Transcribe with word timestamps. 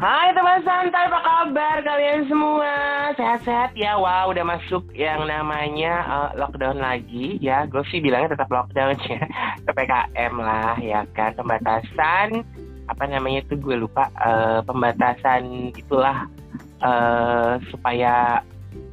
Hai 0.00 0.32
teman 0.32 0.64
santai, 0.64 1.12
apa 1.12 1.20
kabar 1.20 1.76
kalian 1.84 2.24
semua? 2.24 2.72
Sehat-sehat 3.20 3.76
ya? 3.76 4.00
Wow, 4.00 4.32
udah 4.32 4.48
masuk 4.48 4.88
yang 4.96 5.28
namanya 5.28 5.92
uh, 6.08 6.30
lockdown 6.40 6.80
lagi 6.80 7.36
ya. 7.36 7.68
Gue 7.68 7.84
sih 7.92 8.00
bilangnya 8.00 8.32
tetap 8.32 8.48
lockdown 8.48 8.96
ya. 8.96 9.20
PPKM 9.68 10.32
lah 10.40 10.80
ya 10.80 11.04
kan. 11.12 11.36
Pembatasan, 11.36 12.48
apa 12.88 13.04
namanya 13.12 13.44
itu 13.44 13.60
gue 13.60 13.76
lupa. 13.76 14.08
Uh, 14.16 14.64
pembatasan 14.64 15.68
itulah 15.76 16.32
uh, 16.80 17.60
supaya 17.68 18.40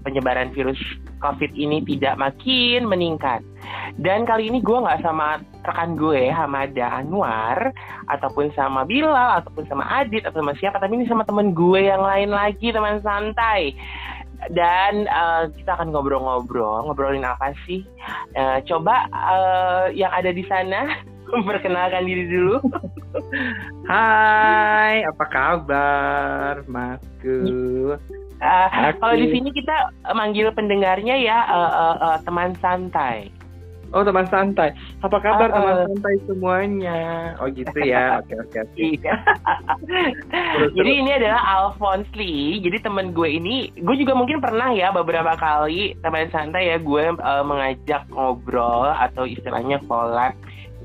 penyebaran 0.04 0.52
virus 0.52 0.84
COVID 1.24 1.56
ini 1.56 1.88
tidak 1.88 2.20
makin 2.20 2.84
meningkat. 2.84 3.40
Dan 3.96 4.28
kali 4.28 4.52
ini 4.52 4.60
gue 4.60 4.76
nggak 4.76 5.08
sama 5.08 5.40
rekan 5.68 6.00
gue 6.00 6.32
Hamada 6.32 7.04
Anwar 7.04 7.76
ataupun 8.08 8.56
sama 8.56 8.88
Bilal 8.88 9.44
ataupun 9.44 9.68
sama 9.68 9.84
Adit 10.02 10.24
atau 10.24 10.40
sama 10.40 10.56
siapa, 10.56 10.80
tapi 10.80 10.96
ini 10.96 11.06
sama 11.06 11.28
temen 11.28 11.52
gue 11.52 11.84
yang 11.84 12.02
lain 12.02 12.32
lagi 12.32 12.72
teman 12.72 13.04
santai. 13.04 13.76
Dan 14.54 15.10
uh, 15.10 15.50
kita 15.50 15.76
akan 15.76 15.92
ngobrol-ngobrol, 15.92 16.86
ngobrolin 16.88 17.26
apa 17.26 17.58
sih? 17.66 17.82
Uh, 18.38 18.62
coba 18.70 19.10
uh, 19.10 19.86
yang 19.92 20.14
ada 20.14 20.30
di 20.30 20.46
sana 20.46 20.94
memperkenalkan 21.34 22.06
diri 22.08 22.30
dulu. 22.32 22.62
Hai, 23.90 25.04
apa 25.04 25.26
kabar, 25.28 26.64
Masku? 26.70 27.40
Uh, 28.38 28.94
kalau 29.02 29.16
di 29.18 29.34
sini 29.34 29.50
kita 29.50 29.90
manggil 30.14 30.54
pendengarnya 30.54 31.18
ya 31.18 31.42
uh, 31.50 31.72
uh, 31.74 31.96
uh, 31.98 32.18
teman 32.22 32.54
santai. 32.62 33.34
Oh 33.96 34.04
teman 34.04 34.28
santai. 34.28 34.76
Apa 35.00 35.18
kabar 35.24 35.50
uh, 35.52 35.56
teman 35.56 35.76
santai 35.88 36.16
semuanya? 36.28 37.00
Oh 37.40 37.48
gitu 37.48 37.80
ya. 37.84 38.16
Oke 38.20 38.36
oke 38.36 38.58
oke. 38.68 38.88
Jadi 40.78 40.92
ini 40.92 41.12
adalah 41.16 41.42
Alphonse 41.44 42.12
Lee. 42.18 42.60
Jadi 42.60 42.84
teman 42.84 43.16
gue 43.16 43.30
ini, 43.30 43.72
gue 43.78 43.96
juga 43.96 44.14
mungkin 44.18 44.44
pernah 44.44 44.74
ya 44.76 44.92
beberapa 44.92 45.38
kali 45.40 45.96
teman 46.04 46.28
santai 46.34 46.76
ya 46.76 46.78
gue 46.82 47.04
uh, 47.16 47.44
mengajak 47.46 48.04
ngobrol 48.12 48.92
atau 48.92 49.24
istilahnya 49.24 49.80
collab 49.88 50.36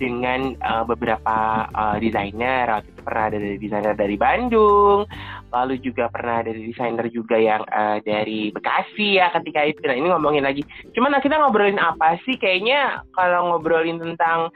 dengan 0.03 0.59
uh, 0.63 0.83
beberapa 0.83 1.67
uh, 1.71 1.97
desainer. 2.03 2.67
Waktu 2.67 2.91
itu 2.91 3.01
pernah 3.03 3.25
ada 3.31 3.39
desainer 3.39 3.95
dari 3.95 4.17
Bandung, 4.19 5.07
lalu 5.53 5.79
juga 5.85 6.09
pernah 6.09 6.41
ada 6.41 6.51
desainer 6.51 7.07
juga 7.13 7.37
yang 7.37 7.63
uh, 7.69 8.01
dari 8.01 8.49
Bekasi 8.51 9.21
ya 9.21 9.29
ketika 9.37 9.69
itu. 9.69 9.81
Nah 9.85 9.97
ini 9.97 10.09
ngomongin 10.09 10.45
lagi. 10.49 10.65
Cuman 10.97 11.13
nah, 11.13 11.21
kita 11.21 11.37
ngobrolin 11.39 11.79
apa 11.79 12.17
sih? 12.25 12.35
Kayaknya 12.41 13.05
kalau 13.13 13.53
ngobrolin 13.53 14.01
tentang 14.01 14.49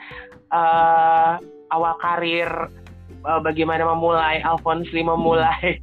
uh, 0.51 1.37
awal 1.71 1.95
karir 2.01 2.49
uh, 3.29 3.41
bagaimana 3.45 3.85
memulai 3.85 4.41
Alphonse 4.41 4.89
Lee 4.95 5.05
memulai 5.05 5.77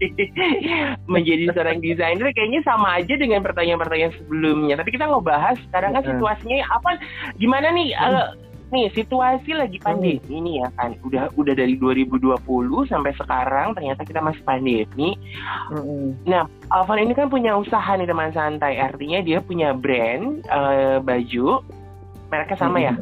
menjadi 1.13 1.53
seorang 1.53 1.79
desainer 1.83 2.33
kayaknya 2.33 2.65
sama 2.65 2.97
aja 2.97 3.13
dengan 3.13 3.45
pertanyaan-pertanyaan 3.45 4.13
sebelumnya. 4.17 4.75
Tapi 4.81 4.89
kita 4.95 5.05
ngebahas 5.07 5.57
sekarang 5.69 5.93
kan 5.93 6.03
situasinya 6.03 6.57
apa 6.73 6.89
gimana 7.37 7.69
nih 7.69 7.93
uh, 7.95 8.33
nih 8.73 8.89
situasi 8.97 9.53
lagi 9.53 9.77
pandemi 9.77 10.17
hmm. 10.17 10.33
ini 10.33 10.51
ya 10.65 10.67
kan 10.73 10.97
udah 11.05 11.29
udah 11.37 11.53
dari 11.53 11.77
2020 11.77 12.41
sampai 12.89 13.13
sekarang 13.13 13.77
ternyata 13.77 14.01
kita 14.01 14.19
masih 14.19 14.41
pandemi 14.41 15.13
hmm. 15.69 16.25
nah 16.25 16.49
Alvan 16.73 17.05
ini 17.05 17.13
kan 17.13 17.29
punya 17.29 17.53
usaha 17.53 17.93
nih 17.93 18.09
teman 18.09 18.33
santai 18.33 18.81
artinya 18.81 19.21
dia 19.21 19.37
punya 19.45 19.77
brand 19.77 20.41
uh, 20.49 20.97
baju 20.97 21.61
mereknya 22.33 22.57
sama 22.57 22.81
ya 22.81 22.97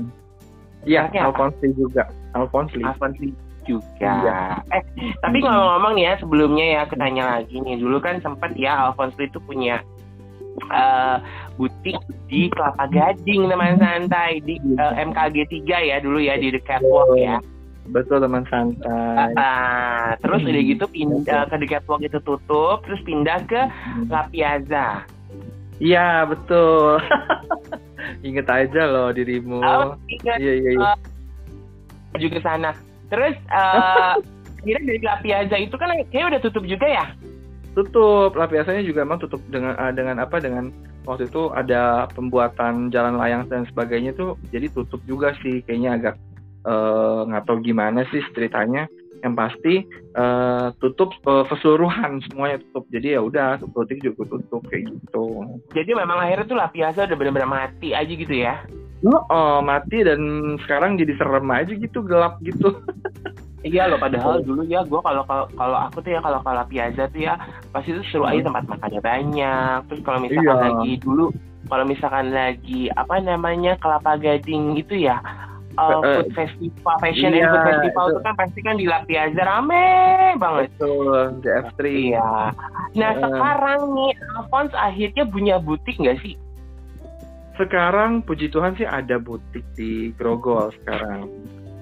Iya, 0.82 1.14
Alphonse 1.14 1.62
juga. 1.78 2.10
Alphonse 2.34 2.74
Alphonse 2.82 3.30
juga. 3.70 4.12
Iya. 4.26 4.42
Eh, 4.74 4.84
tapi 5.22 5.38
ngomong-ngomong 5.46 5.94
nih 5.94 6.06
ya 6.10 6.14
sebelumnya 6.18 6.66
ya 6.66 6.82
ketanya 6.90 7.24
lagi 7.38 7.62
nih. 7.62 7.78
Dulu 7.78 8.02
kan 8.02 8.18
sempat 8.26 8.58
ya 8.58 8.90
Alphonse 8.90 9.18
itu 9.22 9.38
punya 9.46 9.86
uh, 10.74 11.22
butik 11.62 11.98
di 12.26 12.50
Kelapa 12.50 12.90
Gading 12.90 13.46
teman 13.46 13.78
santai 13.78 14.42
di 14.42 14.58
uh, 14.82 14.98
eh, 14.98 15.06
MKG 15.06 15.62
3 15.62 15.90
ya 15.94 15.96
dulu 16.02 16.18
ya 16.18 16.42
di 16.42 16.50
The 16.50 16.62
Catwalk 16.66 17.14
ya. 17.14 17.38
Betul 17.94 18.26
teman 18.26 18.50
santai. 18.50 19.30
Uh, 19.38 20.18
terus 20.26 20.42
udah 20.42 20.64
gitu 20.66 20.86
pindah 20.90 21.46
ke 21.54 21.56
The 21.62 21.68
Catwalk 21.70 22.02
itu 22.02 22.18
tutup, 22.26 22.82
terus 22.90 23.02
pindah 23.06 23.38
ke 23.46 23.62
La 24.10 24.26
Piazza. 24.34 25.06
Iya 25.78 26.26
betul. 26.26 26.98
Ingat 28.28 28.48
aja 28.50 28.82
loh 28.90 29.10
dirimu. 29.14 29.62
Oh, 29.62 29.94
ingat. 30.10 30.38
Iya 30.42 30.54
iya. 30.58 30.72
iya. 30.78 30.94
Uh, 32.14 32.18
juga 32.18 32.38
sana. 32.42 32.74
Terus 33.10 33.38
uh, 33.62 34.18
kira 34.66 34.82
dari 34.82 35.02
La 35.06 35.22
Piazza 35.22 35.58
itu 35.58 35.74
kan 35.78 35.94
kayaknya 36.10 36.38
udah 36.38 36.42
tutup 36.42 36.66
juga 36.66 36.86
ya? 36.90 37.06
Tutup. 37.74 38.38
La 38.38 38.46
Piazzanya 38.50 38.86
juga 38.86 39.06
emang 39.06 39.22
tutup 39.22 39.42
dengan 39.50 39.74
uh, 39.78 39.94
dengan 39.94 40.22
apa 40.22 40.38
dengan 40.38 40.70
waktu 41.06 41.28
itu 41.30 41.50
ada 41.54 42.06
pembuatan 42.14 42.94
jalan 42.94 43.18
layang 43.18 43.50
dan 43.50 43.66
sebagainya 43.70 44.14
tuh 44.14 44.38
jadi 44.54 44.70
tutup 44.70 45.02
juga 45.10 45.34
sih 45.42 45.66
kayaknya 45.66 45.98
agak 45.98 46.16
eh, 46.62 47.20
nggak 47.26 47.44
uh, 47.44 47.48
tahu 47.48 47.58
gimana 47.66 48.06
sih 48.10 48.22
ceritanya. 48.34 48.86
Yang 49.22 49.36
pasti 49.38 49.74
uh, 50.18 50.74
tutup 50.82 51.14
uh, 51.30 51.46
keseluruhan 51.46 52.26
semuanya 52.26 52.58
tutup. 52.58 52.90
Jadi 52.90 53.14
ya 53.14 53.22
udah 53.22 53.62
butik 53.70 54.02
juga 54.02 54.26
tutup 54.34 54.66
kayak 54.66 54.90
gitu. 54.90 55.46
Jadi 55.78 55.94
memang 55.94 56.18
akhirnya 56.26 56.50
tuh 56.50 56.58
lapiasa 56.58 57.06
udah 57.06 57.18
benar-benar 57.22 57.46
mati 57.46 57.94
aja 57.94 58.10
gitu 58.10 58.34
ya? 58.34 58.66
Oh, 59.06 59.22
oh 59.30 59.62
mati 59.62 60.02
dan 60.02 60.22
sekarang 60.66 60.98
jadi 60.98 61.14
serem 61.22 61.50
aja 61.54 61.74
gitu 61.74 62.02
gelap 62.02 62.42
gitu 62.42 62.82
Iya 63.62 63.94
loh, 63.94 64.02
padahal 64.02 64.42
dulu 64.42 64.66
ya 64.66 64.82
gue 64.82 64.98
kalau 65.06 65.22
kalau 65.30 65.78
aku 65.78 66.02
tuh 66.02 66.18
ya 66.18 66.20
kalau 66.26 66.42
kalau 66.42 66.66
Piazza 66.66 67.06
tuh 67.14 67.22
ya 67.22 67.38
pasti 67.70 67.94
tuh 67.94 68.06
seru 68.10 68.26
aja 68.26 68.42
tempat 68.42 68.66
makannya 68.66 69.02
banyak. 69.02 69.78
Terus 69.86 70.02
kalau 70.02 70.20
misalkan 70.26 70.50
iya. 70.50 70.66
lagi 70.66 70.92
dulu 70.98 71.26
kalau 71.70 71.86
misalkan 71.86 72.28
lagi 72.34 72.90
apa 72.98 73.22
namanya 73.22 73.78
Kelapa 73.78 74.18
Gading 74.18 74.82
itu 74.82 75.06
ya 75.06 75.22
uh, 75.78 76.02
food 76.02 76.34
festival, 76.34 76.96
fashion 77.00 77.32
iya, 77.38 77.46
and 77.46 77.50
food 77.54 77.66
festival 77.70 78.06
itu 78.12 78.22
kan 78.26 78.34
pasti 78.34 78.60
kan 78.66 78.76
di 78.82 78.86
La 78.90 79.06
Piazza 79.06 79.44
rame 79.46 79.86
banget. 80.42 80.74
Betul, 80.76 81.40
DF3. 81.46 81.82
Iya. 81.86 82.34
Nah 82.98 83.12
uh. 83.14 83.20
sekarang 83.22 83.80
nih 83.94 84.12
Alphonse 84.42 84.76
akhirnya 84.76 85.24
punya 85.30 85.56
butik 85.62 85.96
nggak 86.02 86.18
sih? 86.26 86.34
Sekarang 87.62 88.26
puji 88.26 88.50
Tuhan 88.50 88.74
sih 88.74 88.90
ada 88.90 89.22
butik 89.22 89.62
di 89.78 90.10
Grogol 90.18 90.74
sekarang. 90.82 91.30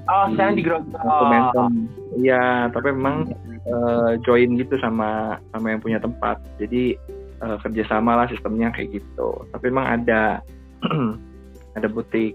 Oh, 0.10 0.26
sekarang 0.34 0.58
di 0.58 0.66
Momentum. 0.66 1.72
Iya, 2.18 2.74
tapi 2.74 2.90
memang 2.98 3.30
uh, 3.70 4.18
join 4.26 4.58
gitu 4.58 4.82
sama 4.82 5.38
sama 5.54 5.70
yang 5.70 5.82
punya 5.86 6.02
tempat. 6.02 6.42
Jadi 6.58 6.98
uh, 7.46 7.62
kerjasama 7.62 8.18
lah 8.18 8.26
sistemnya 8.26 8.74
kayak 8.74 8.98
gitu. 8.98 9.30
Tapi 9.54 9.70
memang 9.70 10.02
ada 10.02 10.42
ada 11.78 11.88
butik 11.88 12.34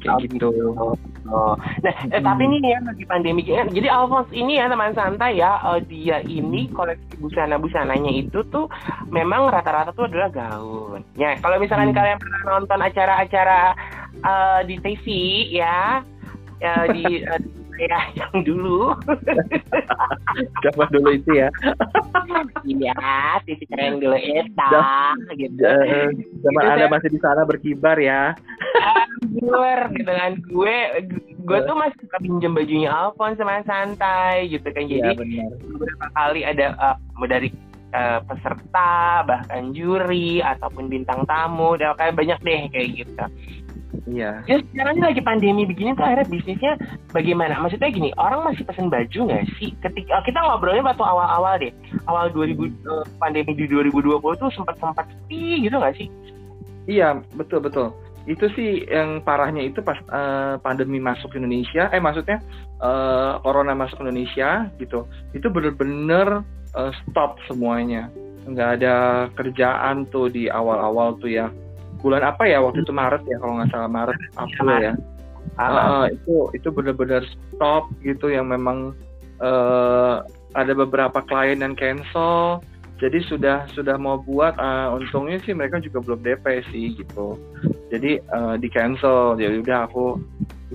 kayak 0.00 0.16
oh, 0.16 0.20
gitu. 0.24 0.48
Oh. 1.24 1.56
Nah, 1.56 1.94
eh, 2.04 2.20
hmm. 2.20 2.24
tapi 2.24 2.42
ini 2.44 2.68
ya 2.68 2.78
lagi 2.84 3.04
pandemi 3.08 3.40
jadi 3.48 3.88
Alphonse 3.88 4.28
ini 4.36 4.60
ya 4.60 4.68
teman 4.68 4.92
santai 4.92 5.40
ya 5.40 5.56
uh, 5.64 5.80
dia 5.80 6.20
ini 6.20 6.68
koleksi 6.68 7.16
busana 7.16 7.56
busananya 7.56 8.12
itu 8.12 8.44
tuh 8.52 8.68
memang 9.08 9.48
rata-rata 9.48 9.96
tuh 9.96 10.04
adalah 10.04 10.28
gaun. 10.28 11.00
Ya 11.16 11.36
kalau 11.40 11.56
misalkan 11.56 11.92
hmm. 11.92 11.96
kalian 11.96 12.18
pernah 12.20 12.40
nonton 12.44 12.80
acara-acara 12.80 13.60
uh, 14.20 14.60
di 14.68 14.76
TV 14.84 15.06
ya, 15.56 16.04
ya 16.60 16.74
di 16.92 17.04
uh, 17.32 17.40
ya 17.78 17.98
yang 18.14 18.44
dulu. 18.44 18.94
Siapa 20.62 20.84
dulu 20.90 21.08
itu 21.14 21.30
ya? 21.34 21.48
iya, 22.68 22.94
TV 23.48 23.60
yang 23.74 23.98
dulu 23.98 24.16
eta 24.16 25.14
gitu. 25.34 25.64
Sama 26.44 26.60
ada 26.62 26.86
masih 26.90 27.08
di 27.10 27.20
sana 27.20 27.42
berkibar 27.48 27.98
ya. 27.98 28.36
Anjir, 28.84 29.80
kan 30.04 30.32
gue 30.40 30.76
gue 31.44 31.58
tuh 31.68 31.76
masih 31.76 31.98
suka 32.00 32.18
pinjam 32.24 32.56
bajunya 32.56 32.88
Alphonse 32.88 33.40
sama 33.40 33.60
santai 33.68 34.48
gitu 34.48 34.64
kan 34.72 34.84
jadi 34.88 35.12
ya, 35.12 35.44
beberapa 35.60 36.06
kali 36.16 36.40
ada 36.40 36.66
uh, 36.80 37.26
dari 37.28 37.52
uh, 37.92 38.24
peserta 38.24 39.24
bahkan 39.28 39.76
juri 39.76 40.40
ataupun 40.40 40.88
bintang 40.88 41.28
tamu 41.28 41.76
dan 41.76 41.92
kayak 42.00 42.16
banyak 42.16 42.38
deh 42.40 42.60
kayak 42.72 42.88
gitu 43.04 43.26
Iya. 44.10 44.42
Ya 44.50 44.58
sekarang 44.58 44.98
ini 44.98 45.04
lagi 45.06 45.22
pandemi 45.22 45.62
begini 45.64 45.94
tuh 45.94 46.02
akhirnya 46.02 46.26
bisnisnya 46.26 46.74
bagaimana? 47.14 47.56
Maksudnya 47.62 47.94
gini, 47.94 48.10
orang 48.18 48.42
masih 48.42 48.66
pesen 48.66 48.90
baju 48.90 49.20
nggak 49.30 49.46
sih? 49.56 49.70
Ketika 49.80 50.18
kita 50.26 50.44
ngobrolnya 50.44 50.82
waktu 50.82 51.04
awal-awal 51.06 51.54
deh, 51.62 51.72
awal 52.10 52.26
2000 52.34 52.58
uh, 52.84 53.06
pandemi 53.22 53.54
di 53.54 53.70
2020 53.70 54.18
tuh 54.20 54.50
sempat 54.50 54.76
sempat 54.82 55.06
sepi 55.08 55.62
gitu 55.62 55.78
nggak 55.78 55.94
sih? 55.94 56.10
Iya, 56.90 57.22
betul 57.38 57.64
betul 57.64 57.94
itu 58.24 58.48
sih 58.56 58.88
yang 58.88 59.20
parahnya 59.20 59.60
itu 59.60 59.84
pas 59.84 60.00
uh, 60.08 60.56
pandemi 60.64 60.96
masuk 60.96 61.36
Indonesia 61.36 61.92
eh 61.92 62.00
maksudnya 62.00 62.40
uh, 62.80 63.36
corona 63.44 63.76
masuk 63.76 64.00
Indonesia 64.00 64.68
gitu. 64.80 65.04
Itu 65.36 65.52
bener-bener 65.52 66.40
uh, 66.72 66.92
stop 67.04 67.36
semuanya. 67.44 68.08
Nggak 68.48 68.70
ada 68.80 68.94
kerjaan 69.36 70.08
tuh 70.08 70.32
di 70.32 70.48
awal-awal 70.48 71.20
tuh 71.20 71.28
ya. 71.28 71.52
Bulan 72.00 72.24
apa 72.24 72.48
ya? 72.48 72.64
Waktu 72.64 72.84
itu 72.84 72.92
Maret 72.92 73.22
ya 73.28 73.36
kalau 73.40 73.60
nggak 73.60 73.70
salah 73.72 73.90
Maret 73.92 74.18
April 74.40 74.68
ya? 74.80 74.94
Uh, 75.60 76.08
itu 76.08 76.36
itu 76.56 76.68
bener-bener 76.72 77.22
stop 77.52 77.92
gitu 78.00 78.32
yang 78.32 78.48
memang 78.48 78.96
uh, 79.44 80.24
ada 80.56 80.72
beberapa 80.72 81.20
klien 81.28 81.60
yang 81.60 81.76
cancel 81.76 82.64
jadi 83.02 83.18
sudah 83.26 83.66
sudah 83.74 83.98
mau 83.98 84.22
buat 84.22 84.54
uh, 84.54 84.94
untungnya 84.94 85.42
sih 85.42 85.50
mereka 85.50 85.82
juga 85.82 85.98
belum 85.98 86.22
DP 86.22 86.62
sih 86.70 86.94
gitu. 86.94 87.34
Jadi 87.90 88.22
uh, 88.30 88.54
di 88.54 88.70
cancel. 88.70 89.34
Jadi 89.34 89.66
udah 89.66 89.90
aku 89.90 90.22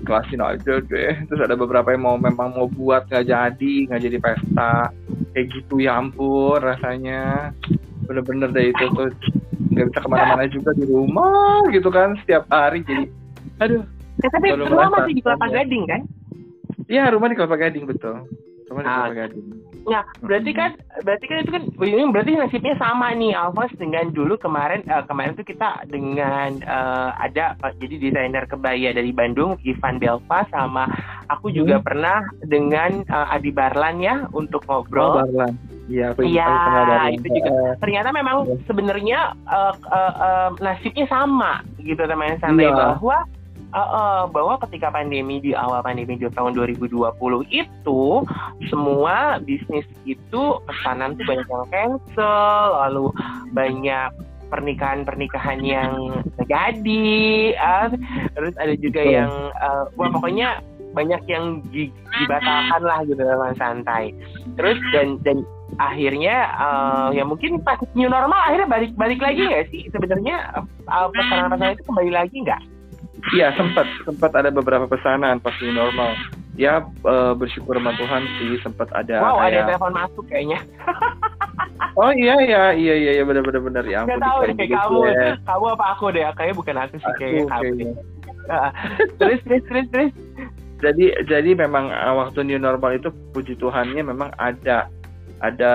ikhlasin 0.03 0.43
aja 0.43 0.83
deh. 0.83 1.13
Terus 1.31 1.41
ada 1.47 1.55
beberapa 1.55 1.95
yang 1.95 2.03
mau 2.03 2.19
memang 2.19 2.59
mau 2.59 2.67
buat 2.67 3.07
nggak 3.07 3.23
jadi 3.23 3.73
nggak 3.87 4.01
jadi 4.03 4.17
pesta. 4.19 4.91
Kayak 5.31 5.47
gitu 5.55 5.79
ya 5.79 5.95
ampun 5.95 6.59
rasanya. 6.59 7.55
Bener-bener 8.03 8.51
deh 8.51 8.75
itu 8.75 8.85
tuh. 8.91 9.15
Nggak 9.71 9.85
bisa 9.95 9.99
ke 10.03 10.09
mana-mana 10.11 10.43
juga 10.51 10.75
di 10.75 10.83
rumah 10.91 11.63
gitu 11.71 11.87
kan 11.87 12.19
setiap 12.27 12.43
hari. 12.51 12.83
Jadi 12.83 13.07
aduh. 13.63 13.83
Ya, 14.19 14.27
tapi 14.35 14.51
rumah 14.51 14.91
masih 14.91 15.15
di 15.15 15.23
Kelapa 15.23 15.47
Gading 15.47 15.87
kan? 15.87 16.03
Iya 16.91 17.15
rumah 17.15 17.31
di 17.31 17.35
Kelapa 17.39 17.55
Gading 17.55 17.87
betul. 17.87 18.27
Rumah 18.67 18.81
di 18.83 18.89
ah, 18.91 18.95
Kelapa 19.07 19.15
Gading 19.15 19.58
Nah, 19.89 20.03
berarti 20.21 20.51
kan 20.53 20.71
berarti 21.01 21.25
kan 21.25 21.37
itu 21.41 21.51
kan 21.51 21.63
ini 21.81 22.03
berarti 22.13 22.31
nasibnya 22.37 22.75
sama 22.77 23.11
nih 23.17 23.33
Alphonse 23.33 23.75
dengan 23.75 24.13
dulu 24.13 24.37
kemarin 24.37 24.85
uh, 24.85 25.03
kemarin 25.09 25.33
tuh 25.33 25.43
kita 25.43 25.83
dengan 25.89 26.61
uh, 26.63 27.17
ada 27.17 27.57
uh, 27.65 27.73
jadi 27.81 27.97
desainer 27.97 28.45
kebaya 28.45 28.93
dari 28.93 29.09
Bandung 29.09 29.57
Ivan 29.65 29.97
Belva 29.97 30.45
sama 30.53 30.85
aku 31.29 31.49
juga 31.49 31.81
hmm. 31.81 31.85
pernah 31.85 32.19
dengan 32.45 33.01
uh, 33.09 33.33
Adi 33.33 33.49
Barlan 33.49 33.97
ya 34.01 34.29
untuk 34.33 34.65
ngobrol. 34.69 35.17
Oh, 35.17 35.25
Barlan. 35.25 35.53
Iya, 35.89 36.13
Iya, 36.21 37.17
itu 37.17 37.27
juga. 37.33 37.73
Ternyata 37.81 38.13
memang 38.13 38.45
ya. 38.45 38.55
sebenarnya 38.69 39.19
uh, 39.49 39.73
uh, 39.89 40.13
uh, 40.21 40.49
nasibnya 40.61 41.09
sama 41.09 41.65
gitu 41.81 41.97
teman-teman 42.05 42.37
sampai 42.37 42.69
ya. 42.69 42.77
bahwa 42.77 43.17
uh, 43.73 43.79
uh, 43.79 44.21
bahwa 44.29 44.57
ketika 44.67 44.89
pandemi 44.89 45.41
di 45.41 45.51
awal 45.53 45.81
pandemi 45.85 46.17
di 46.17 46.25
tahun 46.29 46.57
2020 46.57 46.89
itu 47.49 48.01
semua 48.69 49.37
bisnis 49.43 49.85
itu 50.05 50.41
pesanan 50.65 51.17
tuh 51.17 51.25
banyak 51.25 51.47
yang 51.47 51.65
cancel 51.69 52.65
lalu 52.87 53.05
banyak 53.53 54.09
pernikahan-pernikahan 54.49 55.61
yang 55.61 55.93
jadi 56.49 57.05
uh, 57.61 57.87
terus 58.33 58.53
ada 58.57 58.73
juga 58.81 59.01
yang 59.05 59.29
uh, 59.61 59.85
wah 59.93 60.09
pokoknya 60.09 60.65
banyak 60.89 61.21
yang 61.29 61.61
dibatalkan 61.69 62.81
lah 62.81 63.05
gitu 63.05 63.21
dalam 63.21 63.53
santai. 63.61 64.09
Terus 64.57 64.81
dan 64.89 65.21
dan 65.21 65.45
akhirnya 65.77 66.49
uh, 66.57 67.13
ya 67.13 67.21
mungkin 67.21 67.61
pas 67.61 67.77
new 67.93 68.09
normal 68.09 68.41
akhirnya 68.41 68.65
balik 68.65 68.91
balik 68.97 69.21
lagi 69.21 69.45
nggak 69.45 69.69
sih? 69.69 69.85
Sebenarnya 69.93 70.65
uh, 70.89 71.13
pesanan-pesanan 71.13 71.77
itu 71.77 71.85
kembali 71.85 72.09
lagi 72.09 72.37
nggak 72.41 72.78
Iya 73.35 73.51
sempat 73.59 73.87
sempat 74.07 74.31
ada 74.31 74.49
beberapa 74.49 74.87
pesanan 74.87 75.43
pasti 75.43 75.69
normal. 75.69 76.15
Ya 76.59 76.83
uh, 77.07 77.33
bersyukur 77.35 77.75
sama 77.79 77.95
Tuhan 77.95 78.21
sih 78.39 78.59
sempat 78.63 78.87
ada. 78.95 79.19
Wow 79.19 79.43
kayak... 79.43 79.51
ada 79.51 79.59
telepon 79.75 79.93
masuk 79.95 80.25
kayaknya. 80.27 80.59
oh 81.99 82.11
iya 82.15 82.35
iya 82.43 82.63
iya 82.75 82.93
iya 82.95 83.11
iya 83.19 83.23
benar 83.27 83.43
benar 83.43 83.61
benar 83.63 83.83
ya. 83.87 84.07
Gak 84.07 84.23
tahu 84.23 84.39
deh 84.47 84.55
kayak 84.55 84.69
gitu 84.71 84.79
kamu 84.79 84.99
ya. 85.07 85.31
kamu 85.43 85.65
apa 85.75 85.85
aku 85.95 86.05
deh 86.15 86.23
kayaknya 86.35 86.55
bukan 86.55 86.75
aku 86.79 86.95
sih 86.99 87.13
kayak 87.19 87.33
kamu. 87.47 87.71
terus 89.19 89.39
terus 89.45 89.63
terus 89.67 89.87
terus. 89.91 90.11
Jadi 90.79 91.05
jadi 91.27 91.51
memang 91.59 91.91
uh, 91.91 92.15
waktu 92.23 92.39
new 92.47 92.59
normal 92.59 92.95
itu 92.95 93.11
puji 93.35 93.59
Tuhannya 93.59 93.99
memang 93.99 94.31
ada 94.39 94.87
ada 95.39 95.73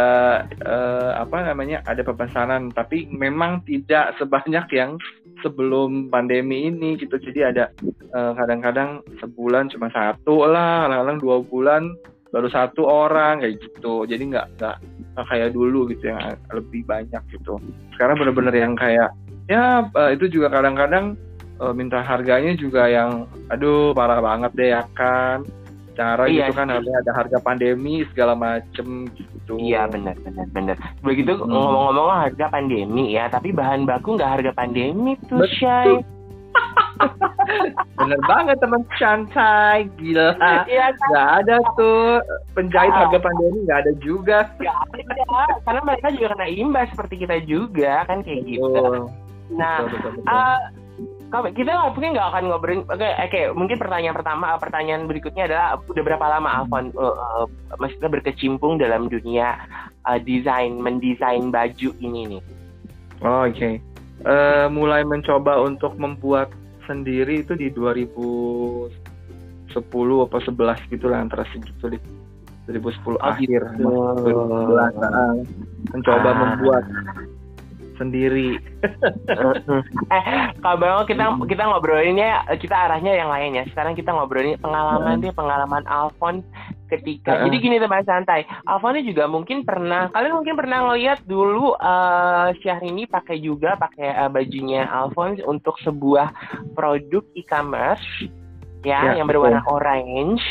uh, 0.64 1.12
apa 1.17 1.41
namanya 1.41 1.81
ada 1.88 2.05
pemesanan 2.05 2.69
tapi 2.73 3.08
memang 3.08 3.64
tidak 3.64 4.12
sebanyak 4.20 4.64
yang 4.76 5.00
sebelum 5.44 6.08
pandemi 6.08 6.73
ini 6.73 6.96
gitu. 6.96 7.20
Jadi 7.20 7.44
ada 7.44 7.69
eh, 7.93 8.32
kadang-kadang 8.35 9.05
sebulan 9.20 9.69
cuma 9.69 9.93
satu 9.93 10.49
lah 10.49 10.88
kadang-kadang 10.88 11.19
dua 11.20 11.37
bulan 11.44 11.82
baru 12.32 12.49
satu 12.49 12.88
orang 12.88 13.44
kayak 13.44 13.61
gitu. 13.61 14.08
Jadi 14.08 14.32
nggak 14.32 14.46
nggak 14.56 14.76
kayak 15.29 15.52
dulu 15.52 15.87
gitu 15.93 16.11
yang 16.11 16.19
lebih 16.50 16.82
banyak 16.88 17.23
gitu. 17.31 17.61
Sekarang 17.94 18.17
bener-bener 18.17 18.56
yang 18.56 18.75
kayak 18.75 19.12
ya 19.46 19.85
uh, 19.93 20.11
itu 20.11 20.26
juga 20.32 20.49
kadang-kadang 20.49 21.20
uh, 21.61 21.73
minta 21.76 22.00
harganya 22.00 22.56
juga 22.56 22.88
yang 22.88 23.29
aduh 23.52 23.93
parah 23.93 24.19
banget 24.25 24.50
deh 24.56 24.70
ya 24.73 24.82
kan 24.96 25.44
cara 25.94 26.26
iya, 26.26 26.50
gitu 26.50 26.58
kan 26.58 26.69
ada 26.70 26.91
ada 27.00 27.11
harga 27.14 27.38
pandemi 27.41 28.05
segala 28.12 28.35
macem 28.35 29.08
gitu. 29.14 29.56
Iya 29.56 29.87
benar 29.88 30.19
benar 30.20 30.46
benar. 30.50 30.76
Begitu 31.00 31.38
hmm. 31.38 31.46
ngomong-ngomong 31.46 32.29
harga 32.29 32.46
pandemi 32.50 33.14
ya 33.14 33.31
tapi 33.31 33.55
bahan 33.55 33.87
baku 33.87 34.19
nggak 34.19 34.32
harga 34.41 34.52
pandemi 34.52 35.14
tuh 35.31 35.46
Shay 35.46 36.02
bener 37.99 38.20
banget 38.26 38.56
teman. 38.62 38.82
Santai 38.99 39.91
gila. 39.99 40.35
Iya, 40.70 40.94
kan? 40.94 41.06
nggak 41.11 41.29
ada 41.43 41.56
tuh. 41.75 42.23
Penjahit 42.55 42.94
ah. 42.94 42.99
harga 43.06 43.19
pandemi 43.19 43.58
nggak 43.67 43.81
ada 43.87 43.93
juga. 43.99 44.38
Nggak 44.58 44.76
ada. 44.94 45.43
Karena 45.67 45.81
mereka 45.82 46.06
juga 46.14 46.26
kena 46.37 46.46
imbas 46.46 46.88
seperti 46.94 47.14
kita 47.26 47.37
juga 47.43 48.06
kan 48.06 48.23
kayak 48.23 48.43
gitu. 48.46 48.62
Oh. 48.62 49.11
nah 49.52 49.85
betul, 49.85 49.99
betul, 49.99 50.11
betul. 50.17 50.31
Uh, 50.31 50.61
kita 51.43 51.91
mungkin 51.91 52.15
nggak 52.15 52.29
akan 52.31 52.45
ngobrolin 52.47 52.83
oke 52.87 52.95
okay, 52.95 53.13
oke 53.19 53.31
okay, 53.33 53.45
mungkin 53.51 53.77
pertanyaan 53.81 54.15
pertama 54.15 54.55
pertanyaan 54.61 55.11
berikutnya 55.11 55.51
adalah 55.51 55.67
udah 55.83 56.03
berapa 56.07 56.27
lama 56.39 56.49
Alfon 56.63 56.95
uh, 56.95 57.43
uh, 57.43 57.47
maksudnya 57.83 58.13
berkecimpung 58.13 58.79
dalam 58.79 59.11
dunia 59.11 59.59
uh, 60.07 60.21
desain 60.23 60.79
mendesain 60.79 61.51
baju 61.51 61.91
ini 61.99 62.39
nih 62.39 62.43
oh, 63.27 63.51
oke 63.51 63.57
okay. 63.57 63.75
uh, 64.23 64.71
mulai 64.71 65.03
mencoba 65.03 65.59
untuk 65.65 65.99
membuat 65.99 66.55
sendiri 66.87 67.43
itu 67.43 67.57
di 67.57 67.73
2010 67.73 68.93
atau 69.75 70.39
11 70.39 70.93
gitu 70.93 71.07
lah 71.09 71.25
antara 71.25 71.49
segitu 71.51 71.89
deh 71.89 72.03
2010 72.65 73.05
oh, 73.05 73.21
akhir 73.21 73.61
gitu. 73.77 73.85
2011 73.85 75.93
mencoba 75.93 76.31
ah. 76.31 76.37
membuat 76.37 76.85
sendiri. 77.96 78.58
eh, 80.14 80.26
kalau 80.61 81.02
kita 81.06 81.38
kita 81.46 81.62
ngobrolinnya 81.67 82.46
kita 82.58 82.75
arahnya 82.75 83.12
yang 83.14 83.31
lain 83.31 83.61
ya. 83.61 83.64
Sekarang 83.70 83.94
kita 83.96 84.11
ngobrolin 84.12 84.58
pengalaman 84.58 85.20
dia 85.23 85.32
pengalaman 85.35 85.85
Alfon 85.87 86.43
ketika. 86.93 87.41
Uh. 87.41 87.49
Jadi 87.49 87.56
gini 87.62 87.76
teman 87.81 88.05
santai. 88.05 88.44
Alfon 88.69 88.99
juga 89.02 89.25
mungkin 89.26 89.62
pernah 89.62 90.11
kalian 90.12 90.38
mungkin 90.38 90.56
pernah 90.58 90.79
ngeliat 90.91 91.25
dulu 91.25 91.75
uh, 91.79 92.52
Syahrini 92.61 93.08
pakai 93.08 93.41
juga 93.41 93.75
pakai 93.79 94.26
uh, 94.26 94.31
bajunya 94.31 94.87
Alfon 94.87 95.38
untuk 95.44 95.79
sebuah 95.82 96.31
produk 96.76 97.25
e-commerce 97.35 98.05
ya, 98.85 99.13
ya 99.13 99.22
yang 99.22 99.27
berwarna 99.27 99.65
orange 99.67 100.44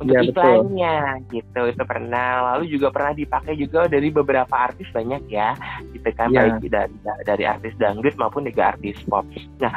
untuk 0.00 0.16
ya, 0.16 0.20
iklannya 0.24 0.96
betul. 1.20 1.32
gitu. 1.36 1.62
Itu 1.76 1.84
pernah. 1.84 2.28
Lalu 2.52 2.64
juga 2.72 2.88
pernah 2.88 3.12
dipakai 3.12 3.54
juga 3.60 3.84
dari 3.84 4.08
beberapa 4.08 4.54
artis 4.56 4.88
banyak 4.90 5.28
ya. 5.28 5.52
Gitu 5.92 6.08
kan 6.16 6.32
ya. 6.32 6.48
baik 6.48 6.72
dari 6.72 6.94
dari 7.28 7.44
artis 7.44 7.76
dangdut 7.76 8.16
maupun 8.16 8.48
juga 8.48 8.72
artis 8.72 8.96
pop. 9.04 9.28
Nah 9.60 9.72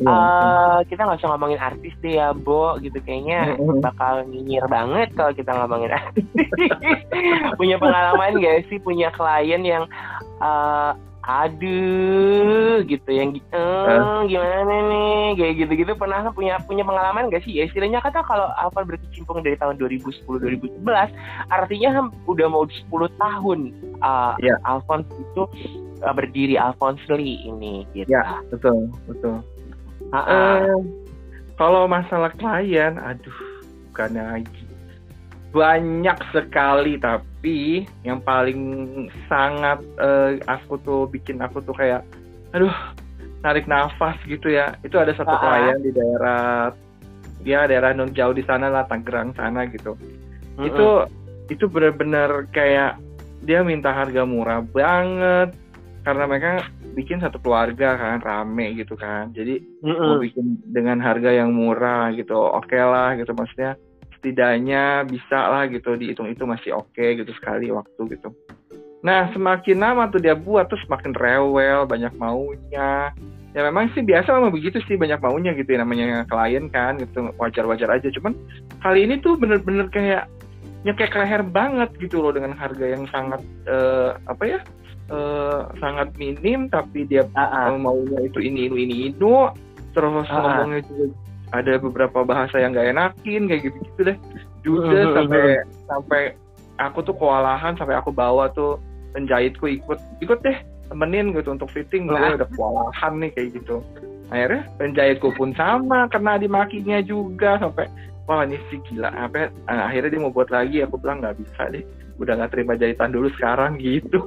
ya. 0.00 0.08
uh, 0.08 0.78
kita 0.88 1.04
nggak 1.04 1.20
usah 1.20 1.30
ngomongin 1.36 1.60
artis 1.60 1.92
deh 2.00 2.16
ya 2.16 2.32
Bo 2.32 2.80
gitu. 2.80 2.96
Kayaknya 3.04 3.60
bakal 3.84 4.24
nyinyir 4.24 4.64
banget 4.66 5.12
kalau 5.12 5.32
kita 5.36 5.52
ngomongin 5.52 5.92
artis. 5.92 6.24
Punya 7.60 7.76
pengalaman 7.76 8.40
gak 8.40 8.68
sih 8.68 8.80
punya 8.80 9.12
klien 9.12 9.62
yang 9.64 9.84
uh, 10.40 10.92
aduh 11.26 12.86
gitu 12.86 13.10
yang 13.10 13.34
uh, 13.50 14.22
gimana 14.30 14.74
nih 14.86 15.34
kayak 15.34 15.54
gitu-gitu 15.58 15.92
pernah 15.98 16.22
punya 16.30 16.62
punya 16.62 16.86
pengalaman 16.86 17.26
gak 17.34 17.42
sih 17.42 17.58
ya 17.58 17.66
istilahnya 17.66 17.98
kata 17.98 18.22
kalau 18.22 18.46
Alfa 18.54 18.86
berkecimpung 18.86 19.42
dari 19.42 19.58
tahun 19.58 19.74
2010 19.74 20.22
2011 20.22 20.86
artinya 21.50 22.06
udah 22.30 22.46
mau 22.46 22.62
10 22.62 22.86
tahun 23.18 23.58
uh, 24.06 24.38
yeah. 24.38 24.54
Alphonse 24.62 25.10
itu 25.18 25.42
uh, 26.02 26.14
berdiri 26.14 26.54
Alphonse 26.54 27.02
Lee 27.10 27.42
ini 27.46 27.82
gitu. 27.96 28.10
Ya, 28.10 28.42
betul, 28.50 28.90
betul. 29.08 29.40
Uh, 30.12 30.18
uh, 30.18 30.76
kalau 31.56 31.88
masalah 31.88 32.30
klien, 32.36 33.00
aduh, 33.00 33.38
bukan 33.90 34.12
lagi 34.14 34.65
banyak 35.54 36.18
sekali 36.34 36.98
tapi 36.98 37.86
yang 38.02 38.20
paling 38.20 38.60
sangat 39.30 39.80
uh, 40.02 40.36
aku 40.50 40.76
tuh 40.82 41.06
bikin 41.08 41.40
aku 41.40 41.62
tuh 41.62 41.72
kayak 41.72 42.02
aduh 42.52 42.72
narik 43.46 43.70
nafas 43.70 44.18
gitu 44.26 44.50
ya. 44.50 44.74
Itu 44.82 44.98
ada 44.98 45.14
satu 45.14 45.34
klien 45.38 45.78
di 45.82 45.94
daerah 45.94 46.74
ya 47.46 47.70
daerah 47.70 47.94
non 47.94 48.10
jauh 48.10 48.34
di 48.34 48.42
sana 48.42 48.66
lah 48.66 48.90
Tangerang 48.90 49.30
sana 49.38 49.70
gitu. 49.70 49.94
Mm 49.94 50.58
-hmm. 50.58 50.66
itu 50.66 50.86
itu 51.54 51.64
benar-benar 51.70 52.50
kayak 52.50 52.98
dia 53.46 53.62
minta 53.62 53.94
harga 53.94 54.26
murah 54.26 54.66
banget. 54.66 55.54
Karena 56.02 56.22
mereka 56.30 56.62
bikin 56.94 57.18
satu 57.18 57.42
keluarga 57.42 57.98
kan 57.98 58.18
rame 58.22 58.74
gitu 58.74 58.98
kan. 58.98 59.30
Jadi 59.30 59.62
mm 59.62 59.86
-hmm. 59.86 60.06
mau 60.10 60.18
bikin 60.18 60.46
dengan 60.74 60.98
harga 60.98 61.30
yang 61.30 61.54
murah 61.54 62.10
gitu 62.18 62.34
oke 62.34 62.66
okay 62.66 62.82
lah 62.82 63.14
gitu 63.14 63.30
maksudnya 63.30 63.78
setidaknya 64.26 65.06
bisa 65.06 65.38
lah 65.38 65.70
gitu 65.70 65.94
dihitung 65.94 66.26
itu 66.26 66.42
masih 66.42 66.74
oke 66.74 66.90
okay, 66.90 67.14
gitu 67.14 67.30
sekali 67.38 67.70
waktu 67.70 68.18
gitu 68.18 68.34
nah 69.06 69.30
semakin 69.30 69.78
lama 69.78 70.10
tuh 70.10 70.18
dia 70.18 70.34
buat 70.34 70.66
tuh 70.66 70.82
semakin 70.82 71.14
rewel 71.14 71.86
banyak 71.86 72.10
maunya 72.18 73.14
ya 73.54 73.60
memang 73.62 73.94
sih 73.94 74.02
biasa 74.02 74.34
memang 74.34 74.50
begitu 74.50 74.82
sih 74.90 74.98
banyak 74.98 75.22
maunya 75.22 75.54
gitu 75.54 75.78
ya 75.78 75.86
namanya 75.86 76.26
klien 76.26 76.66
kan 76.74 76.98
gitu 76.98 77.30
wajar-wajar 77.38 77.86
aja 77.86 78.10
cuman 78.18 78.34
kali 78.82 79.06
ini 79.06 79.22
tuh 79.22 79.38
bener-bener 79.38 79.86
kayak 79.94 80.26
nyekek 80.82 81.14
leher 81.14 81.46
banget 81.46 81.94
gitu 82.02 82.18
loh 82.18 82.34
dengan 82.34 82.50
harga 82.58 82.82
yang 82.82 83.06
sangat 83.14 83.38
uh, 83.70 84.18
apa 84.26 84.42
ya 84.42 84.58
uh, 85.14 85.70
sangat 85.78 86.10
minim 86.18 86.66
tapi 86.66 87.06
dia 87.06 87.22
uh 87.30 87.70
-uh. 87.70 87.78
maunya 87.78 88.26
itu 88.26 88.42
ini 88.42 88.66
ini 88.66 88.90
ini 88.90 88.96
itu 89.14 89.54
terus 89.94 90.26
uh 90.26 90.34
-uh. 90.34 90.42
ngomongnya 90.42 90.82
juga 90.90 91.14
ada 91.54 91.78
beberapa 91.78 92.26
bahasa 92.26 92.58
yang 92.58 92.74
gak 92.74 92.90
enakin 92.90 93.46
kayak 93.46 93.62
gitu 93.70 93.78
gitu 93.86 94.00
deh. 94.12 94.18
Juga 94.66 94.98
sampai 95.16 95.44
sampai 95.86 96.22
aku 96.82 96.98
tuh 97.06 97.14
kewalahan 97.14 97.78
sampai 97.78 97.94
aku 97.98 98.10
bawa 98.10 98.50
tuh 98.50 98.80
penjahitku 99.14 99.70
ikut 99.70 100.00
ikut 100.24 100.38
deh 100.42 100.58
temenin 100.90 101.30
gitu 101.34 101.54
untuk 101.54 101.70
fitting. 101.70 102.10
Gue 102.10 102.18
udah 102.18 102.48
kewalahan 102.50 103.12
nih 103.22 103.30
kayak 103.34 103.48
gitu. 103.62 103.82
Akhirnya 104.26 104.66
penjahitku 104.80 105.30
pun 105.38 105.54
sama 105.54 106.10
kena 106.10 106.34
dimakinya 106.40 106.98
juga 106.98 107.62
sampai 107.62 107.86
wah 108.26 108.42
ini 108.42 108.58
sih 108.68 108.82
gila 108.90 109.06
apa 109.14 109.54
nah, 109.70 109.86
akhirnya 109.86 110.18
dia 110.18 110.22
mau 110.22 110.34
buat 110.34 110.50
lagi 110.50 110.82
aku 110.82 110.98
bilang 110.98 111.22
nggak 111.22 111.38
bisa 111.38 111.70
deh 111.70 111.86
udah 112.18 112.34
nggak 112.34 112.52
terima 112.52 112.74
jahitan 112.74 113.14
dulu 113.14 113.30
sekarang 113.38 113.78
gitu. 113.86 114.18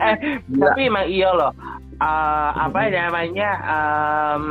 Eh, 0.00 0.16
tapi 0.50 0.80
emang 0.88 1.06
iya 1.06 1.30
loh 1.30 1.52
uh, 2.00 2.50
apa 2.56 2.80
namanya 2.90 3.50
um, 3.64 4.44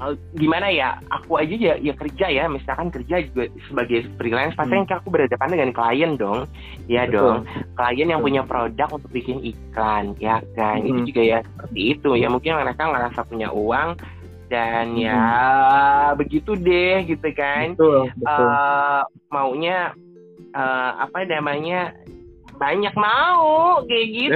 uh, 0.00 0.14
gimana 0.38 0.70
ya 0.70 0.98
aku 1.10 1.40
aja 1.42 1.54
ya, 1.56 1.74
ya 1.80 1.94
kerja 1.96 2.26
ya 2.30 2.44
misalkan 2.46 2.88
kerja 2.92 3.24
juga 3.30 3.50
sebagai 3.68 4.06
freelance 4.16 4.54
pasti 4.54 4.74
hmm. 4.76 4.86
kan 4.86 4.96
aku 5.02 5.08
berhadapan 5.10 5.48
dengan 5.50 5.70
klien 5.74 6.12
dong 6.14 6.40
ya 6.86 7.04
Betul. 7.08 7.16
dong 7.16 7.38
klien 7.74 8.08
yang 8.08 8.20
Betul. 8.22 8.28
punya 8.30 8.42
produk 8.46 8.88
untuk 8.94 9.10
bikin 9.10 9.38
iklan 9.42 10.14
ya 10.22 10.38
kan 10.54 10.80
hmm. 10.80 10.88
itu 10.88 11.00
juga 11.12 11.22
ya 11.22 11.38
seperti 11.42 11.80
itu 11.98 12.10
ya 12.16 12.28
mungkin 12.30 12.52
mereka 12.56 12.82
ngerasa 12.88 13.20
punya 13.26 13.48
uang 13.50 13.88
dan 14.48 14.96
hmm. 14.96 15.04
ya 15.04 15.22
begitu 16.16 16.56
deh 16.56 17.04
gitu 17.04 17.28
kan 17.36 17.76
betul, 17.76 18.08
betul. 18.16 18.46
Uh, 18.48 19.02
maunya 19.28 19.92
uh, 20.56 21.04
apa 21.04 21.28
namanya 21.28 21.92
banyak 22.58 22.94
mau 22.98 23.80
kayak 23.86 24.06
gitu. 24.10 24.34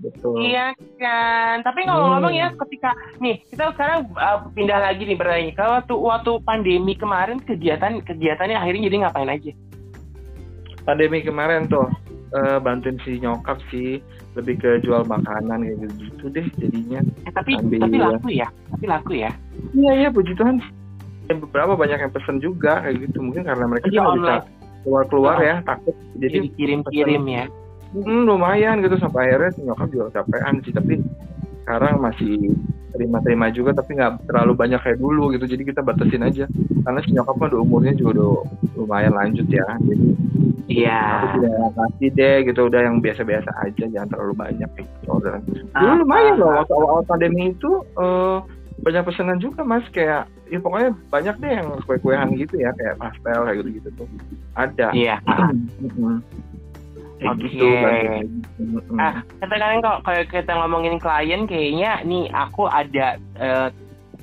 betul. 0.00 0.38
Iya 0.40 0.72
kan. 0.96 1.60
Tapi 1.66 1.80
ngomong-ngomong 1.84 2.32
ya, 2.32 2.48
hmm. 2.48 2.56
ya 2.56 2.60
ketika 2.64 2.90
nih 3.18 3.36
kita 3.50 3.64
sekarang 3.74 3.98
uh, 4.14 4.38
pindah 4.54 4.78
lagi 4.78 5.02
nih 5.04 5.18
bertanya. 5.18 5.52
Kalau 5.58 5.72
waktu 5.82 5.94
waktu 5.98 6.32
pandemi 6.46 6.94
kemarin 6.94 7.42
kegiatan 7.42 8.00
kegiatannya 8.06 8.56
akhirnya 8.56 8.86
jadi 8.88 8.96
ngapain 9.04 9.30
aja? 9.30 9.52
Pandemi 10.86 11.18
kemarin 11.26 11.66
tuh 11.66 11.90
uh, 12.32 12.58
bantuin 12.62 12.96
si 13.02 13.18
nyokap 13.18 13.58
sih 13.68 13.98
lebih 14.38 14.60
ke 14.60 14.70
jual 14.86 15.02
makanan 15.04 15.66
kayak 15.66 15.90
gitu 15.98 16.24
deh 16.30 16.46
jadinya. 16.60 17.00
Eh, 17.26 17.32
tapi 17.34 17.58
Ambil, 17.58 17.80
tapi 17.82 17.96
laku 17.98 18.28
ya, 18.30 18.48
tapi 18.70 18.84
laku 18.86 19.12
ya. 19.18 19.30
Iya 19.74 19.92
iya 20.06 20.08
puji 20.14 20.32
Tuhan. 20.38 20.62
Beberapa 21.26 21.74
banyak 21.74 21.98
yang 21.98 22.12
pesen 22.14 22.38
juga 22.38 22.86
kayak 22.86 23.02
gitu 23.02 23.18
mungkin 23.18 23.42
karena 23.50 23.64
mereka 23.66 23.90
juga 23.90 24.14
bisa 24.14 24.34
keluar-keluar 24.86 25.42
ya 25.42 25.58
takut 25.66 25.98
jadi 26.14 26.46
kirim-kirim 26.54 27.22
ya. 27.26 27.44
Hmm, 27.90 28.22
lumayan 28.22 28.78
gitu 28.86 28.94
sampai 29.02 29.34
akhirnya 29.34 29.50
si 29.58 29.60
nyokap 29.66 29.88
juga 29.90 30.06
capean 30.22 30.62
sih 30.62 30.70
tapi 30.70 31.02
sekarang 31.66 31.98
masih 31.98 32.54
terima-terima 32.94 33.50
juga 33.50 33.74
tapi 33.74 33.98
nggak 33.98 34.30
terlalu 34.30 34.52
banyak 34.54 34.80
kayak 34.80 35.02
dulu 35.02 35.34
gitu 35.34 35.50
jadi 35.50 35.62
kita 35.66 35.82
batasin 35.82 36.22
aja. 36.22 36.46
Karena 36.86 37.00
si 37.02 37.10
nyokap 37.10 37.34
kan 37.34 37.50
udah 37.50 37.60
umurnya 37.66 37.92
juga 37.98 38.22
udah 38.22 38.30
lumayan 38.78 39.12
lanjut 39.18 39.50
ya 39.50 39.66
jadi 39.82 40.06
iya. 40.70 41.02
aku 41.18 41.26
sudah 41.40 41.54
kasih 41.74 42.10
deh 42.14 42.36
gitu 42.46 42.60
udah 42.70 42.80
yang 42.86 42.96
biasa-biasa 43.02 43.50
aja 43.66 43.84
jangan 43.90 44.08
terlalu 44.14 44.34
banyak 44.38 44.70
gitu. 44.78 45.10
Orderan 45.10 45.42
dulu 45.74 45.92
lumayan 46.06 46.34
loh 46.38 46.50
waktu 46.62 46.72
awal-awal 46.74 47.04
pandemi 47.06 47.50
itu 47.50 47.70
uh, 47.98 48.38
banyak 48.76 49.02
pesanan 49.08 49.38
juga 49.40 49.64
mas 49.64 49.84
kayak 49.88 50.28
ya 50.52 50.58
pokoknya 50.60 50.90
banyak 51.08 51.34
deh 51.40 51.52
yang 51.58 51.68
kue-kuean 51.88 52.28
gitu 52.36 52.60
ya 52.60 52.70
kayak 52.76 53.00
pastel 53.00 53.40
kayak 53.48 53.56
gitu 53.64 53.68
gitu 53.80 53.88
tuh 53.96 54.08
ada 54.54 54.92
iya 54.92 55.16
Oke. 57.16 57.48
Okay. 57.48 58.28
Gitu. 58.60 58.92
Ah, 59.00 59.24
kadang-kadang 59.40 59.80
kalau 59.80 59.98
kalau 60.04 60.22
kita 60.28 60.52
ngomongin 60.52 61.00
klien, 61.00 61.48
kayaknya 61.48 62.04
nih 62.04 62.28
aku 62.28 62.68
ada 62.68 63.16
uh, 63.40 63.68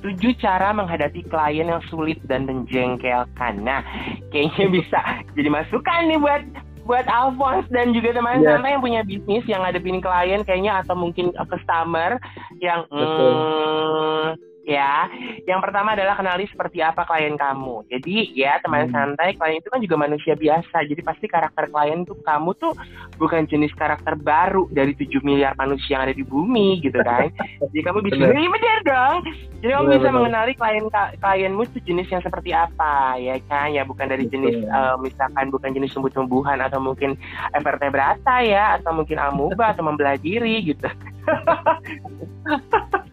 tujuh 0.05 0.38
cara 0.38 0.69
menghadapi 0.75 1.25
klien 1.25 1.74
yang 1.74 1.81
sulit 1.89 2.22
dan 2.29 2.45
menjengkelkan. 2.45 3.65
Nah, 3.65 3.81
kayaknya 4.29 4.69
bisa 4.69 5.00
jadi 5.33 5.50
masukan 5.50 6.05
nih 6.05 6.19
buat 6.22 6.43
buat 6.83 7.07
Alphonse 7.07 7.67
dan 7.71 7.95
juga 7.95 8.15
teman-teman 8.15 8.63
yeah. 8.63 8.73
yang 8.75 8.83
punya 8.83 9.01
bisnis 9.07 9.43
yang 9.47 9.63
ngadepin 9.63 10.03
klien 10.03 10.43
kayaknya 10.43 10.83
atau 10.83 10.95
mungkin 10.95 11.31
customer 11.35 12.19
yang 12.59 12.83
mm, 12.91 14.35
ya. 14.63 15.12
Yang 15.43 15.60
pertama 15.70 15.93
adalah 15.93 16.15
kenali 16.15 16.48
seperti 16.48 16.79
apa 16.79 17.03
klien 17.03 17.36
kamu. 17.36 17.84
Jadi 17.91 18.32
ya 18.34 18.58
teman 18.63 18.88
hmm. 18.88 18.96
santai, 18.96 19.36
klien 19.36 19.60
itu 19.60 19.70
kan 19.70 19.79
juga 19.84 19.96
manusia 20.00 20.34
biasa. 20.34 20.88
Jadi 20.88 21.01
pasti 21.03 21.25
karakter 21.27 21.70
klien 21.70 22.08
tuh 22.08 22.17
kamu 22.24 22.55
tuh 22.58 22.74
bukan 23.20 23.46
jenis 23.46 23.75
karakter 23.75 24.15
baru 24.17 24.67
dari 24.72 24.96
7 24.96 25.20
miliar 25.22 25.53
manusia 25.60 26.00
yang 26.00 26.03
ada 26.10 26.15
di 26.15 26.24
bumi 26.24 26.79
gitu 26.82 26.98
kan. 27.03 27.29
Jadi 27.72 27.79
kamu 27.84 28.00
bisa 28.01 28.24
ini 28.32 28.48
benar 28.50 28.79
dong. 28.88 29.17
Jadi 29.60 29.72
kamu 29.72 29.86
bisa 30.00 30.10
mengenali 30.12 30.53
klien 30.55 30.86
klienmu 31.20 31.62
itu 31.67 31.79
jenis 31.84 32.08
yang 32.10 32.24
seperti 32.24 32.51
apa 32.55 33.20
ya 33.20 33.38
kan? 33.51 33.72
Ya 33.75 33.84
bukan 33.84 34.08
dari 34.08 34.27
jenis 34.27 34.63
uh, 34.72 34.96
misalkan 35.00 35.51
bukan 35.51 35.75
jenis 35.75 35.93
tumbuh-tumbuhan 35.96 36.60
atau 36.63 36.79
mungkin 36.79 37.20
vertebrata 37.51 38.43
ya 38.43 38.79
atau 38.79 38.91
mungkin 38.96 39.20
amuba 39.20 39.75
atau 39.75 39.84
membelah 39.84 40.15
diri 40.20 40.63
gitu. 40.63 40.88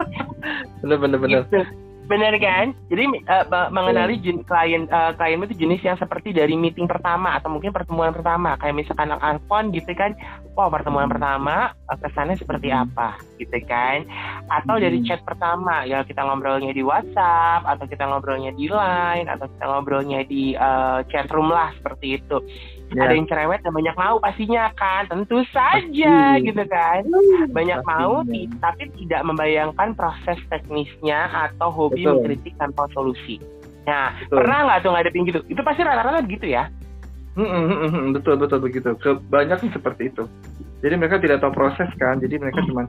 bener 0.85 0.99
bener 0.99 1.19
bener 1.19 1.43
gitu. 1.47 1.63
bener 2.11 2.35
kan 2.43 2.75
jadi 2.91 3.07
uh, 3.07 3.71
mengenali 3.71 4.19
jen, 4.19 4.43
klien 4.43 4.91
uh, 4.91 5.15
klienmu 5.15 5.47
itu 5.47 5.63
jenis 5.63 5.79
yang 5.87 5.95
seperti 5.95 6.35
dari 6.35 6.59
meeting 6.59 6.91
pertama 6.91 7.39
atau 7.39 7.47
mungkin 7.47 7.71
pertemuan 7.71 8.11
pertama 8.11 8.59
kayak 8.59 8.83
misalkan 8.83 9.15
iPhone 9.23 9.71
gitu 9.71 9.95
kan 9.95 10.19
wow 10.59 10.67
pertemuan 10.67 11.07
hmm. 11.07 11.15
pertama 11.15 11.71
uh, 11.87 11.99
kesannya 12.03 12.35
seperti 12.35 12.75
hmm. 12.75 12.83
apa 12.83 13.15
gitu 13.39 13.59
kan 13.71 14.03
atau 14.51 14.75
hmm. 14.75 14.83
dari 14.83 14.99
chat 15.07 15.23
pertama 15.23 15.87
ya 15.87 16.03
kita 16.03 16.27
ngobrolnya 16.27 16.75
di 16.75 16.83
WhatsApp 16.83 17.63
atau 17.63 17.87
kita 17.87 18.03
ngobrolnya 18.11 18.51
di 18.59 18.67
Line 18.67 19.31
atau 19.31 19.47
kita 19.47 19.65
ngobrolnya 19.71 20.21
di 20.27 20.59
uh, 20.59 21.07
chat 21.15 21.31
room 21.31 21.47
lah 21.47 21.71
seperti 21.79 22.19
itu 22.19 22.43
yeah. 22.95 23.07
ada 23.07 23.15
yang 23.15 23.27
cerewet 23.31 23.61
dan 23.63 23.73
banyak 23.75 23.97
mau 23.97 24.17
pastinya 24.19 24.71
kan 24.75 25.07
tentu 25.07 25.43
saja 25.51 26.37
Pasti. 26.37 26.47
gitu 26.51 26.65
kan 26.67 27.01
hmm, 27.07 27.55
banyak 27.55 27.81
Pasti. 27.83 27.91
mau 27.91 28.15
tapi 28.61 28.85
tidak 28.99 29.23
membayangkan 29.27 29.89
proses 29.95 30.39
teknisnya 30.51 31.31
atau 31.31 31.69
hobi 31.71 32.05
Betul. 32.05 32.23
mengkritik 32.23 32.55
tanpa 32.59 32.91
solusi 32.93 33.39
nah 33.87 34.15
betul. 34.19 34.37
pernah 34.43 34.59
nggak 34.67 34.79
tuh 34.83 34.91
ngadepin 34.93 35.23
gitu 35.27 35.41
itu 35.49 35.61
pasti 35.65 35.81
rata-rata 35.83 36.21
gitu 36.27 36.47
ya 36.47 36.65
hmm, 37.39 37.49
hmm, 37.49 38.05
betul 38.19 38.35
betul 38.37 38.59
begitu 38.61 38.91
kebanyakan 38.99 39.69
seperti 39.73 40.11
itu 40.13 40.25
jadi 40.81 40.95
mereka 40.97 41.21
tidak 41.21 41.41
tahu 41.41 41.53
proses 41.55 41.89
kan 41.97 42.19
jadi 42.21 42.37
mereka 42.37 42.61
cuma 42.69 42.87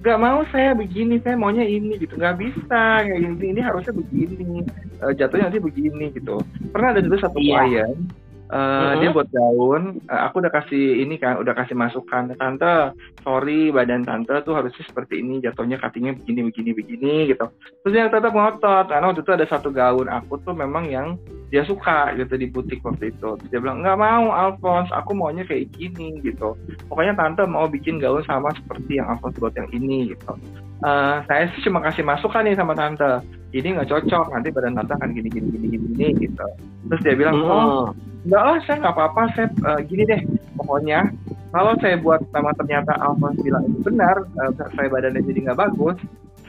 nggak 0.00 0.16
mau 0.16 0.40
saya 0.48 0.72
begini 0.72 1.20
saya 1.20 1.36
maunya 1.36 1.60
ini 1.60 2.00
gitu 2.00 2.16
nggak 2.16 2.40
bisa 2.40 3.04
kayak 3.04 3.20
ini 3.20 3.52
ini 3.52 3.60
harusnya 3.60 3.92
begini 3.92 4.64
uh, 5.04 5.12
jatuhnya 5.12 5.52
nanti 5.52 5.60
begini 5.60 6.08
gitu 6.16 6.40
pernah 6.72 6.96
ada 6.96 7.04
dulu 7.04 7.20
satu 7.20 7.36
iya. 7.36 7.68
klien 7.68 8.08
Uh, 8.50 8.58
mm-hmm. 8.58 8.98
dia 8.98 9.10
buat 9.14 9.28
gaun. 9.30 9.82
Uh, 10.10 10.20
aku 10.26 10.42
udah 10.42 10.50
kasih 10.50 11.06
ini 11.06 11.22
kan 11.22 11.38
udah 11.38 11.54
kasih 11.54 11.78
masukan. 11.78 12.34
Tante 12.34 12.98
sorry 13.22 13.70
badan 13.70 14.02
tante 14.02 14.34
tuh 14.42 14.58
harusnya 14.58 14.82
seperti 14.82 15.22
ini 15.22 15.38
jatuhnya 15.38 15.78
cuttingnya 15.78 16.18
begini 16.18 16.50
begini 16.50 16.70
begini 16.74 17.14
gitu. 17.30 17.46
Terus 17.86 17.92
dia 17.94 18.10
tetap 18.10 18.34
ngotot. 18.34 18.90
Karena 18.90 19.06
waktu 19.06 19.22
itu 19.22 19.30
ada 19.30 19.46
satu 19.46 19.70
gaun 19.70 20.10
aku 20.10 20.42
tuh 20.42 20.50
memang 20.50 20.90
yang 20.90 21.14
dia 21.54 21.62
suka 21.62 22.10
gitu 22.18 22.34
di 22.34 22.50
butik 22.50 22.82
waktu 22.82 23.14
itu. 23.14 23.38
Terus 23.38 23.50
dia 23.54 23.62
bilang 23.62 23.86
nggak 23.86 23.98
mau 24.02 24.34
Alphonse 24.34 24.90
aku 24.90 25.14
maunya 25.14 25.46
kayak 25.46 25.70
gini 25.70 26.18
gitu. 26.26 26.58
Pokoknya 26.90 27.14
tante 27.14 27.46
mau 27.46 27.70
bikin 27.70 28.02
gaun 28.02 28.26
sama 28.26 28.50
seperti 28.58 28.98
yang 28.98 29.14
Alphonse 29.14 29.38
buat 29.38 29.54
yang 29.54 29.70
ini 29.70 30.10
gitu. 30.10 30.34
Uh, 30.82 31.22
saya 31.30 31.46
sih 31.54 31.70
cuma 31.70 31.78
kasih 31.86 32.02
masukan 32.02 32.42
nih 32.42 32.58
sama 32.58 32.74
tante. 32.74 33.22
Ini 33.54 33.78
nggak 33.78 33.94
cocok 33.94 34.34
nanti 34.34 34.50
badan 34.50 34.74
tante 34.74 34.92
akan 34.98 35.14
gini 35.14 35.30
gini 35.30 35.46
gini 35.54 35.66
gini 35.78 36.06
gitu. 36.18 36.46
Terus 36.90 37.00
dia 37.06 37.14
bilang 37.14 37.38
oh 37.46 37.94
nggak 38.26 38.42
lah 38.42 38.58
saya 38.68 38.76
nggak 38.84 38.94
apa-apa 38.96 39.22
saya 39.36 39.48
uh, 39.66 39.80
gini 39.84 40.02
deh 40.04 40.20
pokoknya. 40.56 41.08
Kalau 41.50 41.74
saya 41.82 41.98
buat 41.98 42.22
sama 42.30 42.54
ternyata 42.54 42.94
Alphonse 43.02 43.42
bilang 43.42 43.66
itu 43.66 43.82
benar 43.82 44.22
uh, 44.38 44.52
saya 44.76 44.86
badannya 44.86 45.24
jadi 45.26 45.50
nggak 45.50 45.58
bagus 45.58 45.98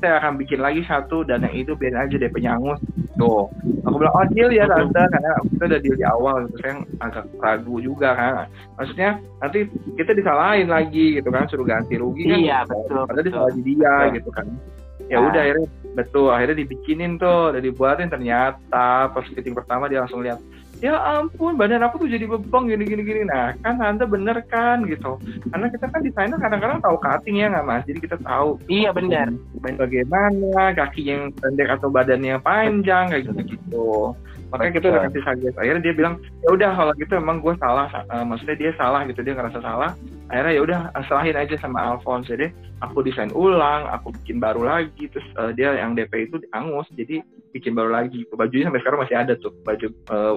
saya 0.01 0.17
akan 0.17 0.41
bikin 0.41 0.59
lagi 0.59 0.81
satu 0.89 1.21
dan 1.21 1.45
yang 1.45 1.53
itu 1.53 1.77
biar 1.77 1.93
aja 1.93 2.17
deh 2.17 2.33
penyangus. 2.33 2.81
Tuh 3.15 3.45
aku 3.85 3.95
bilang 4.01 4.15
oh 4.17 4.25
deal 4.33 4.49
ya 4.49 4.65
tante. 4.65 4.97
Karena 4.97 5.31
kita 5.45 5.63
udah 5.69 5.79
deal 5.79 5.95
di 5.95 6.05
awal 6.09 6.35
gitu 6.49 6.57
saya 6.65 6.73
agak 7.05 7.25
ragu 7.37 7.75
juga 7.77 8.09
kan. 8.17 8.49
Maksudnya 8.81 9.09
nanti 9.39 9.69
kita 9.95 10.11
disalahin 10.17 10.67
lagi 10.73 11.21
gitu 11.21 11.29
kan 11.29 11.45
suruh 11.47 11.69
ganti 11.69 12.01
rugi 12.01 12.25
kan. 12.25 12.39
Iya 12.41 12.57
betul 12.65 13.05
padahal 13.05 13.25
disalahin 13.29 13.61
dia 13.61 13.93
betul. 13.93 14.15
gitu 14.17 14.29
kan. 14.33 14.45
Ya 15.05 15.17
nah. 15.21 15.27
udah 15.29 15.41
akhirnya 15.45 15.67
betul 15.91 16.27
akhirnya 16.33 16.57
dibikinin 16.57 17.11
tuh 17.21 17.53
udah 17.53 17.61
dibuatin 17.61 18.09
ternyata 18.09 19.11
pas 19.13 19.25
fitting 19.29 19.53
pertama 19.53 19.85
dia 19.85 20.01
langsung 20.01 20.25
lihat 20.25 20.41
ya 20.81 20.97
ampun 20.97 21.55
badan 21.55 21.85
aku 21.85 22.05
tuh 22.05 22.09
jadi 22.09 22.25
bebong 22.25 22.73
gini 22.73 22.83
gini 22.89 23.01
gini. 23.05 23.21
Nah 23.29 23.53
kan 23.61 23.77
anda 23.79 24.09
bener 24.09 24.41
kan 24.49 24.83
gitu. 24.89 25.21
Karena 25.53 25.69
kita 25.69 25.85
kan 25.87 26.01
desainer 26.01 26.37
kadang-kadang 26.41 26.81
tahu 26.81 26.97
cutting 26.99 27.39
ya 27.39 27.53
nggak 27.53 27.65
mas? 27.65 27.85
Jadi 27.85 27.99
kita 28.01 28.17
tahu 28.25 28.57
iya 28.65 28.89
benar 28.91 29.29
bagaimana 29.61 30.73
kaki 30.73 31.01
yang 31.05 31.29
pendek 31.37 31.69
atau 31.69 31.87
badannya 31.93 32.41
panjang 32.41 33.13
kayak 33.13 33.23
gitu 33.29 33.41
gitu 33.55 33.89
makanya 34.51 34.73
kita 34.75 34.85
udah 34.91 35.01
kasih 35.07 35.23
suggest 35.23 35.55
akhirnya 35.55 35.81
dia 35.81 35.93
bilang 35.95 36.15
ya 36.43 36.49
udah 36.51 36.71
kalau 36.75 36.93
gitu 36.99 37.13
emang 37.15 37.39
gue 37.39 37.55
salah 37.55 37.87
uh, 38.11 38.25
maksudnya 38.27 38.57
dia 38.59 38.71
salah 38.75 39.07
gitu 39.07 39.23
dia 39.23 39.31
ngerasa 39.31 39.63
salah 39.63 39.95
akhirnya 40.31 40.53
ya 40.55 40.61
udah 40.63 40.79
serahin 41.11 41.35
aja 41.35 41.55
sama 41.59 41.83
Alphonse. 41.83 42.31
Jadi 42.31 42.47
aku 42.79 43.03
desain 43.03 43.29
ulang 43.35 43.91
aku 43.91 44.15
bikin 44.23 44.39
baru 44.39 44.63
lagi. 44.63 45.11
Terus 45.11 45.27
uh, 45.35 45.51
dia 45.51 45.75
yang 45.75 45.93
DP 45.93 46.31
itu 46.31 46.39
angus 46.55 46.87
jadi 46.95 47.19
bikin 47.51 47.75
baru 47.75 47.91
lagi. 47.91 48.23
Bajunya 48.31 48.71
sampai 48.71 48.81
sekarang 48.81 48.99
masih 49.03 49.17
ada 49.19 49.33
tuh 49.35 49.51
baju 49.67 49.87
uh, 50.09 50.35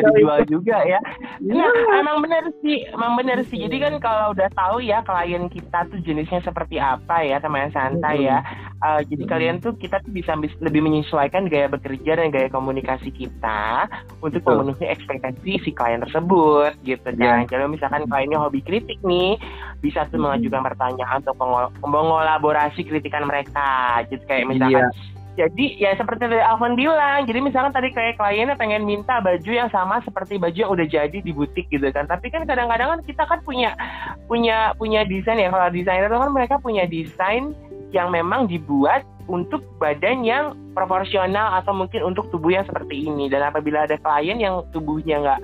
dijual 0.00 0.40
juga 0.50 0.76
ya. 0.84 1.00
Ya 1.40 1.68
emang 1.96 2.20
bener 2.24 2.50
sih 2.60 2.84
emang 2.90 3.14
bener 3.14 3.38
sih. 3.46 3.62
Jadi 3.62 3.76
kan 3.78 3.94
kalau 4.02 4.34
udah 4.34 4.48
tahu 4.52 4.82
ya 4.82 5.00
klien 5.06 5.46
kita 5.46 5.86
tuh 5.88 6.02
jenisnya 6.02 6.42
seperti 6.42 6.82
apa 6.82 7.22
ya 7.22 7.38
teman 7.38 7.70
santai 7.70 8.26
ya. 8.26 8.42
Uh, 8.80 9.04
jadi 9.04 9.24
kalian 9.28 9.56
tuh 9.60 9.76
kita 9.76 10.00
tuh 10.00 10.10
bisa 10.10 10.32
lebih 10.64 10.80
menyesuaikan 10.80 11.52
gaya 11.52 11.68
bekerja 11.68 12.16
dan 12.16 12.32
gaya 12.32 12.48
komunikasi 12.48 13.12
kita 13.12 13.86
untuk 14.24 14.40
memenuhi 14.48 14.88
ekspektasi 14.88 15.60
si 15.60 15.70
klien 15.76 16.00
tersebut 16.00 16.72
gitu 16.88 17.08
kan 17.20 17.44
yeah. 17.44 17.48
kalau 17.52 17.68
misalkan 17.68 18.08
kliennya 18.08 18.40
hobi 18.40 18.64
kritik 18.64 18.96
nih 19.04 19.36
bisa 19.84 20.08
tuh 20.08 20.16
mengajukan 20.16 20.64
pertanyaan 20.64 21.20
untuk 21.20 21.36
mengolaborasi 21.84 22.80
kritikan 22.88 23.28
mereka. 23.28 24.00
Jadi 24.08 24.24
kayak 24.24 24.46
misalkan 24.48 24.88
yeah 24.88 25.18
jadi 25.38 25.66
ya 25.78 25.90
seperti 25.94 26.26
dari 26.26 26.42
Alvan 26.42 26.74
bilang 26.74 27.24
jadi 27.24 27.38
misalkan 27.38 27.70
tadi 27.70 27.94
kayak 27.94 28.18
kliennya 28.18 28.58
pengen 28.60 28.82
minta 28.82 29.22
baju 29.22 29.48
yang 29.48 29.70
sama 29.72 30.04
seperti 30.04 30.36
baju 30.36 30.52
yang 30.58 30.72
udah 30.74 30.86
jadi 30.90 31.18
di 31.22 31.32
butik 31.32 31.70
gitu 31.70 31.86
kan. 31.94 32.10
Tapi 32.10 32.28
kan 32.28 32.44
kadang-kadang 32.44 32.98
kan 32.98 33.00
kita 33.08 33.22
kan 33.24 33.38
punya 33.46 33.72
punya 34.26 34.76
punya 34.76 35.06
desain 35.08 35.40
ya. 35.40 35.48
Kalau 35.48 35.70
desainer 35.70 36.10
kan 36.10 36.32
mereka 36.34 36.60
punya 36.60 36.84
desain 36.84 37.54
yang 37.94 38.12
memang 38.12 38.50
dibuat 38.50 39.06
untuk 39.30 39.62
badan 39.78 40.26
yang 40.26 40.58
proporsional 40.74 41.56
atau 41.62 41.72
mungkin 41.72 42.04
untuk 42.04 42.26
tubuh 42.34 42.50
yang 42.50 42.66
seperti 42.66 43.06
ini. 43.06 43.32
Dan 43.32 43.46
apabila 43.46 43.88
ada 43.88 43.96
klien 43.96 44.36
yang 44.36 44.66
tubuhnya 44.74 45.22
nggak 45.22 45.40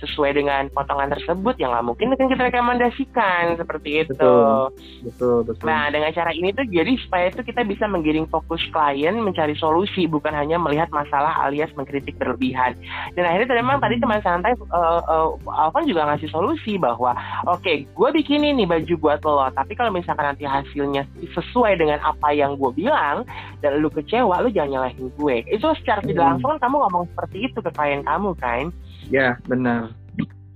sesuai 0.00 0.38
dengan 0.38 0.70
potongan 0.70 1.10
tersebut 1.12 1.54
yang 1.58 1.74
nggak 1.74 1.86
mungkin 1.86 2.14
kan 2.14 2.28
kita 2.30 2.42
rekomendasikan 2.50 3.58
seperti 3.58 4.06
itu. 4.06 4.14
Betul, 4.14 4.72
betul, 5.04 5.38
betul. 5.46 5.66
Nah 5.66 5.90
dengan 5.90 6.10
cara 6.14 6.30
ini 6.30 6.54
tuh 6.54 6.66
jadi 6.66 6.92
supaya 7.02 7.30
itu 7.30 7.42
kita 7.42 7.66
bisa 7.66 7.84
menggiring 7.90 8.26
fokus 8.30 8.62
klien 8.70 9.18
mencari 9.18 9.58
solusi 9.58 10.06
bukan 10.06 10.34
hanya 10.34 10.56
melihat 10.56 10.90
masalah 10.94 11.34
alias 11.46 11.70
mengkritik 11.74 12.14
berlebihan. 12.16 12.78
Dan 13.18 13.26
akhirnya 13.26 13.58
memang 13.58 13.82
tadi 13.82 13.98
teman 13.98 14.22
santai 14.22 14.54
uh, 14.70 15.02
uh, 15.02 15.28
Alvan 15.50 15.86
juga 15.86 16.06
ngasih 16.14 16.30
solusi 16.30 16.78
bahwa 16.78 17.14
oke 17.50 17.62
okay, 17.62 17.84
gue 17.84 18.08
bikin 18.22 18.46
ini 18.46 18.64
baju 18.64 18.94
buat 18.98 19.20
lo 19.26 19.50
tapi 19.54 19.74
kalau 19.74 19.90
misalkan 19.94 20.34
nanti 20.34 20.46
hasilnya 20.46 21.06
sesuai 21.34 21.78
dengan 21.78 21.98
apa 22.02 22.30
yang 22.34 22.54
gue 22.58 22.70
bilang 22.74 23.26
dan 23.62 23.82
lu 23.82 23.90
kecewa 23.90 24.42
lu 24.42 24.50
jangan 24.54 24.78
nyalahin 24.78 25.10
gue. 25.18 25.36
Itu 25.50 25.70
secara 25.82 26.02
tidak 26.04 26.22
hmm. 26.22 26.30
langsung 26.38 26.58
kamu 26.62 26.76
ngomong 26.86 27.04
seperti 27.14 27.36
itu 27.50 27.58
ke 27.58 27.70
klien 27.74 28.02
kamu 28.06 28.34
kan. 28.38 28.70
Ya, 29.08 29.40
benar. 29.48 29.96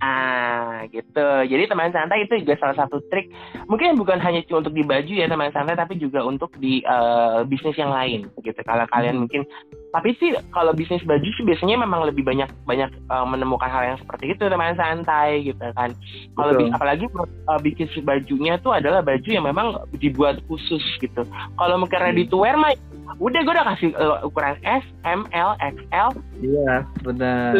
Ah, 0.02 0.82
gitu. 0.90 1.26
Jadi 1.47 1.71
teman 1.71 1.94
santai 1.94 2.26
itu 2.26 2.42
juga 2.42 2.59
salah 2.59 2.75
satu 2.75 2.99
trik. 3.06 3.30
Mungkin 3.71 3.94
bukan 3.94 4.18
hanya 4.18 4.42
cuma 4.50 4.66
untuk 4.66 4.75
di 4.75 4.82
baju 4.82 5.14
ya 5.14 5.30
teman 5.30 5.54
santai, 5.54 5.78
tapi 5.78 5.94
juga 5.94 6.26
untuk 6.26 6.50
di 6.59 6.82
uh, 6.90 7.47
bisnis 7.47 7.78
yang 7.78 7.94
lain. 7.94 8.26
Gitu. 8.42 8.59
Kalau 8.66 8.82
kalian 8.90 9.14
hmm. 9.14 9.23
mungkin, 9.23 9.47
tapi 9.94 10.18
sih 10.18 10.35
kalau 10.50 10.75
bisnis 10.75 11.06
baju 11.06 11.23
sih 11.23 11.47
biasanya 11.47 11.87
memang 11.87 12.02
lebih 12.02 12.26
banyak 12.26 12.50
banyak 12.66 12.90
uh, 13.14 13.23
menemukan 13.23 13.71
hal 13.71 13.94
yang 13.94 13.99
seperti 14.02 14.35
itu 14.35 14.42
teman 14.50 14.75
santai 14.75 15.47
gitu 15.47 15.66
kan. 15.78 15.94
Kalau 16.35 16.50
apalagi 16.75 17.06
uh, 17.47 17.61
bisnis 17.62 17.94
bajunya 18.02 18.59
tuh 18.59 18.75
adalah 18.75 19.06
baju 19.06 19.28
yang 19.30 19.47
memang 19.47 19.87
dibuat 20.02 20.42
khusus 20.50 20.82
gitu. 20.99 21.23
Kalau 21.30 21.78
mungkin 21.78 22.02
ready 22.02 22.26
to 22.26 22.42
wear 22.42 22.59
mah 22.59 22.75
udah 23.23 23.38
gue 23.47 23.54
udah 23.54 23.67
kasih 23.71 23.95
uh, 23.95 24.26
ukuran 24.26 24.58
S, 24.67 24.82
M, 25.06 25.30
L, 25.30 25.54
XL. 25.62 26.10
Iya, 26.43 26.91
benar 27.06 27.54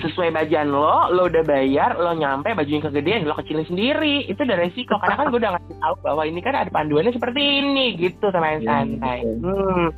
sesuai 0.00 0.34
bagian 0.34 0.72
lo, 0.72 1.12
lo 1.12 1.28
udah 1.28 1.44
bayar, 1.44 1.96
lo 2.00 2.12
nyampe 2.16 2.52
bajunya 2.56 2.82
kegedean, 2.84 3.28
lo 3.28 3.36
kecilin 3.36 3.68
sendiri. 3.68 4.26
Itu 4.26 4.42
udah 4.42 4.58
resiko. 4.58 4.96
Karena 4.98 5.16
kan 5.20 5.26
gue 5.30 5.40
udah 5.40 5.52
ngasih 5.56 5.76
tahu 5.78 5.94
bahwa 6.02 6.22
ini 6.24 6.40
kan 6.40 6.54
ada 6.56 6.70
panduannya 6.72 7.12
seperti 7.12 7.40
ini 7.40 7.86
gitu 8.00 8.32
sama 8.32 8.56
yang 8.56 8.62
iya, 8.64 8.70
santai. 8.70 9.18
Hmm. 9.22 9.88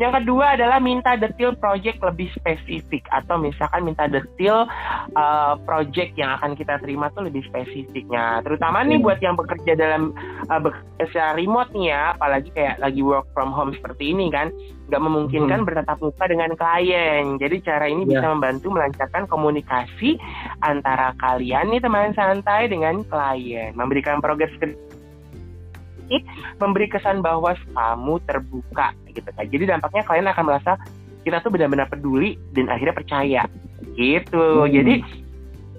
Yang 0.00 0.22
kedua 0.22 0.56
adalah 0.58 0.78
minta 0.78 1.14
detail 1.18 1.54
project 1.58 2.00
lebih 2.02 2.30
spesifik 2.34 3.04
atau 3.12 3.38
misalkan 3.38 3.86
minta 3.86 4.08
detail 4.08 4.66
uh, 5.14 5.54
project 5.62 6.16
yang 6.16 6.34
akan 6.38 6.56
kita 6.56 6.78
terima 6.80 7.12
tuh 7.12 7.26
lebih 7.28 7.42
spesifiknya. 7.50 8.40
Terutama 8.42 8.82
nih 8.86 8.98
buat 9.02 9.18
yang 9.20 9.38
bekerja 9.38 9.76
dalam 9.76 10.16
uh, 10.48 10.60
bekerja 10.62 11.04
secara 11.10 11.32
remote 11.36 11.70
nih 11.74 11.92
ya, 11.92 12.02
apalagi 12.14 12.48
kayak 12.54 12.78
lagi 12.78 13.02
work 13.02 13.26
from 13.34 13.50
home 13.50 13.74
seperti 13.74 14.14
ini 14.14 14.30
kan, 14.30 14.54
nggak 14.88 15.02
memungkinkan 15.02 15.60
hmm. 15.62 15.66
bertatap 15.68 15.98
muka 15.98 16.24
dengan 16.30 16.50
klien. 16.54 17.36
Jadi 17.40 17.56
cara 17.64 17.86
ini 17.88 18.06
yeah. 18.06 18.22
bisa 18.22 18.26
membantu 18.28 18.66
melancarkan 18.70 19.24
komunikasi 19.26 20.20
antara 20.62 21.16
kalian 21.18 21.72
nih 21.72 21.80
teman 21.82 22.14
santai 22.14 22.70
dengan 22.70 23.02
klien, 23.06 23.74
memberikan 23.74 24.22
progres 24.22 24.52
memberi 26.58 26.86
kesan 26.90 27.20
bahwa 27.20 27.54
kamu 27.54 28.14
terbuka 28.26 28.96
gitu 29.12 29.28
kan. 29.32 29.44
Jadi 29.46 29.64
dampaknya 29.68 30.02
kalian 30.06 30.28
akan 30.32 30.44
merasa 30.48 30.72
kita 31.22 31.38
tuh 31.42 31.50
benar-benar 31.54 31.86
peduli 31.86 32.34
dan 32.54 32.70
akhirnya 32.70 32.94
percaya 32.96 33.42
gitu. 33.94 34.66
Hmm. 34.66 34.72
Jadi 34.72 34.94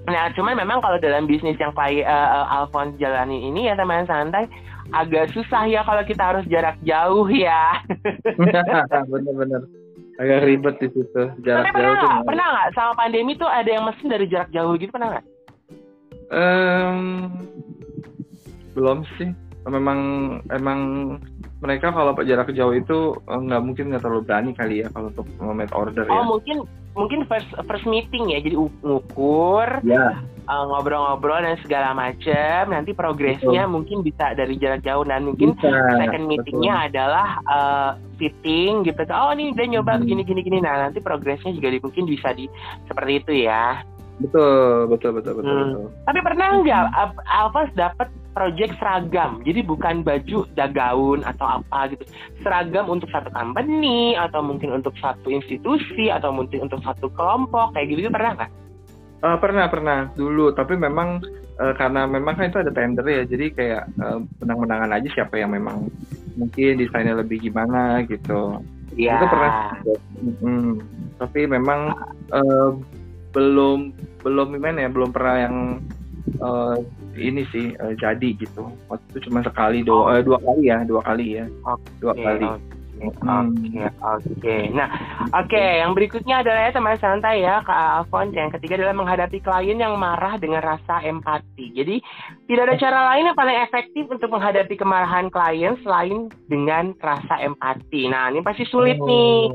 nah 0.03 0.27
cuman 0.35 0.59
memang 0.59 0.83
kalau 0.83 0.99
dalam 0.99 1.23
bisnis 1.23 1.55
yang 1.55 1.71
kayak 1.71 2.03
uh, 2.03 2.43
Alphonse 2.51 2.99
jalani 2.99 3.47
ini 3.47 3.71
ya 3.71 3.79
teman 3.79 4.03
santai 4.03 4.51
agak 4.91 5.31
susah 5.31 5.63
ya 5.63 5.79
kalau 5.87 6.03
kita 6.03 6.23
harus 6.23 6.43
jarak 6.51 6.75
jauh 6.83 7.27
ya. 7.31 7.79
Bener-bener 9.11 9.63
agak 10.21 10.45
ribet 10.45 10.75
di 10.77 10.87
situ 10.93 11.23
jarak 11.41 11.71
Tapi 11.71 11.79
jauh 11.81 11.95
pernah, 11.95 11.95
tuh. 11.97 12.11
Pernah 12.27 12.45
nggak 12.51 12.69
sama 12.75 12.93
pandemi 12.99 13.31
tuh 13.39 13.49
ada 13.49 13.69
yang 13.69 13.83
mesin 13.87 14.07
dari 14.11 14.25
jarak 14.29 14.49
jauh 14.53 14.73
gitu 14.77 14.91
pernah 14.91 15.17
nggak? 15.17 15.25
Um, 16.33 17.29
belum 18.73 19.05
sih 19.17 19.29
memang 19.67 19.99
emang 20.51 20.79
mereka 21.63 21.95
kalau 21.95 22.11
jarak 22.23 22.51
jauh 22.51 22.75
itu 22.75 23.15
eh, 23.15 23.39
nggak 23.39 23.61
mungkin 23.63 23.85
nggak 23.91 24.03
terlalu 24.03 24.23
berani 24.27 24.51
kali 24.51 24.75
ya 24.83 24.87
kalau 24.91 25.07
untuk 25.11 25.27
memet 25.39 25.71
order 25.71 26.03
oh, 26.03 26.11
ya. 26.11 26.19
Oh 26.19 26.25
mungkin 26.35 26.57
mungkin 26.93 27.25
first 27.25 27.49
first 27.65 27.87
meeting 27.89 28.29
ya 28.29 28.39
jadi 28.43 28.53
ngukur 28.85 29.81
yeah. 29.81 30.13
Ya. 30.45 30.51
uh, 30.51 30.63
ngobrol-ngobrol 30.69 31.41
dan 31.41 31.57
segala 31.65 31.95
macam 31.97 32.69
nanti 32.69 32.93
progresnya 32.93 33.65
betul. 33.65 33.73
mungkin 33.73 33.97
bisa 34.05 34.37
dari 34.37 34.59
jarak 34.61 34.85
jauh 34.85 35.01
dan 35.01 35.25
mungkin 35.25 35.57
bisa, 35.57 35.73
second 35.97 36.25
meetingnya 36.29 36.73
betul. 36.77 36.87
adalah 36.93 37.27
uh, 37.49 37.91
fitting 38.21 38.85
gitu 38.85 39.01
oh 39.09 39.33
ini 39.33 39.57
udah 39.57 39.67
nyoba 39.73 39.93
hmm. 39.97 40.05
gini 40.05 40.21
gini 40.21 40.41
gini 40.45 40.57
nah 40.61 40.85
nanti 40.85 41.01
progresnya 41.01 41.49
juga 41.57 41.73
di, 41.73 41.79
mungkin 41.81 42.05
bisa 42.05 42.29
di 42.37 42.45
seperti 42.85 43.11
itu 43.25 43.33
ya 43.49 43.81
betul 44.21 44.93
betul 44.93 45.11
betul 45.17 45.33
betul, 45.41 45.49
hmm. 45.49 45.63
betul. 45.73 45.87
tapi 46.05 46.19
pernah 46.21 46.47
nggak 46.61 46.83
Alfas 47.25 47.69
dapat 47.73 48.07
project 48.33 48.73
seragam. 48.81 49.39
Jadi 49.45 49.61
bukan 49.61 50.01
baju 50.01 50.49
gaun 50.73 51.21
atau 51.21 51.61
apa 51.61 51.93
gitu. 51.93 52.03
Seragam 52.41 52.89
untuk 52.89 53.07
satu 53.13 53.29
company 53.29 54.17
atau 54.17 54.41
mungkin 54.41 54.73
untuk 54.73 54.97
satu 54.97 55.29
institusi 55.29 56.09
atau 56.09 56.33
mungkin 56.33 56.65
untuk 56.65 56.81
satu 56.81 57.07
kelompok 57.13 57.77
kayak 57.77 57.93
gitu, 57.93 58.09
-gitu 58.09 58.11
pernah 58.11 58.31
nggak? 58.41 58.51
Uh, 59.23 59.37
pernah 59.39 59.65
pernah 59.71 59.99
dulu 60.19 60.51
tapi 60.51 60.75
memang 60.75 61.23
uh, 61.55 61.73
karena 61.79 62.03
memang 62.03 62.35
kan 62.35 62.51
itu 62.51 62.59
ada 62.59 62.75
tender 62.75 63.07
ya 63.07 63.23
jadi 63.23 63.45
kayak 63.55 63.83
uh, 63.95 64.19
menang-menangan 64.43 64.91
aja 64.99 65.07
siapa 65.15 65.39
yang 65.39 65.55
memang 65.55 65.87
mungkin 66.35 66.75
desainnya 66.75 67.15
lebih 67.15 67.39
gimana 67.39 68.03
gitu 68.03 68.59
Iya. 68.93 69.17
itu 69.17 69.25
pernah 69.25 69.53
hmm, 70.43 70.71
tapi 71.17 71.49
memang 71.49 71.79
uh, 72.29 72.77
belum 73.33 73.79
belum 74.21 74.47
gimana 74.55 74.85
ya 74.85 74.89
belum 74.93 75.09
pernah 75.09 75.35
yang 75.49 75.55
uh, 76.39 76.77
ini 77.17 77.43
sih 77.49 77.73
uh, 77.81 77.93
jadi 77.97 78.29
gitu. 78.37 78.69
Waktu 78.87 79.05
itu 79.13 79.19
cuma 79.29 79.43
sekali 79.43 79.81
dua 79.83 79.99
oh. 79.99 80.05
uh, 80.13 80.21
dua 80.21 80.37
kali 80.39 80.63
ya 80.69 80.77
dua 80.85 81.01
kali 81.01 81.25
ya. 81.41 81.45
Okay, 81.49 81.91
dua 81.99 82.13
kali. 82.13 82.47
okay, 82.47 82.82
oke. 83.11 84.29
Okay. 84.39 84.71
Nah, 84.71 84.87
oke, 85.33 85.49
okay, 85.49 85.83
yang 85.83 85.91
berikutnya 85.91 86.45
adalah 86.45 86.69
ya 86.69 86.71
teman 86.71 86.97
santai 87.01 87.43
ya, 87.43 87.59
Kak 87.65 88.07
Alfon. 88.07 88.31
Yang 88.31 88.59
ketiga 88.59 88.79
adalah 88.79 88.95
menghadapi 88.95 89.37
klien 89.43 89.79
yang 89.81 89.99
marah 89.99 90.39
dengan 90.39 90.63
rasa 90.63 91.03
empati. 91.03 91.75
Jadi, 91.75 91.99
tidak 92.47 92.63
ada 92.71 92.75
cara 92.79 92.99
lain 93.13 93.27
yang 93.31 93.37
paling 93.37 93.57
efektif 93.63 94.05
untuk 94.07 94.29
menghadapi 94.31 94.75
kemarahan 94.77 95.27
klien 95.27 95.75
selain 95.81 96.31
dengan 96.47 96.95
rasa 97.01 97.41
empati. 97.43 98.07
Nah, 98.07 98.31
ini 98.31 98.39
pasti 98.39 98.63
sulit 98.69 98.99
oh. 98.99 99.07
nih 99.07 99.51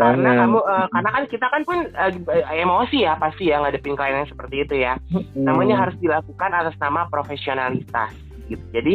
karena 0.00 0.30
kamu 0.32 0.58
uh, 0.64 0.86
karena 0.88 1.10
kan 1.12 1.24
kita 1.28 1.46
kan 1.52 1.62
pun 1.68 1.78
uh, 1.92 2.12
emosi 2.56 3.04
ya 3.04 3.20
pasti 3.20 3.52
ya 3.52 3.60
ngadepin 3.60 3.92
klien 3.92 4.24
yang 4.24 4.30
seperti 4.32 4.64
itu 4.64 4.74
ya 4.80 4.96
namanya 5.36 5.76
harus 5.76 5.96
dilakukan 6.00 6.56
atas 6.56 6.72
nama 6.80 7.04
profesionalitas 7.12 8.29
gitu 8.50 8.64
jadi 8.74 8.94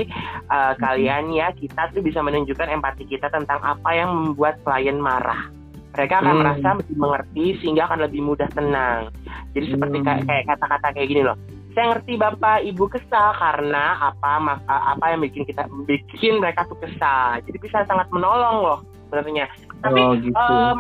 uh, 0.52 0.74
kalian 0.76 1.32
ya 1.32 1.56
kita 1.56 1.90
tuh 1.96 2.04
bisa 2.04 2.20
menunjukkan 2.20 2.68
empati 2.68 3.08
kita 3.08 3.32
tentang 3.32 3.64
apa 3.64 3.90
yang 3.96 4.12
membuat 4.12 4.60
klien 4.62 5.00
marah 5.00 5.48
Mereka 5.96 6.12
akan 6.20 6.28
Hmm. 6.28 6.42
merasa 6.44 6.68
lebih 6.76 6.98
mengerti 7.00 7.46
sehingga 7.64 7.88
akan 7.88 8.00
lebih 8.04 8.20
mudah 8.20 8.52
tenang. 8.52 9.16
Jadi 9.56 9.66
seperti 9.72 9.98
Hmm. 10.04 10.28
kayak 10.28 10.44
kata-kata 10.44 10.92
kayak 10.92 11.08
gini 11.08 11.24
loh. 11.24 11.40
Saya 11.72 11.96
ngerti 11.96 12.20
Bapak 12.20 12.68
Ibu 12.68 12.84
kesal 12.92 13.32
karena 13.40 14.12
apa 14.12 14.44
maka 14.44 14.76
apa 14.92 15.16
yang 15.16 15.24
bikin 15.24 15.48
kita 15.48 15.64
bikin 15.88 16.44
mereka 16.44 16.68
tuh 16.68 16.76
kesal. 16.84 17.40
Jadi 17.48 17.58
bisa 17.64 17.88
sangat 17.88 18.12
menolong 18.12 18.60
loh 18.60 18.80
sebenarnya. 19.08 19.48
Tapi 19.80 20.00
oh 20.04 20.12
gitu 20.20 20.36
em, 20.36 20.80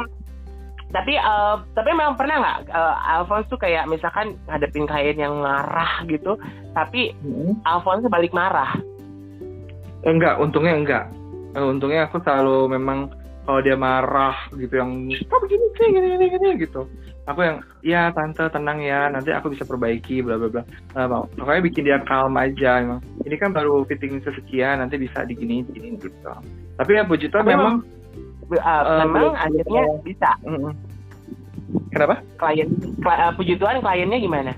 tapi 0.95 1.19
eh, 1.19 1.55
tapi 1.75 1.91
memang 1.91 2.15
pernah 2.15 2.39
nggak 2.39 2.71
eh, 2.71 2.95
Alphonse 3.12 3.51
tuh 3.51 3.60
kayak 3.60 3.84
misalkan 3.91 4.39
ngadepin 4.47 4.88
klien 4.88 5.19
yang 5.19 5.36
marah 5.43 6.08
gitu, 6.08 6.39
tapi 6.71 7.12
Mm-mm. 7.19 7.60
Alphonse 7.67 8.08
balik 8.08 8.31
marah. 8.31 8.79
enggak 10.08 10.39
untungnya 10.39 10.73
enggak. 10.79 11.05
Eh, 11.51 11.65
untungnya 11.65 12.08
aku 12.08 12.23
selalu 12.23 12.71
memang 12.79 13.12
kalau 13.43 13.60
dia 13.60 13.75
marah 13.75 14.38
gitu 14.55 14.79
yang 14.79 15.12
kok 15.27 15.39
begini 15.43 15.65
sih 15.75 15.88
gini 15.91 16.08
gini 16.15 16.25
gini 16.31 16.49
gitu. 16.63 16.88
Aku 17.25 17.41
yang 17.41 17.58
ya 17.81 18.13
tante 18.13 18.45
tenang 18.53 18.86
ya 18.86 19.10
nanti 19.10 19.34
aku 19.34 19.49
bisa 19.51 19.65
perbaiki 19.65 20.21
bla 20.21 20.38
bla 20.38 20.47
bla. 20.47 20.63
Pokoknya 21.36 21.62
bikin 21.65 21.84
dia 21.89 21.99
calm 22.05 22.38
aja 22.38 22.86
emang. 22.86 23.01
Ini 23.25 23.36
kan 23.41 23.51
baru 23.51 23.81
fitting 23.89 24.21
kesekian 24.21 24.79
nanti 24.79 24.95
bisa 25.01 25.25
digini 25.25 25.65
gini 25.65 25.97
gitu. 25.97 26.13
Tapi 26.77 26.91
ya 26.93 27.03
puji 27.03 27.27
Tuhan 27.34 27.49
memang 27.49 27.81
Eh, 28.45 28.62
Eh, 28.62 28.97
memang 29.10 29.34
akhirnya 29.34 29.84
bisa. 30.05 30.29
Mm-mm. 30.45 30.69
Kenapa? 31.92 32.22
Klien 32.38 32.70
kla- 33.00 33.20
eh, 33.30 33.34
puji 33.36 33.54
Tuhan 33.60 33.80
kliennya 33.84 34.20
gimana? 34.20 34.54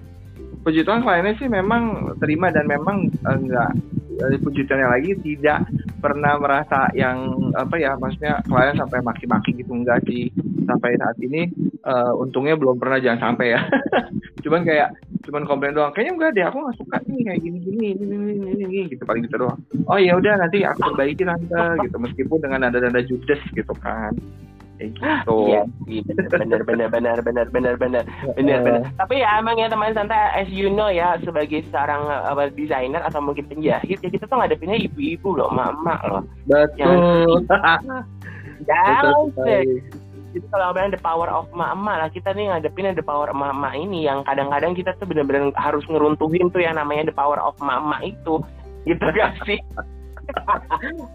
puji 0.67 0.83
Tuhan 0.83 0.99
kliennya 0.99 1.39
sih 1.39 1.47
memang 1.47 2.11
terima 2.19 2.51
dan 2.51 2.67
memang 2.67 3.07
eh, 3.07 3.37
enggak 3.39 3.71
eh, 4.19 4.35
puji 4.43 4.67
Tuhannya 4.67 4.91
lagi 4.91 5.15
tidak 5.23 5.63
pernah 6.03 6.35
merasa 6.35 6.91
yang 6.91 7.31
apa 7.55 7.79
ya 7.79 7.95
maksudnya 7.95 8.43
klien 8.43 8.75
sampai 8.75 8.99
maki-maki 8.99 9.55
gitu 9.55 9.71
enggak 9.71 10.03
sih. 10.03 10.27
Sampai 10.67 10.99
saat 10.99 11.15
ini 11.23 11.47
eh, 11.87 12.11
untungnya 12.19 12.59
belum 12.59 12.75
pernah 12.75 12.99
jangan 12.99 13.31
sampai 13.31 13.55
ya. 13.55 13.63
Cuman 14.43 14.67
kayak 14.67 14.91
cuman 15.23 15.43
komplain 15.47 15.75
doang 15.75 15.95
kayaknya 15.95 16.13
enggak 16.19 16.31
deh 16.35 16.45
aku 16.47 16.57
nggak 16.63 16.77
suka 16.79 16.97
nih 17.03 17.19
kayak 17.27 17.39
gini 17.43 17.57
gini 17.59 17.85
ini 17.99 18.03
ini 18.03 18.15
ini, 18.15 18.47
ini, 18.47 18.63
ini, 18.63 18.79
gitu 18.91 19.03
paling 19.07 19.23
gitu 19.23 19.39
doang. 19.39 19.59
Oh 19.87 19.99
ya 19.99 20.19
udah 20.19 20.35
nanti 20.35 20.67
aku 20.67 20.91
perbaiki 20.91 21.23
tante 21.23 21.63
gitu. 21.83 21.95
Meskipun 21.95 22.39
dengan 22.43 22.67
nada-nada 22.67 22.99
judes 23.07 23.39
gitu 23.55 23.73
kan 23.79 24.11
kayak 24.77 24.91
gitu 24.95 25.37
Iya 25.49 25.61
sih, 25.83 25.99
benar 26.05 26.61
benar 26.63 26.89
benar 26.89 27.17
benar 27.21 27.45
benar 27.51 27.75
benar 27.81 28.03
benar 28.37 28.59
benar. 28.61 28.81
Tapi 28.95 29.15
ya 29.19 29.29
emang 29.41 29.57
ya 29.57 29.67
teman 29.67 29.93
santai, 29.97 30.45
as 30.45 30.49
you 30.53 30.69
know 30.69 30.87
ya 30.87 31.17
sebagai 31.25 31.65
seorang 31.73 32.05
uh, 32.07 32.47
desainer 32.53 33.01
atau 33.03 33.19
mungkin 33.19 33.49
penjahit 33.49 33.99
ya 33.99 34.09
kita 34.09 34.29
tuh 34.29 34.37
ngadepinnya 34.37 34.77
ibu-ibu 34.77 35.37
loh, 35.37 35.49
mama 35.49 35.97
loh. 36.05 36.21
betul 36.45 37.43
Jangan 38.65 39.03
betul 39.33 39.45
sih. 39.45 39.65
Jadi 40.37 40.47
kalau 40.53 40.75
bilang 40.75 40.91
the 40.93 41.01
power 41.01 41.29
of 41.31 41.47
mama 41.55 42.03
lah 42.03 42.09
kita 42.13 42.35
nih 42.35 42.51
ngadepin 42.51 42.93
the 42.93 43.01
power 43.01 43.31
of 43.31 43.37
mama 43.37 43.73
ini 43.73 44.05
yang 44.05 44.21
kadang-kadang 44.27 44.77
kita 44.77 44.93
tuh 45.01 45.07
benar-benar 45.09 45.49
harus 45.57 45.81
ngeruntuhin 45.89 46.51
tuh 46.53 46.61
yang 46.61 46.77
namanya 46.77 47.09
the 47.09 47.15
power 47.15 47.39
of 47.41 47.57
mama 47.57 47.97
itu 48.05 48.43
gitu 48.85 49.05
gak 49.15 49.33
sih? 49.47 49.57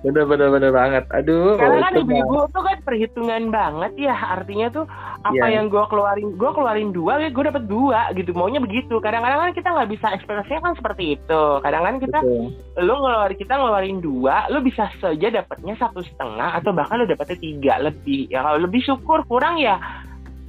Bener 0.03 0.25
bener 0.27 0.49
bener 0.51 0.71
banget. 0.73 1.05
Aduh 1.13 1.57
Karena 1.61 1.89
kan 1.89 1.93
itu 1.95 2.01
ibu-ibu 2.05 2.39
tuh 2.51 2.63
kan 2.65 2.79
perhitungan 2.83 3.43
banget 3.53 3.93
ya. 3.99 4.15
Artinya 4.15 4.67
tuh 4.73 4.85
apa 5.23 5.47
Iya. 5.47 5.61
yang 5.61 5.67
gue 5.71 5.85
keluarin 5.87 6.29
gue 6.35 6.51
keluarin 6.51 6.91
dua 6.91 7.23
ya 7.23 7.29
gue 7.31 7.45
dapet 7.45 7.65
dua 7.71 8.11
gitu. 8.17 8.31
Maunya 8.35 8.59
begitu. 8.59 8.99
Kadang-kadang 8.99 9.51
kan 9.51 9.53
kita 9.55 9.69
nggak 9.73 9.91
bisa 9.93 10.07
ekspresinya 10.17 10.61
kan 10.65 10.75
seperti 10.77 11.05
itu. 11.21 11.43
Kadang-kadang 11.63 12.01
kita 12.03 12.19
Betul. 12.21 12.85
lu 12.87 12.95
ngeluarin 12.99 13.39
kita 13.39 13.55
ngeluarin 13.59 13.99
dua 14.01 14.37
lu 14.51 14.59
bisa 14.65 14.89
saja 14.99 15.29
dapatnya 15.31 15.75
satu 15.79 16.01
setengah 16.03 16.59
atau 16.59 16.71
bahkan 16.75 17.01
lu 17.01 17.07
dapetnya 17.07 17.39
tiga. 17.39 17.75
Lebih 17.81 18.33
ya 18.33 18.43
kalau 18.43 18.59
lebih 18.65 18.83
syukur 18.83 19.23
kurang 19.29 19.61
ya 19.61 19.79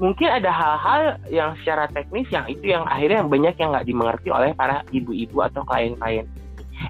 mungkin 0.01 0.25
ada 0.25 0.49
hal-hal 0.49 1.01
yang 1.29 1.53
secara 1.61 1.85
teknis 1.93 2.25
yang 2.33 2.49
itu 2.49 2.73
yang 2.73 2.81
akhirnya 2.89 3.21
yang 3.21 3.29
banyak 3.29 3.53
yang 3.61 3.69
nggak 3.77 3.85
dimengerti 3.85 4.29
oleh 4.33 4.49
para 4.57 4.81
ibu-ibu 4.89 5.37
atau 5.45 5.61
klien-klien 5.69 6.25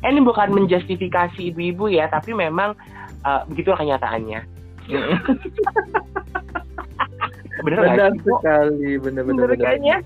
Eh, 0.01 0.09
ini 0.09 0.25
bukan 0.25 0.49
menjustifikasi 0.49 1.53
ibu-ibu 1.53 1.93
ya 1.93 2.09
tapi 2.09 2.33
memang 2.33 2.73
eh, 3.21 3.41
begitulah 3.45 3.77
kenyataannya 3.77 4.41
bener 7.63 7.79
benar 7.87 8.09
sih, 8.11 8.21
Bu? 8.25 8.35
sekali 8.41 8.91
bener 8.99 9.21
bener 9.23 9.35
Bener 9.37 9.49
bener 9.53 9.57
kayaknya. 9.59 9.97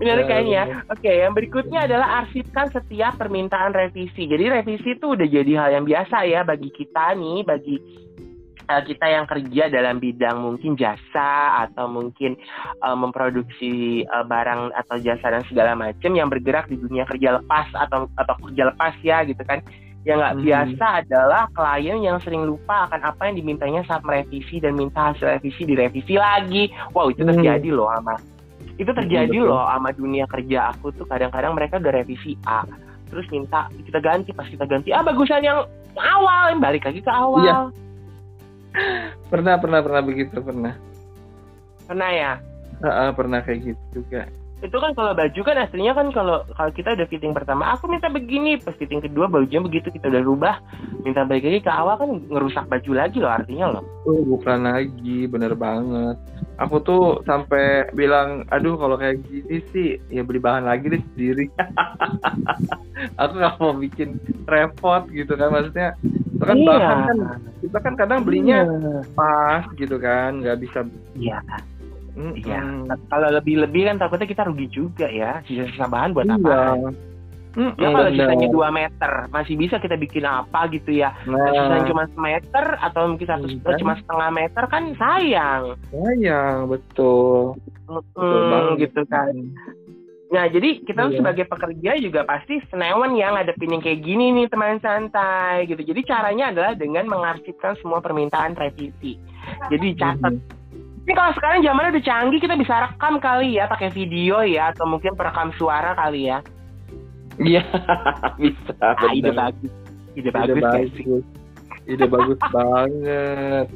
Bener 0.00 0.16
Ya, 0.16 0.24
kayaknya. 0.24 0.62
bener. 0.64 0.92
Oke, 0.96 1.10
yang 1.12 1.32
berikutnya 1.36 1.80
adalah 1.84 2.24
arsipkan 2.24 2.72
setiap 2.72 3.20
permintaan 3.20 3.76
revisi. 3.76 4.24
Jadi 4.24 4.48
revisi 4.48 4.96
itu 4.96 5.06
udah 5.12 5.28
jadi 5.28 5.52
hal 5.60 5.68
yang 5.76 5.84
biasa 5.84 6.24
ya 6.24 6.40
bagi 6.40 6.72
kita 6.72 7.12
nih, 7.20 7.44
bagi 7.44 7.76
eh, 8.70 8.82
kita 8.86 9.06
yang 9.10 9.26
kerja 9.26 9.66
dalam 9.66 9.98
bidang 9.98 10.38
mungkin 10.38 10.78
jasa 10.78 11.66
atau 11.66 11.90
mungkin 11.90 12.38
eh, 12.78 12.96
memproduksi 12.96 13.72
eh, 14.02 14.24
barang 14.24 14.70
atau 14.72 14.96
jasa 14.96 15.34
dan 15.34 15.42
segala 15.50 15.74
macam 15.74 16.14
yang 16.14 16.30
bergerak 16.30 16.70
di 16.70 16.78
dunia 16.78 17.02
kerja 17.04 17.42
lepas 17.42 17.66
atau 17.74 18.06
atau 18.14 18.34
kerja 18.46 18.70
lepas 18.70 18.94
ya 19.02 19.26
gitu 19.26 19.42
kan. 19.42 19.58
Yang 20.00 20.16
nggak 20.16 20.34
Hmm. 20.34 20.44
biasa 20.46 20.86
adalah 21.04 21.42
klien 21.52 21.98
yang 22.00 22.16
sering 22.24 22.48
lupa 22.48 22.88
akan 22.88 23.04
apa 23.04 23.28
yang 23.28 23.36
dimintanya 23.36 23.84
saat 23.84 24.00
merevisi 24.00 24.56
dan 24.56 24.72
minta 24.72 25.12
hasil 25.12 25.28
revisi 25.28 25.68
direvisi 25.68 26.16
lagi. 26.16 26.72
Wow 26.94 27.12
itu 27.12 27.20
Hmm. 27.20 27.36
terjadi 27.36 27.68
loh 27.68 27.90
sama 27.92 28.16
itu 28.80 28.88
terjadi 28.88 29.28
betul. 29.36 29.52
loh 29.52 29.68
sama 29.68 29.92
dunia 29.92 30.24
kerja 30.24 30.72
aku 30.72 30.88
tuh 30.96 31.04
kadang-kadang 31.04 31.52
mereka 31.52 31.76
udah 31.76 31.92
revisi 31.92 32.32
A 32.48 32.64
terus 33.12 33.28
minta 33.28 33.68
kita 33.76 34.00
ganti 34.00 34.32
pas 34.32 34.48
kita 34.48 34.64
ganti 34.64 34.88
ah 34.88 35.04
bagusan 35.04 35.44
yang 35.44 35.68
awal 35.96 36.56
balik 36.56 36.88
lagi 36.88 37.04
ke 37.04 37.12
awal 37.12 37.44
Iya. 37.44 37.56
Pernah 39.30 39.54
pernah 39.58 39.80
pernah 39.82 40.02
begitu 40.02 40.36
pernah. 40.40 40.74
Pernah 41.86 42.10
ya? 42.14 42.32
Ah, 42.80 42.88
ah, 42.88 43.08
pernah 43.12 43.42
kayak 43.44 43.74
gitu 43.74 43.84
juga. 44.02 44.30
Itu 44.60 44.76
kan 44.76 44.92
kalau 44.92 45.16
baju 45.16 45.40
kan 45.40 45.56
aslinya 45.56 45.96
kan 45.96 46.12
kalau 46.12 46.44
kalau 46.52 46.68
kita 46.76 46.92
udah 46.92 47.08
fitting 47.08 47.32
pertama 47.32 47.72
aku 47.72 47.88
minta 47.88 48.12
begini 48.12 48.60
pas 48.60 48.76
fitting 48.76 49.00
kedua 49.00 49.24
bajunya 49.24 49.64
begitu 49.64 49.88
kita 49.88 50.12
udah 50.12 50.20
rubah 50.20 50.54
minta 51.00 51.24
balik 51.24 51.48
lagi 51.48 51.60
ke 51.64 51.72
awal 51.72 51.96
kan 51.96 52.10
ngerusak 52.28 52.68
baju 52.68 52.92
lagi 52.92 53.24
loh 53.24 53.32
artinya 53.32 53.66
loh. 53.72 53.84
Oh 54.04 54.20
bukan 54.36 54.68
lagi 54.68 55.24
bener 55.24 55.56
banget. 55.56 56.20
Aku 56.60 56.76
tuh 56.84 57.24
sampai 57.24 57.88
bilang 57.96 58.44
aduh 58.52 58.76
kalau 58.76 59.00
kayak 59.00 59.24
gini 59.24 59.64
sih 59.72 59.96
ya 60.12 60.20
beli 60.20 60.36
bahan 60.36 60.68
lagi 60.68 60.92
deh 60.92 61.02
sendiri. 61.16 61.48
Aku 63.20 63.32
nggak 63.40 63.56
mau 63.56 63.72
bikin 63.80 64.20
repot 64.44 65.08
gitu 65.08 65.40
kan 65.40 65.56
maksudnya 65.56 65.96
itu 66.40 66.48
kan 66.48 66.58
bahan 66.64 66.98
kan 67.04 67.18
kita 67.60 67.78
kan 67.84 67.94
kadang 68.00 68.18
belinya 68.24 68.64
pas 69.12 69.68
gitu 69.76 70.00
kan 70.00 70.40
nggak 70.40 70.56
bisa 70.56 70.88
iya. 71.12 71.36
Mm-mm. 72.16 72.34
iya 72.34 72.64
kalau 73.06 73.28
lebih-lebih 73.36 73.92
kan 73.92 73.96
takutnya 74.00 74.24
kita 74.24 74.48
rugi 74.48 74.66
juga 74.72 75.06
ya 75.06 75.44
sisa-sisa 75.44 75.84
bahan 75.84 76.16
buat 76.16 76.26
iya. 76.26 76.36
apa? 76.40 76.56
Mm-mm, 77.50 77.82
Ya 77.82 77.90
kalau 77.90 78.10
sisanya 78.14 78.46
2 78.46 78.70
meter? 78.70 79.12
Masih 79.34 79.58
bisa 79.58 79.82
kita 79.82 79.98
bikin 79.98 80.22
apa 80.22 80.70
gitu 80.70 80.94
ya. 80.94 81.10
Kalau 81.26 81.34
nah. 81.34 81.50
sisanya 81.50 81.82
cuma 81.90 82.04
semeter 82.14 82.66
atau 82.78 83.02
mungkin 83.10 83.26
satu 83.26 83.46
Hmm, 83.50 83.58
atau 83.58 83.72
cuma 83.74 83.94
setengah 83.98 84.30
meter 84.30 84.64
kan 84.70 84.84
sayang. 84.94 85.62
sayang 85.90 86.56
betul. 86.70 87.58
Betul 87.90 88.38
Hmm, 88.38 88.50
banget. 88.54 88.74
gitu 88.86 89.02
kan. 89.10 89.34
Nah 90.30 90.46
jadi 90.46 90.78
kita 90.86 91.10
tuh 91.10 91.12
Iya. 91.14 91.18
sebagai 91.22 91.44
pekerja 91.50 91.90
juga 91.98 92.20
pasti 92.22 92.62
senewan 92.70 93.18
ya 93.18 93.34
ngadepin 93.34 93.74
yang 93.74 93.82
kayak 93.82 94.00
gini 94.06 94.30
nih 94.30 94.46
teman 94.46 94.78
santai 94.78 95.66
gitu. 95.66 95.82
Jadi 95.82 96.00
caranya 96.06 96.54
adalah 96.54 96.72
dengan 96.78 97.10
mengarsipkan 97.10 97.74
semua 97.82 97.98
permintaan 97.98 98.54
revisi. 98.54 99.18
Jadi 99.66 99.86
catat. 99.98 100.30
Mhm. 100.38 101.02
Ini 101.10 101.12
kalau 101.18 101.32
sekarang 101.34 101.66
zamannya 101.66 101.98
udah 101.98 102.04
canggih 102.06 102.38
kita 102.38 102.54
bisa 102.54 102.74
rekam 102.86 103.18
kali 103.18 103.58
ya 103.58 103.66
pakai 103.66 103.90
video 103.90 104.46
ya 104.46 104.70
atau 104.70 104.86
mungkin 104.86 105.18
perekam 105.18 105.50
suara 105.58 105.98
kali 105.98 106.30
ya. 106.30 106.38
Iya, 107.40 107.64
bisa. 108.38 108.74
Ah, 108.78 109.10
ide 109.10 109.32
bagus. 109.34 109.72
Ide 110.14 110.30
Ide 110.30 110.30
bagus, 110.30 110.62
gak 110.62 110.86
sih? 110.94 111.39
Ide 111.88 112.06
bagus 112.06 112.38
banget. 112.52 113.66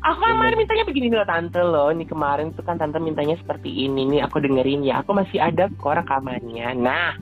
Aku 0.00 0.18
kan 0.18 0.32
kemarin 0.36 0.56
mintanya 0.56 0.84
begini 0.88 1.12
loh 1.12 1.28
tante 1.28 1.60
loh. 1.60 1.92
Nih 1.92 2.08
kemarin 2.08 2.50
tuh 2.56 2.64
kan 2.64 2.80
tante 2.80 2.96
mintanya 2.96 3.36
seperti 3.36 3.68
ini 3.68 4.08
nih. 4.08 4.20
Aku 4.24 4.40
dengerin 4.40 4.82
ya. 4.82 5.04
Aku 5.04 5.12
masih 5.12 5.38
ada 5.38 5.68
kok 5.68 5.96
rekamannya. 6.00 6.72
Nah. 6.78 7.12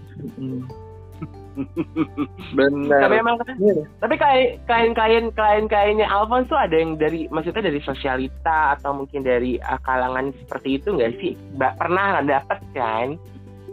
Benar. 2.57 3.01
tapi 3.05 3.15
emang 3.21 3.37
Iya. 3.59 3.85
tapi 4.01 4.15
kayak 4.17 4.65
klien-klien 4.65 5.29
klien-kliennya 5.35 6.09
Alphonse 6.09 6.49
tuh 6.49 6.57
ada 6.57 6.73
yang 6.73 6.97
dari 6.97 7.29
maksudnya 7.29 7.69
dari 7.69 7.83
sosialita 7.85 8.79
atau 8.79 8.97
mungkin 8.97 9.27
dari 9.27 9.61
uh, 9.61 9.77
kalangan 9.85 10.33
seperti 10.47 10.81
itu 10.81 10.95
nggak 10.95 11.13
sih? 11.21 11.37
Mbak 11.59 11.77
pernah 11.77 12.23
dapet 12.25 12.59
kan? 12.73 13.19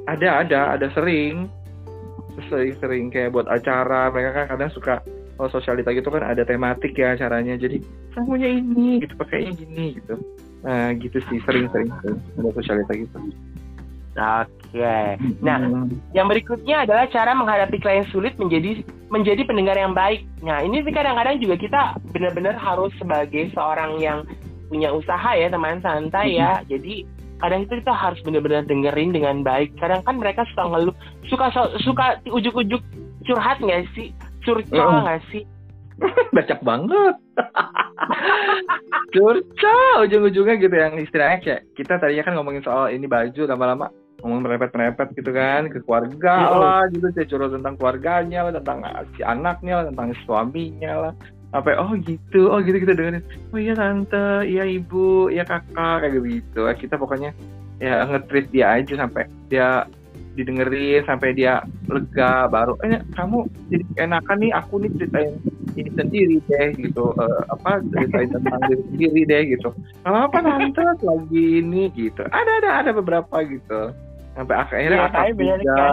Ada, 0.07 0.43
ada, 0.43 0.59
ada 0.79 0.87
sering. 0.95 1.47
Sering-sering 2.49 3.13
kayak 3.13 3.35
buat 3.35 3.47
acara. 3.47 4.09
Mereka 4.11 4.31
kan 4.33 4.45
kadang 4.55 4.71
suka 4.71 4.95
kalau 5.37 5.49
sosialita 5.53 5.93
gitu 5.93 6.09
kan 6.09 6.25
ada 6.25 6.43
tematik 6.43 6.97
ya 6.97 7.13
acaranya. 7.13 7.55
Jadi 7.55 7.79
saya 8.11 8.25
punya 8.25 8.49
ini 8.49 8.99
gitu, 9.05 9.13
pakainya 9.15 9.53
gini 9.53 9.85
gitu. 10.01 10.17
Nah, 10.65 10.91
gitu 10.97 11.17
sih 11.29 11.37
sering-sering 11.45 11.93
sering. 12.01 12.19
ada 12.41 12.49
sosialita 12.57 12.91
gitu. 12.97 13.17
Oke. 14.17 14.97
Nah, 15.45 15.61
Hmm. 15.61 15.93
yang 16.17 16.25
berikutnya 16.25 16.89
adalah 16.89 17.05
cara 17.13 17.37
menghadapi 17.37 17.77
klien 17.77 18.03
sulit 18.09 18.33
menjadi 18.41 18.81
menjadi 19.13 19.45
pendengar 19.45 19.77
yang 19.77 19.93
baik. 19.93 20.25
Nah, 20.41 20.65
ini 20.65 20.81
sih 20.81 20.89
kadang-kadang 20.89 21.37
juga 21.37 21.55
kita 21.55 21.81
benar-benar 22.11 22.57
harus 22.57 22.89
sebagai 22.97 23.53
seorang 23.53 24.01
yang 24.01 24.25
punya 24.67 24.91
usaha 24.91 25.31
ya 25.33 25.47
teman 25.47 25.79
santai 25.79 26.35
ya 26.37 26.61
jadi 26.67 27.07
kadang 27.39 27.65
itu 27.65 27.79
kita 27.79 27.93
harus 27.95 28.19
benar-benar 28.21 28.67
dengerin 28.67 29.15
dengan 29.15 29.41
baik 29.41 29.73
kadang 29.79 30.03
kan 30.03 30.19
mereka 30.19 30.43
suka 30.51 30.63
ngeluh 30.67 30.95
suka 31.31 31.45
suka 31.81 32.05
ujuk-ujuk 32.27 32.83
curhat 33.25 33.57
nggak 33.63 33.87
sih 33.95 34.11
curcol 34.47 34.89
nggak 35.03 35.19
sih? 35.27 35.43
Bacak 36.35 36.63
banget. 36.63 37.15
Curca 39.11 39.77
ujung-ujungnya 40.07 40.55
gitu 40.61 40.75
yang 40.75 40.95
istilahnya 40.95 41.37
kayak 41.43 41.61
kita 41.75 41.99
tadinya 41.99 42.23
kan 42.23 42.33
ngomongin 42.39 42.63
soal 42.63 42.87
ini 42.87 43.09
baju 43.09 43.43
lama-lama 43.49 43.87
ngomong 44.21 44.49
merepet-merepet 44.49 45.13
gitu 45.13 45.29
kan 45.29 45.69
ke 45.69 45.77
keluarga 45.85 46.49
oh. 46.49 46.57
lah 46.57 46.83
gitu 46.89 47.05
saya 47.13 47.29
curhat 47.29 47.53
tentang 47.53 47.77
keluarganya 47.77 48.49
lah 48.49 48.53
tentang 48.57 48.81
si 49.13 49.21
anaknya 49.21 49.73
lah 49.81 49.85
tentang 49.93 50.07
suaminya 50.25 50.93
lah. 51.09 51.13
Apa 51.55 51.79
oh 51.79 51.95
gitu 52.03 52.51
oh 52.51 52.59
gitu 52.59 52.81
kita 52.83 52.93
dengerin. 52.97 53.23
Oh 53.53 53.59
iya 53.61 53.73
tante 53.77 54.47
iya 54.47 54.63
ibu 54.67 55.29
iya 55.31 55.45
kakak 55.45 56.03
kayak 56.03 56.17
gitu 56.23 56.61
kita 56.75 56.95
pokoknya 56.99 57.31
ya 57.77 58.09
ngetrit 58.09 58.49
dia 58.49 58.81
aja 58.81 59.05
sampai 59.05 59.29
dia 59.53 59.85
didengerin 60.37 61.01
sampai 61.09 61.33
dia 61.33 61.65
lega 61.89 62.45
baru 62.45 62.77
eh 62.85 63.01
kamu 63.17 63.49
jadi 63.73 63.85
enakan 64.05 64.37
nih 64.37 64.51
aku 64.53 64.85
nih 64.85 64.91
ceritain 64.95 65.33
ini 65.77 65.91
sendiri 65.93 66.37
deh 66.49 66.67
gitu. 66.77 67.13
Uh, 67.15 67.41
apa 67.53 67.81
ceritain 67.93 68.29
tentang 68.33 68.61
diri 68.65 68.83
sendiri 68.89 69.21
deh 69.29 69.41
gitu. 69.57 69.69
Kalau 70.01 70.19
apa 70.25 70.37
nanti 70.41 70.81
lagi 70.81 71.45
ini 71.61 71.83
gitu. 71.93 72.23
Ada 72.29 72.51
ada 72.63 72.69
ada 72.85 72.91
beberapa 72.93 73.35
gitu. 73.45 73.93
Sampai 74.33 74.55
akhirnya 74.57 74.89
ya, 74.93 75.05
akak 75.09 75.23
juga 75.33 75.89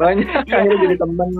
banyak 0.00 0.28
ya. 0.28 0.56
akhirnya 0.56 0.78
jadi 0.88 0.96
temen 0.96 1.30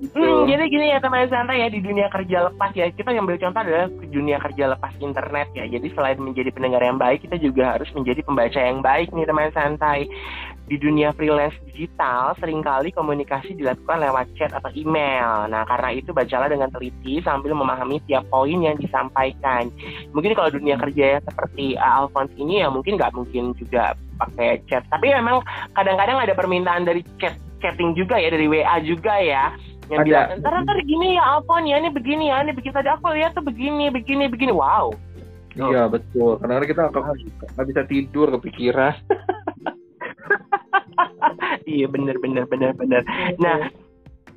gitu. 0.00 0.16
Hmm, 0.16 0.44
jadi 0.44 0.64
gini 0.68 0.86
ya 0.92 0.98
teman 1.00 1.28
santai 1.28 1.64
ya 1.64 1.68
di 1.72 1.80
dunia 1.80 2.06
kerja 2.12 2.52
lepas 2.52 2.70
ya 2.76 2.86
kita 2.92 3.16
ambil 3.16 3.40
contoh 3.40 3.60
adalah 3.64 3.86
dunia 4.12 4.36
kerja 4.40 4.64
lepas 4.76 4.92
internet 5.00 5.48
ya 5.56 5.64
jadi 5.66 5.86
selain 5.96 6.18
menjadi 6.20 6.50
pendengar 6.52 6.82
yang 6.84 7.00
baik 7.00 7.24
kita 7.24 7.36
juga 7.40 7.78
harus 7.78 7.88
menjadi 7.96 8.20
pembaca 8.20 8.60
yang 8.60 8.80
baik 8.84 9.08
nih 9.12 9.24
teman 9.24 9.50
santai 9.56 10.08
di 10.66 10.76
dunia 10.82 11.14
freelance 11.14 11.54
digital 11.70 12.34
sering 12.42 12.58
kali 12.58 12.90
komunikasi 12.90 13.54
dilakukan 13.54 14.02
lewat 14.02 14.26
chat 14.34 14.50
atau 14.50 14.66
email. 14.74 15.46
Nah, 15.46 15.62
karena 15.62 15.94
itu 15.94 16.10
bacalah 16.10 16.50
dengan 16.50 16.66
teliti 16.74 17.22
sambil 17.22 17.54
memahami 17.54 18.02
tiap 18.10 18.26
poin 18.26 18.58
yang 18.58 18.74
disampaikan. 18.74 19.70
Mungkin 20.10 20.34
kalau 20.34 20.50
dunia 20.50 20.74
kerja 20.74 21.22
seperti 21.22 21.78
uh, 21.78 22.02
Alphonse 22.02 22.34
ini 22.34 22.66
ya 22.66 22.68
mungkin 22.68 22.98
nggak 22.98 23.14
mungkin 23.14 23.54
juga 23.54 23.94
pakai 24.18 24.58
chat. 24.66 24.82
Tapi 24.90 25.14
memang 25.14 25.38
kadang-kadang 25.78 26.18
ada 26.18 26.34
permintaan 26.34 26.82
dari 26.82 27.06
chat 27.22 27.38
chatting 27.62 27.96
juga 27.96 28.20
ya 28.20 28.28
dari 28.28 28.50
WA 28.50 28.76
juga 28.84 29.16
ya 29.22 29.54
yang 29.90 30.02
ada. 30.02 30.06
bilang 30.06 30.26
ntar 30.42 30.54
ntar 30.66 30.78
gini 30.82 31.18
ya 31.18 31.24
Alphonse 31.38 31.70
ya 31.70 31.76
ini 31.78 31.90
begini 31.94 32.24
ya 32.30 32.42
ini 32.42 32.52
begini 32.52 32.74
tadi 32.74 32.90
aku 32.90 33.06
lihat 33.14 33.38
tuh 33.38 33.44
begini 33.44 33.90
begini 33.90 34.26
begini 34.26 34.54
wow 34.54 34.90
Iya 35.56 35.88
betul. 35.88 36.36
Karena 36.36 36.68
kita 36.68 36.92
nggak 36.92 37.64
bisa 37.64 37.82
tidur 37.88 38.28
kepikiran. 38.36 38.92
iya 41.72 41.88
benar 41.88 42.20
benar 42.20 42.44
benar 42.44 42.76
benar. 42.76 43.00
Nah, 43.40 43.72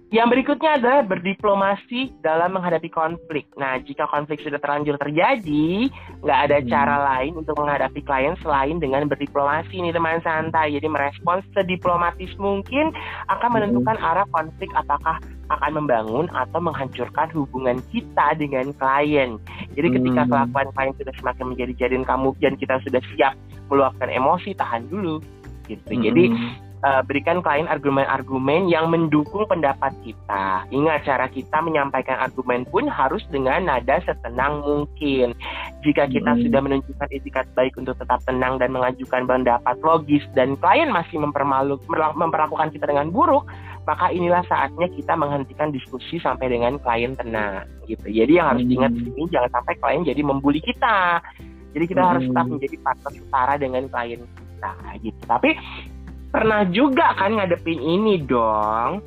yang 0.09 0.25
berikutnya 0.25 0.81
adalah 0.81 1.05
berdiplomasi 1.05 2.17
dalam 2.25 2.57
menghadapi 2.57 2.89
konflik. 2.89 3.45
Nah, 3.61 3.77
jika 3.77 4.09
konflik 4.09 4.41
sudah 4.41 4.57
terlanjur 4.57 4.97
terjadi, 4.97 5.85
nggak 6.25 6.39
ada 6.49 6.57
hmm. 6.57 6.65
cara 6.65 6.95
lain 7.13 7.37
untuk 7.37 7.53
menghadapi 7.61 8.01
klien 8.01 8.33
selain 8.41 8.81
dengan 8.81 9.05
berdiplomasi 9.05 9.77
nih 9.77 9.93
teman 9.93 10.17
santai. 10.25 10.73
Jadi 10.73 10.89
merespons 10.89 11.45
sediplomatis 11.53 12.33
mungkin 12.41 12.89
akan 13.29 13.49
menentukan 13.53 14.01
hmm. 14.01 14.09
arah 14.09 14.25
konflik 14.33 14.73
apakah 14.73 15.21
akan 15.53 15.71
membangun 15.77 16.25
atau 16.33 16.57
menghancurkan 16.57 17.29
hubungan 17.37 17.77
kita 17.93 18.33
dengan 18.33 18.73
klien. 18.81 19.37
Jadi 19.77 19.93
ketika 19.93 20.25
hmm. 20.25 20.29
kelakuan 20.33 20.67
klien 20.73 20.93
sudah 20.97 21.13
semakin 21.21 21.45
menjadi 21.53 21.73
jadian 21.85 22.01
kamu 22.01 22.33
dan 22.41 22.57
kita 22.57 22.81
sudah 22.81 23.01
siap 23.13 23.37
meluapkan 23.69 24.09
emosi, 24.09 24.57
tahan 24.57 24.89
dulu 24.89 25.21
gitu. 25.69 25.85
Hmm. 25.85 26.68
Uh, 26.79 27.03
berikan 27.03 27.43
klien 27.43 27.67
argumen-argumen 27.67 28.71
yang 28.71 28.87
mendukung 28.87 29.43
pendapat 29.51 29.91
kita. 29.99 30.63
Ingat 30.71 31.03
cara 31.03 31.27
kita 31.27 31.59
menyampaikan 31.59 32.15
argumen 32.15 32.63
pun 32.71 32.87
harus 32.87 33.19
dengan 33.35 33.67
nada 33.67 33.99
setenang 34.07 34.63
mungkin. 34.63 35.35
Jika 35.83 36.07
kita 36.07 36.39
hmm. 36.39 36.47
sudah 36.47 36.61
menunjukkan 36.63 37.09
etikat 37.11 37.51
baik 37.51 37.75
untuk 37.75 37.99
tetap 37.99 38.23
tenang 38.23 38.63
dan 38.63 38.71
mengajukan 38.71 39.27
pendapat 39.27 39.75
logis 39.83 40.23
dan 40.39 40.55
klien 40.55 40.87
masih 40.87 41.19
mempermalu 41.19 41.83
memperlakukan 42.15 42.71
kita 42.71 42.87
dengan 42.87 43.11
buruk, 43.11 43.43
maka 43.83 44.15
inilah 44.15 44.47
saatnya 44.47 44.87
kita 44.95 45.19
menghentikan 45.19 45.75
diskusi 45.75 46.15
sampai 46.23 46.47
dengan 46.47 46.79
klien 46.79 47.11
tenang 47.11 47.67
gitu. 47.91 48.07
Jadi 48.07 48.39
yang 48.39 48.55
harus 48.55 48.63
diingat 48.63 48.95
di 48.95 49.03
sini 49.03 49.27
jangan 49.27 49.51
sampai 49.51 49.75
klien 49.83 50.07
jadi 50.07 50.21
membuli 50.23 50.63
kita. 50.63 51.19
Jadi 51.75 51.85
kita 51.91 51.99
hmm. 51.99 52.11
harus 52.15 52.23
tetap 52.23 52.45
menjadi 52.47 52.75
partner 52.87 53.11
setara 53.19 53.53
dengan 53.59 53.83
klien 53.91 54.21
kita 54.23 54.73
gitu. 55.03 55.21
Tapi 55.27 55.49
pernah 56.29 56.61
juga 56.69 57.13
kan 57.17 57.37
ngadepin 57.37 57.79
ini 57.81 58.21
dong. 58.25 59.01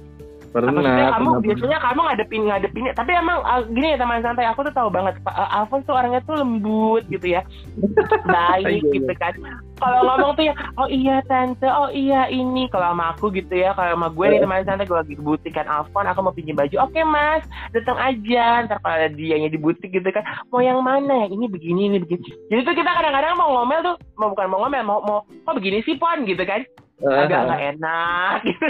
Pernah 0.53 0.69
maksudnya 0.69 1.09
kamu 1.17 1.29
pernah, 1.33 1.45
biasanya 1.49 1.79
kamu 1.81 2.01
ngadepin 2.05 2.43
ngadepin 2.45 2.85
tapi 2.93 3.11
emang 3.17 3.39
uh, 3.41 3.65
gini 3.73 3.97
ya 3.97 4.05
teman 4.05 4.21
santai 4.21 4.45
aku 4.45 4.61
tuh 4.69 4.75
tahu 4.77 4.93
banget 4.93 5.17
uh, 5.25 5.49
Alphonse 5.49 5.89
tuh 5.89 5.97
orangnya 5.97 6.21
tuh 6.29 6.37
lembut 6.45 7.09
gitu 7.09 7.41
ya. 7.41 7.41
Baik 8.29 8.85
iya, 8.85 8.93
gitu 9.01 9.13
kan. 9.17 9.33
Kalau 9.81 10.01
ngomong 10.05 10.37
tuh 10.37 10.53
ya 10.53 10.55
oh 10.77 10.93
iya 10.93 11.25
tante 11.25 11.65
oh 11.65 11.89
iya 11.89 12.29
ini. 12.29 12.69
Kalau 12.69 12.93
sama 12.93 13.17
aku 13.17 13.33
gitu 13.33 13.57
ya 13.57 13.73
kalau 13.73 13.97
sama 13.97 14.13
gue 14.13 14.27
nih 14.29 14.41
teman 14.45 14.69
santai 14.69 14.85
gue 14.85 14.99
lagi 15.01 15.15
ke 15.17 15.25
butik 15.25 15.57
kan 15.57 15.65
Alphonse 15.65 16.13
aku 16.13 16.21
mau 16.21 16.37
pinjam 16.37 16.61
baju. 16.61 16.77
Oke 16.85 17.01
mas 17.01 17.49
datang 17.73 17.97
aja. 17.97 18.69
Ntar 18.69 18.77
kalau 18.85 18.95
ada 19.01 19.09
dianya 19.09 19.49
di 19.49 19.57
butik 19.57 19.89
gitu 19.89 20.09
kan 20.13 20.21
mau 20.53 20.61
yang 20.61 20.85
mana 20.85 21.25
ya? 21.25 21.27
Ini 21.33 21.49
begini 21.49 21.89
ini 21.89 21.97
begini. 21.97 22.29
Jadi 22.53 22.61
tuh 22.61 22.77
kita 22.77 22.93
kadang-kadang 22.93 23.41
mau 23.41 23.57
ngomel 23.57 23.81
tuh 23.81 23.97
mau 24.21 24.29
bukan 24.37 24.53
mau 24.53 24.69
ngomel 24.69 24.85
mau 24.85 25.01
mau 25.01 25.19
kok 25.25 25.57
begini 25.57 25.81
sih 25.89 25.97
pon? 25.97 26.29
Gitu 26.29 26.45
kan 26.45 26.61
agak 27.09 27.41
nggak 27.47 27.62
enak. 27.77 28.37
Gitu 28.47 28.62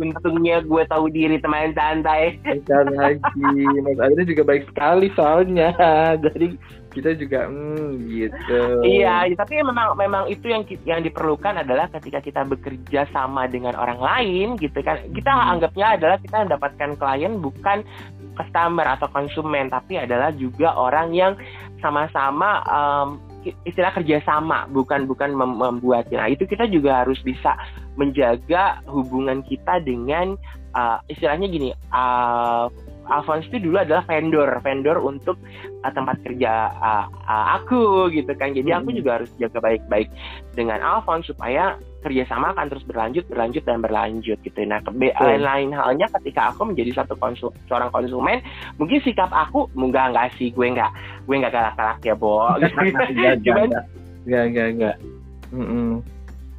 untungnya 0.00 0.64
gue 0.64 0.82
tahu 0.88 1.06
diri 1.12 1.36
teman 1.38 1.76
santai. 1.76 2.40
Bukan 2.42 2.86
lagi. 2.96 3.52
Mas 3.84 4.00
Adri 4.00 4.22
juga 4.26 4.42
baik 4.46 4.64
sekali 4.72 5.06
soalnya. 5.14 5.70
Jadi 6.24 6.56
kita 6.90 7.14
juga 7.14 7.46
hmm, 7.46 8.02
gitu. 8.10 8.82
Iya 8.82 9.30
tapi 9.38 9.62
memang 9.62 9.94
memang 9.94 10.26
itu 10.26 10.50
yang 10.50 10.66
yang 10.82 11.06
diperlukan 11.06 11.62
adalah 11.62 11.86
ketika 11.94 12.18
kita 12.18 12.42
bekerja 12.42 13.06
sama 13.14 13.46
dengan 13.46 13.78
orang 13.78 14.02
lain 14.02 14.46
gitu 14.58 14.82
kan. 14.82 14.98
Kita 15.14 15.30
hmm. 15.30 15.50
anggapnya 15.56 15.86
adalah 15.94 16.18
kita 16.18 16.36
mendapatkan 16.48 16.90
klien 16.98 17.38
bukan 17.38 17.86
customer 18.34 18.96
atau 18.96 19.06
konsumen 19.12 19.68
tapi 19.68 20.00
adalah 20.00 20.32
juga 20.32 20.72
orang 20.72 21.12
yang 21.12 21.36
sama-sama 21.84 22.64
um, 22.68 23.20
istilah 23.64 23.92
kerjasama 23.96 24.68
bukan 24.68 25.08
bukan 25.08 25.32
mem 25.32 25.56
membuat 25.56 26.08
nah 26.12 26.28
itu 26.28 26.44
kita 26.44 26.68
juga 26.68 27.04
harus 27.04 27.18
bisa 27.24 27.56
menjaga 27.96 28.84
hubungan 28.88 29.40
kita 29.44 29.80
dengan 29.80 30.36
uh, 30.76 31.00
istilahnya 31.08 31.48
gini 31.48 31.70
uh, 31.92 32.68
Alphonse 33.10 33.50
itu 33.50 33.58
dulu 33.58 33.82
adalah 33.82 34.06
vendor 34.06 34.48
vendor 34.62 35.00
untuk 35.02 35.40
uh, 35.82 35.92
tempat 35.92 36.20
kerja 36.22 36.70
uh, 36.78 37.06
uh, 37.08 37.46
aku 37.60 38.12
gitu 38.12 38.30
kan 38.36 38.52
jadi 38.52 38.78
aku 38.78 38.94
hmm. 38.94 38.98
juga 39.02 39.10
harus 39.20 39.30
jaga 39.40 39.58
baik-baik 39.58 40.08
dengan 40.54 40.78
Alphonse 40.84 41.32
supaya 41.32 41.80
kerjasama 42.00 42.56
akan 42.56 42.66
terus 42.72 42.84
berlanjut 42.88 43.24
berlanjut 43.28 43.62
dan 43.64 43.78
berlanjut 43.84 44.38
gitu. 44.40 44.58
Nah 44.64 44.80
lain 45.20 45.42
lain 45.44 45.68
halnya 45.76 46.08
ketika 46.20 46.52
aku 46.52 46.72
menjadi 46.72 47.04
satu 47.04 47.14
konsum 47.20 47.52
seorang 47.68 47.92
konsumen 47.92 48.40
mungkin 48.80 49.00
sikap 49.04 49.28
aku 49.32 49.68
enggak 49.76 50.12
enggak 50.12 50.26
sih 50.40 50.52
gue 50.52 50.66
enggak 50.66 50.90
gue 51.24 51.34
enggak 51.36 51.52
galak-galak 51.54 52.00
ya 52.04 52.14
bo. 52.16 52.56
Gitu. 52.60 52.76
enggak 53.16 53.34
enggak 54.26 54.44
enggak 54.48 54.68
enggak 54.72 54.96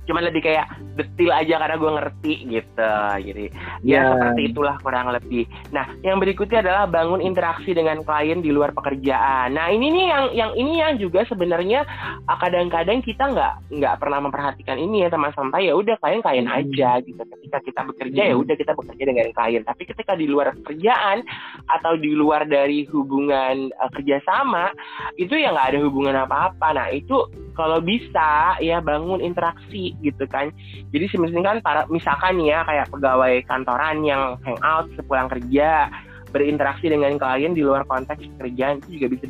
cuman 0.10 0.28
lebih 0.28 0.42
kayak 0.42 0.66
detil 0.98 1.30
aja 1.30 1.62
karena 1.62 1.76
gue 1.78 1.92
ngerti 1.94 2.34
gitu 2.50 2.94
jadi 3.22 3.46
ya 3.86 4.02
yeah. 4.02 4.06
seperti 4.12 4.42
itulah 4.50 4.76
kurang 4.82 5.08
lebih 5.14 5.46
nah 5.70 5.86
yang 6.02 6.18
berikutnya 6.18 6.66
adalah 6.66 6.84
bangun 6.90 7.22
interaksi 7.22 7.72
dengan 7.72 8.02
klien 8.02 8.42
di 8.42 8.50
luar 8.50 8.74
pekerjaan 8.74 9.54
nah 9.54 9.70
ini 9.70 9.94
nih 9.94 10.06
yang 10.10 10.26
yang 10.34 10.52
ini 10.58 10.74
yang 10.82 10.94
juga 10.98 11.24
sebenarnya 11.30 11.86
ah, 12.26 12.38
kadang-kadang 12.42 13.00
kita 13.06 13.30
nggak 13.30 13.54
nggak 13.78 13.96
pernah 14.02 14.20
memperhatikan 14.26 14.78
ini 14.82 15.06
ya 15.06 15.10
teman 15.14 15.32
sampai 15.38 15.70
ya 15.70 15.74
udah 15.78 15.96
klien 16.02 16.22
klien 16.26 16.48
hmm. 16.50 16.58
aja 16.58 16.90
gitu 17.06 17.22
ketika 17.22 17.58
kita 17.62 17.82
bekerja 17.86 18.22
ya 18.34 18.36
hmm. 18.36 18.44
udah 18.44 18.56
kita 18.58 18.74
bekerja 18.74 19.04
dengan 19.06 19.28
klien 19.32 19.64
tapi 19.64 19.84
ketika 19.86 20.14
di 20.18 20.26
luar 20.26 20.58
pekerjaan 20.58 21.22
atau 21.70 21.94
di 21.96 22.12
luar 22.12 22.50
dari 22.50 22.90
hubungan 22.90 23.70
uh, 23.78 23.90
kerjasama 23.94 24.74
itu 25.16 25.38
ya 25.38 25.54
nggak 25.54 25.78
ada 25.78 25.80
hubungan 25.86 26.16
apa-apa 26.26 26.68
nah 26.74 26.88
itu 26.90 27.30
kalau 27.54 27.84
bisa 27.84 28.58
ya 28.64 28.80
bangun 28.82 29.22
interaksi 29.22 29.91
gitu 30.00 30.24
kan 30.32 30.50
jadi 30.96 31.06
semisal 31.12 31.44
kan 31.44 31.60
para 31.60 31.84
misalkan 31.92 32.40
ya 32.40 32.64
kayak 32.64 32.88
pegawai 32.88 33.44
kantoran 33.46 34.06
yang 34.08 34.40
hangout 34.48 34.88
sepulang 34.96 35.28
kerja 35.28 35.92
berinteraksi 36.32 36.88
dengan 36.88 37.20
klien 37.20 37.52
di 37.52 37.60
luar 37.60 37.84
konteks 37.84 38.24
pekerjaan 38.40 38.80
itu 38.80 38.98
juga 38.98 39.20
bisa 39.20 39.26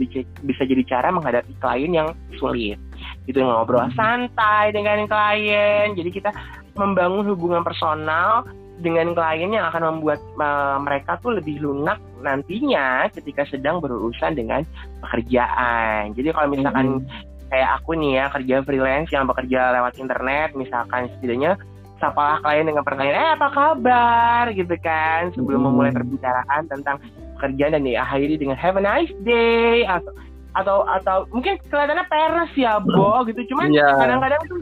bisa 0.45 0.62
jadi 0.69 0.84
cara 0.86 1.10
menghadapi 1.10 1.54
klien 1.58 1.91
yang 1.91 2.10
sulit 2.38 2.78
gitu 3.26 3.41
ngobrol 3.41 3.89
santai 3.97 4.69
dengan 4.69 5.10
klien 5.10 5.97
jadi 5.97 6.10
kita 6.13 6.30
membangun 6.78 7.26
hubungan 7.26 7.65
personal 7.65 8.45
dengan 8.82 9.13
klien 9.13 9.54
yang 9.54 9.69
akan 9.69 9.97
membuat 9.97 10.19
uh, 10.41 10.82
mereka 10.82 11.21
tuh 11.21 11.38
lebih 11.38 11.62
lunak 11.62 12.02
nantinya 12.26 13.08
ketika 13.13 13.45
sedang 13.45 13.78
berurusan 13.78 14.34
dengan 14.34 14.65
pekerjaan. 15.06 16.17
Jadi 16.17 16.34
kalau 16.34 16.50
misalkan 16.50 16.88
hmm. 17.06 17.31
Kayak 17.52 17.70
aku 17.84 18.00
nih 18.00 18.12
ya 18.18 18.26
kerja 18.32 18.56
freelance 18.64 19.12
yang 19.12 19.28
bekerja 19.28 19.76
lewat 19.76 20.00
internet, 20.00 20.56
misalkan 20.56 21.12
setidaknya 21.18 21.60
sapalah 22.00 22.42
klien 22.42 22.66
dengan 22.66 22.82
pertanyaan, 22.82 23.20
eh 23.20 23.32
apa 23.38 23.48
kabar 23.54 24.44
gitu 24.56 24.74
kan 24.82 25.30
sebelum 25.36 25.62
hmm. 25.62 25.68
memulai 25.70 25.92
perbicaraan 25.94 26.66
tentang 26.66 26.98
pekerjaan 27.38 27.78
dan 27.78 27.84
diakhiri 27.86 28.40
dengan 28.40 28.58
have 28.58 28.80
a 28.80 28.82
nice 28.82 29.12
day 29.22 29.86
atau 29.86 30.10
atau 30.52 30.84
atau 30.84 31.18
mungkin 31.32 31.56
kelihatannya 31.72 32.06
peres 32.12 32.52
ya 32.60 32.78
Bo 32.84 33.24
gitu 33.24 33.40
cuman 33.56 33.72
yeah. 33.72 33.96
kadang-kadang 33.96 34.42
tuh 34.52 34.60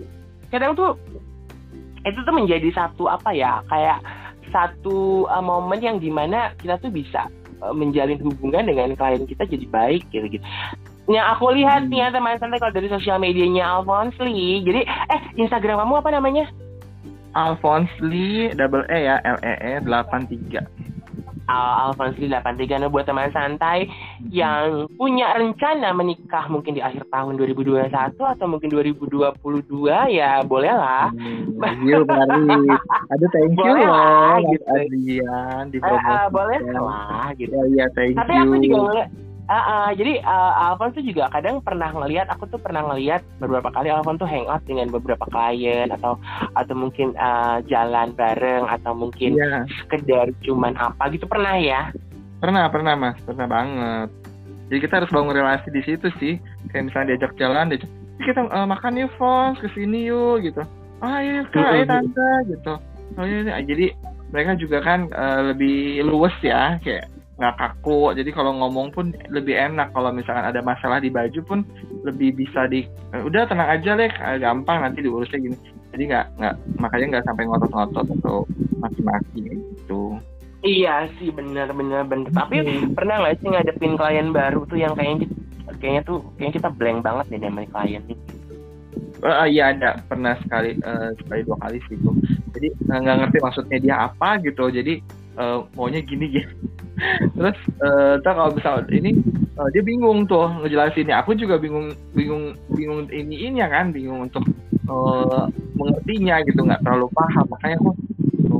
kadang 0.54 0.72
tuh 0.78 0.94
itu 2.06 2.20
tuh 2.22 2.34
menjadi 2.34 2.70
satu 2.78 3.10
apa 3.10 3.34
ya 3.34 3.66
kayak 3.68 4.00
satu 4.54 5.26
uh, 5.30 5.42
momen 5.42 5.82
yang 5.82 5.98
di 5.98 6.14
mana 6.14 6.54
kita 6.62 6.78
tuh 6.78 6.94
bisa 6.94 7.26
uh, 7.66 7.74
menjalin 7.74 8.22
hubungan 8.22 8.70
dengan 8.70 8.94
klien 8.94 9.26
kita 9.26 9.50
jadi 9.50 9.66
baik 9.70 10.04
gitu 10.14 10.40
gitu 10.40 10.46
yang 11.10 11.26
aku 11.34 11.52
lihat 11.58 11.86
hmm. 11.86 11.90
nih 11.90 12.00
ya 12.06 12.08
teman 12.14 12.38
teman 12.38 12.62
kalau 12.62 12.74
dari 12.74 12.88
sosial 12.88 13.18
medianya 13.18 13.66
Alphonse 13.66 14.18
Lee 14.22 14.62
jadi 14.62 14.86
eh 14.86 15.22
Instagram 15.42 15.82
kamu 15.82 16.06
apa 16.06 16.10
namanya 16.14 16.46
Alphonse 17.34 17.94
Lee 18.02 18.54
double 18.54 18.86
E 18.90 19.10
ya 19.10 19.18
L 19.26 19.38
E 19.42 19.54
E 19.58 19.74
83 19.82 20.90
Alphonse 21.50 22.22
83 22.22 22.78
nah 22.78 22.90
buat 22.94 23.10
teman 23.10 23.34
santai 23.34 23.90
yang 24.30 24.86
punya 24.94 25.34
rencana 25.34 25.90
menikah 25.98 26.46
mungkin 26.46 26.78
di 26.78 26.82
akhir 26.86 27.10
tahun 27.10 27.42
2021 27.42 27.90
atau 28.14 28.46
mungkin 28.46 28.70
2022 28.70 29.66
ya 30.14 30.46
bolehlah. 30.46 31.10
Hmm, 31.10 31.82
yuk 31.90 32.06
mari. 32.06 32.70
Aduh 33.18 33.30
thank 33.34 33.58
you 33.58 33.66
boleh 33.66 33.86
loh 33.90 34.38
gitu. 34.46 34.70
Adrian 34.70 35.64
di 35.74 35.78
uh, 35.82 35.90
uh, 35.90 36.26
boleh 36.30 36.60
lah 36.70 37.34
gitu. 37.34 37.58
Ya, 37.74 37.86
ya 37.86 37.86
thank 37.98 38.14
Tapi 38.14 38.34
you. 38.38 38.46
aku 38.46 38.56
juga 38.62 39.04
Uh, 39.50 39.58
uh, 39.58 39.90
jadi 39.98 40.22
uh, 40.22 40.70
Alfon 40.70 40.94
tuh 40.94 41.02
juga 41.02 41.26
kadang 41.34 41.58
pernah 41.58 41.90
ngelihat, 41.90 42.30
aku 42.30 42.46
tuh 42.54 42.62
pernah 42.62 42.86
ngelihat 42.86 43.26
beberapa 43.42 43.74
kali 43.74 43.90
Alfon 43.90 44.22
tuh 44.22 44.30
hangout 44.30 44.62
dengan 44.70 44.94
beberapa 44.94 45.26
klien 45.26 45.90
atau 45.90 46.22
atau 46.54 46.76
mungkin 46.78 47.18
uh, 47.18 47.58
jalan 47.66 48.14
bareng 48.14 48.70
atau 48.70 48.94
mungkin 48.94 49.34
yeah. 49.34 49.66
sekedar 49.82 50.30
cuman 50.46 50.78
apa 50.78 51.10
gitu 51.10 51.26
pernah 51.26 51.58
ya? 51.58 51.90
Pernah, 52.38 52.70
pernah 52.70 52.94
mas, 52.94 53.18
pernah 53.26 53.50
banget. 53.50 54.14
Jadi 54.70 54.80
kita 54.86 54.94
harus 55.02 55.10
bangun 55.10 55.34
relasi 55.34 55.68
di 55.74 55.82
situ 55.82 56.08
sih. 56.22 56.38
Kayak 56.70 56.94
misalnya 56.94 57.18
diajak 57.18 57.34
jalan, 57.42 57.74
diajak 57.74 57.90
kita 58.22 58.46
uh, 58.54 58.68
makan 58.70 59.02
yuk 59.02 59.10
Fons, 59.18 59.58
ke 59.58 59.68
sini 59.74 60.14
yuk 60.14 60.46
gitu. 60.46 60.62
Ah 61.02 61.26
iya 61.26 61.42
kak, 61.50 61.74
ayo 61.74 61.84
tante 61.90 62.30
gitu. 62.54 62.74
Oh 63.18 63.26
iya, 63.26 63.42
iya, 63.42 63.56
jadi 63.66 63.98
mereka 64.30 64.62
juga 64.62 64.78
kan 64.86 65.10
uh, 65.10 65.50
lebih 65.50 66.06
luwes 66.06 66.36
ya, 66.46 66.78
kayak 66.86 67.10
nggak 67.40 67.56
kaku. 67.56 68.12
Jadi 68.14 68.30
kalau 68.36 68.52
ngomong 68.60 68.92
pun 68.92 69.16
lebih 69.32 69.56
enak. 69.56 69.96
Kalau 69.96 70.12
misalkan 70.12 70.46
ada 70.52 70.60
masalah 70.60 71.00
di 71.00 71.08
baju 71.08 71.40
pun 71.48 71.60
lebih 72.04 72.36
bisa 72.36 72.68
di 72.68 72.84
eh, 73.16 73.22
udah 73.24 73.48
tenang 73.48 73.72
aja 73.72 73.96
deh 73.96 74.12
gampang 74.38 74.84
nanti 74.84 75.00
diurusnya 75.00 75.40
gini. 75.40 75.58
Jadi 75.96 76.04
nggak 76.12 76.26
nggak 76.38 76.56
makanya 76.78 77.06
nggak 77.18 77.26
sampai 77.26 77.44
ngotot-ngotot 77.48 78.08
atau 78.20 78.44
maki-maki 78.78 79.40
gitu. 79.58 80.20
Iya 80.60 81.08
sih 81.16 81.32
benar 81.32 81.72
benar 81.72 82.04
benar 82.04 82.36
tapi 82.36 82.60
hmm. 82.60 82.92
pernah 82.92 83.24
nggak 83.24 83.40
sih 83.40 83.48
ngadepin 83.48 83.96
klien 83.96 84.36
baru 84.36 84.68
tuh 84.68 84.76
yang 84.76 84.92
kayaknya 84.92 85.32
kayaknya 85.80 86.04
tuh 86.04 86.20
kayaknya 86.36 86.54
kita 86.60 86.70
blank 86.76 87.00
banget 87.00 87.26
deh 87.32 87.40
dengan 87.40 87.64
klien 87.72 88.04
nih 88.12 88.20
Uh, 89.20 89.44
iya 89.52 89.76
ada. 89.76 90.00
Pernah 90.08 90.40
sekali 90.40 90.80
uh, 90.80 91.12
sekali 91.20 91.44
dua 91.44 91.58
kali 91.60 91.78
sih 91.92 92.00
itu. 92.00 92.12
Jadi 92.56 92.68
nggak 92.88 93.16
ngerti 93.20 93.38
maksudnya 93.44 93.78
dia 93.84 93.96
apa 94.08 94.40
gitu. 94.40 94.72
Jadi 94.72 95.04
uh, 95.40 95.66
maunya 95.74 96.04
gini 96.04 96.28
gini. 96.28 96.54
Terus 97.34 97.58
uh, 97.80 98.20
kalau 98.22 98.52
misal 98.52 98.84
ini 98.92 99.16
uh, 99.56 99.72
dia 99.72 99.80
bingung 99.80 100.28
tuh 100.28 100.52
ngejelasinnya 100.62 101.24
aku 101.24 101.34
juga 101.40 101.56
bingung 101.56 101.96
bingung 102.12 102.60
bingung 102.76 103.08
ini 103.10 103.48
ini 103.48 103.64
ya 103.64 103.72
kan 103.72 103.96
bingung 103.96 104.28
untuk 104.28 104.44
uh, 104.92 105.48
mengertinya 105.80 106.44
gitu. 106.44 106.60
Nggak 106.62 106.84
terlalu 106.84 107.08
paham. 107.16 107.46
Makanya 107.48 107.78
aku 107.80 107.92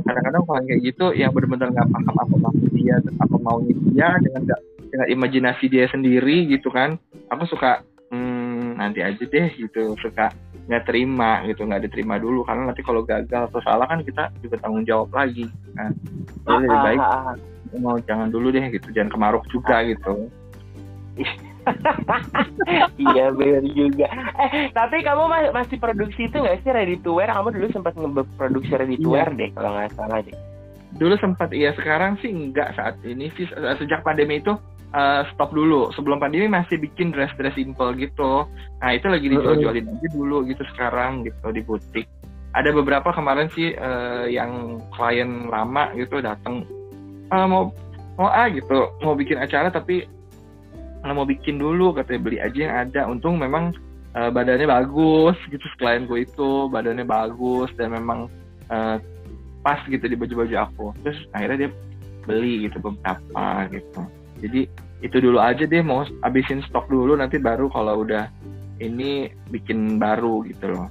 kadang-kadang 0.08 0.42
kalau 0.48 0.60
kayak 0.64 0.80
gitu 0.82 1.06
yang 1.14 1.30
benar-benar 1.30 1.68
nggak 1.70 1.88
paham 1.92 2.14
apa 2.16 2.34
maksud 2.48 2.70
dia 2.74 2.96
apa 3.20 3.36
maunya 3.38 3.74
dia 3.92 4.08
dengan 4.24 4.40
gak, 4.48 4.60
dengan 4.90 5.06
imajinasi 5.06 5.64
dia 5.70 5.86
sendiri 5.92 6.50
gitu 6.50 6.72
kan 6.72 6.98
aku 7.30 7.46
suka 7.46 7.84
hmm, 8.10 8.80
nanti 8.80 9.04
aja 9.04 9.20
deh 9.20 9.48
gitu. 9.54 9.94
Suka 10.00 10.32
nggak 10.70 10.86
terima 10.86 11.42
gitu 11.50 11.66
nggak 11.66 11.90
diterima 11.90 12.22
dulu. 12.22 12.46
Karena 12.46 12.70
nanti 12.70 12.86
kalau 12.86 13.02
gagal 13.02 13.50
atau 13.50 13.58
salah 13.66 13.90
kan 13.90 14.06
kita 14.06 14.30
juga 14.38 14.62
tanggung 14.62 14.86
jawab 14.86 15.10
lagi. 15.10 15.50
Kan 15.74 15.98
jadi 16.46 16.62
lebih 16.62 16.80
baik 16.86 17.02
ah, 17.02 17.10
ah, 17.10 17.22
ah 17.34 17.50
mau 17.78 17.98
jangan 18.02 18.34
dulu 18.34 18.50
deh 18.50 18.66
gitu 18.74 18.90
jangan 18.90 19.10
kemaruk 19.14 19.44
juga 19.50 19.82
gitu. 19.86 20.30
Iya 22.96 23.36
benar 23.36 23.62
juga. 23.76 24.08
Eh 24.40 24.72
tapi 24.72 25.04
kamu 25.04 25.52
masih 25.52 25.76
produksi 25.76 26.26
itu 26.26 26.40
nggak 26.40 26.64
sih 26.64 26.72
ready 26.72 26.96
to 27.04 27.12
wear 27.12 27.28
kamu 27.28 27.52
dulu 27.52 27.66
sempat 27.70 27.92
ngeproduksi 27.94 28.72
ready 28.74 28.96
to 28.96 29.12
wear 29.12 29.28
iya. 29.28 29.38
deh 29.44 29.50
kalau 29.52 29.70
nggak 29.76 29.92
salah 29.94 30.18
deh. 30.24 30.34
Dulu 30.96 31.14
sempat 31.20 31.52
iya 31.52 31.76
sekarang 31.76 32.16
sih 32.24 32.32
enggak 32.32 32.74
saat 32.74 32.96
ini 33.04 33.28
sih 33.36 33.44
sejak 33.76 34.00
pandemi 34.02 34.40
itu 34.40 34.56
uh, 34.94 35.22
stop 35.34 35.50
dulu. 35.54 35.90
Sebelum 35.94 36.18
pandemi 36.22 36.46
masih 36.50 36.78
bikin 36.78 37.14
dress 37.14 37.32
dress 37.38 37.54
simple 37.54 37.94
gitu. 37.98 38.46
Nah 38.82 38.90
itu 38.94 39.06
lagi 39.10 39.26
dijual-jualin 39.30 39.86
aja 39.86 40.08
dulu 40.14 40.46
gitu 40.46 40.62
sekarang 40.74 41.26
gitu 41.26 41.46
di 41.54 41.62
butik. 41.64 42.06
Ada 42.50 42.74
beberapa 42.74 43.14
kemarin 43.14 43.46
sih 43.54 43.78
uh, 43.78 44.26
yang 44.26 44.82
klien 44.94 45.46
lama 45.46 45.94
gitu 45.94 46.18
datang 46.18 46.66
uh, 47.30 47.46
mau 47.46 47.70
mau 48.18 48.30
ah 48.30 48.50
gitu. 48.50 48.90
Mau 49.02 49.14
bikin 49.14 49.38
acara 49.38 49.70
tapi 49.70 50.06
uh, 51.06 51.12
mau 51.14 51.26
bikin 51.26 51.62
dulu 51.62 51.94
katanya. 51.94 52.20
Beli 52.26 52.38
aja 52.42 52.58
yang 52.58 52.74
ada. 52.74 53.00
Untung 53.06 53.38
memang 53.38 53.70
uh, 54.18 54.30
badannya 54.34 54.66
bagus 54.66 55.38
gitu 55.50 55.62
klien 55.78 56.10
gue 56.10 56.26
itu. 56.26 56.66
Badannya 56.66 57.06
bagus 57.06 57.70
dan 57.78 57.94
memang 57.94 58.26
uh, 58.70 58.98
pas 59.62 59.78
gitu 59.86 60.02
di 60.10 60.18
baju-baju 60.18 60.56
aku. 60.66 60.86
Terus 61.06 61.18
akhirnya 61.30 61.66
dia 61.66 61.70
beli 62.20 62.68
gitu 62.68 62.76
beberapa 62.82 63.64
gitu 63.72 64.19
jadi 64.40 64.66
itu 65.00 65.16
dulu 65.16 65.40
aja 65.40 65.64
deh 65.64 65.80
mau 65.80 66.04
abisin 66.24 66.60
stok 66.68 66.88
dulu 66.92 67.16
nanti 67.16 67.40
baru 67.40 67.72
kalau 67.72 68.04
udah 68.04 68.28
ini 68.80 69.28
bikin 69.52 70.00
baru 70.00 70.44
gitu 70.48 70.72
loh. 70.72 70.88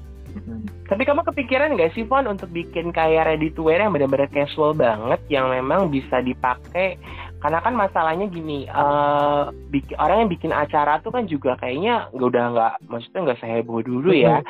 Tapi 0.85 1.05
kamu 1.09 1.25
kepikiran 1.25 1.73
nggak 1.73 1.97
sih 1.97 2.05
Fon 2.05 2.29
untuk 2.29 2.53
bikin 2.53 2.93
kayak 2.93 3.25
ready 3.25 3.49
to 3.53 3.65
wear 3.65 3.81
yang 3.81 3.93
benar-benar 3.93 4.29
casual 4.29 4.77
banget 4.77 5.17
yang 5.29 5.49
memang 5.49 5.89
bisa 5.89 6.21
dipakai? 6.21 7.01
Karena 7.39 7.63
kan 7.63 7.73
masalahnya 7.73 8.29
gini 8.29 8.69
uh, 8.69 9.49
bikin, 9.73 9.95
orang 9.97 10.25
yang 10.25 10.31
bikin 10.31 10.53
acara 10.53 11.01
tuh 11.01 11.13
kan 11.15 11.25
juga 11.25 11.57
kayaknya 11.57 12.11
nggak 12.13 12.29
udah 12.29 12.45
nggak 12.53 12.73
maksudnya 12.91 13.19
nggak 13.25 13.39
seheboh 13.41 13.81
dulu 13.81 14.11
ya 14.11 14.43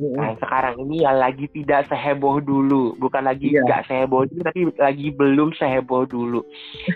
Nah, 0.00 0.32
sekarang 0.40 0.80
ini 0.88 1.04
ya 1.04 1.12
lagi 1.12 1.44
tidak 1.52 1.84
seheboh 1.92 2.40
dulu, 2.40 2.96
bukan 2.96 3.28
lagi 3.28 3.52
iya. 3.52 3.60
nggak 3.68 3.82
yeah. 3.84 3.88
seheboh 3.88 4.24
dulu, 4.24 4.40
tapi 4.48 4.60
lagi 4.80 5.06
belum 5.12 5.52
seheboh 5.52 6.08
dulu. 6.08 6.40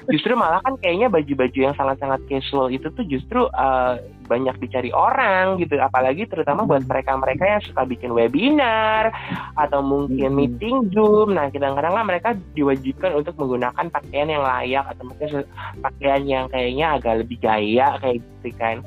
Justru 0.09 0.33
malah 0.33 0.65
kan 0.65 0.81
kayaknya 0.81 1.13
baju-baju 1.13 1.59
yang 1.69 1.77
sangat-sangat 1.77 2.25
casual 2.33 2.73
itu 2.73 2.89
tuh 2.97 3.05
justru 3.05 3.45
uh, 3.53 4.01
banyak 4.25 4.57
dicari 4.57 4.89
orang 4.97 5.61
gitu, 5.61 5.77
apalagi 5.77 6.25
terutama 6.25 6.65
buat 6.65 6.89
mereka-mereka 6.89 7.45
yang 7.45 7.61
suka 7.61 7.85
bikin 7.85 8.17
webinar 8.17 9.13
atau 9.61 9.85
mungkin 9.85 10.33
meeting 10.33 10.89
Zoom. 10.97 11.37
Nah, 11.37 11.53
kadang-kadang 11.53 11.93
kan 11.93 12.05
mereka 12.09 12.29
diwajibkan 12.57 13.13
untuk 13.21 13.37
menggunakan 13.37 13.85
pakaian 13.93 14.33
yang 14.33 14.41
layak 14.41 14.89
atau 14.97 15.13
mungkin 15.13 15.45
pakaian 15.85 16.23
yang 16.25 16.45
kayaknya 16.49 16.97
agak 16.97 17.21
lebih 17.21 17.37
gaya 17.37 18.01
kayak 18.01 18.25
gitu 18.25 18.49
kan. 18.57 18.81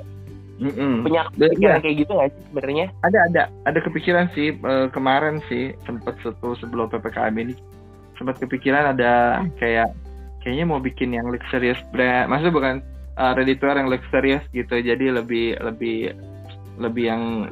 Mm-mm. 0.57 1.05
punya 1.05 1.29
kepikiran 1.37 1.77
ya. 1.77 1.83
kayak 1.85 1.95
gitu 2.01 2.11
nggak 2.17 2.29
sih 2.33 2.43
sebenarnya? 2.49 2.85
Ada 3.05 3.19
ada 3.29 3.41
ada 3.69 3.79
kepikiran 3.79 4.25
sih 4.33 4.57
e, 4.57 4.73
kemarin 4.89 5.37
sih 5.45 5.77
sempat 5.85 6.17
satu 6.25 6.57
sebelum 6.57 6.89
ppkm 6.89 7.35
ini 7.37 7.53
sempat 8.17 8.41
kepikiran 8.41 8.97
ada 8.97 9.45
kayak 9.61 9.93
kayaknya 10.41 10.65
mau 10.65 10.81
bikin 10.81 11.13
yang 11.13 11.29
luxurious 11.29 11.77
brand, 11.93 12.31
maksudnya 12.31 12.55
bukan 12.55 12.75
uh, 13.19 13.35
ready 13.35 13.53
to 13.53 13.67
wear 13.67 13.77
yang 13.77 13.91
luxurious 13.91 14.41
gitu, 14.55 14.79
jadi 14.79 15.11
lebih 15.11 15.59
lebih 15.59 16.15
lebih 16.77 17.03
yang 17.03 17.51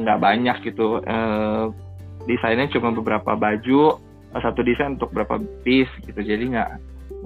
nggak 0.00 0.18
uh, 0.18 0.22
banyak 0.22 0.56
gitu 0.64 1.02
uh, 1.04 1.68
desainnya 2.24 2.70
cuma 2.70 2.94
beberapa 2.94 3.34
baju 3.34 3.98
satu 4.30 4.62
desain 4.62 4.94
untuk 4.94 5.10
berapa 5.10 5.42
piece 5.66 5.90
gitu 6.06 6.22
jadi 6.22 6.38
nggak 6.38 6.70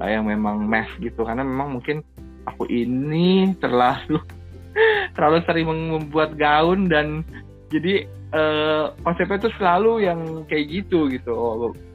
nggak 0.01 0.09
yang 0.09 0.25
memang 0.25 0.64
mass 0.64 0.89
gitu 0.99 1.20
karena 1.20 1.45
memang 1.45 1.77
mungkin 1.77 2.01
aku 2.49 2.64
ini 2.72 3.53
terlalu 3.61 4.25
terlalu 5.14 5.39
sering 5.47 5.66
membuat 5.68 6.35
gaun 6.39 6.91
dan 6.91 7.22
jadi 7.72 8.07
uh, 8.35 8.95
konsepnya 9.03 9.49
tuh 9.49 9.53
selalu 9.59 10.07
yang 10.07 10.20
kayak 10.47 10.70
gitu 10.70 11.11
gitu. 11.11 11.35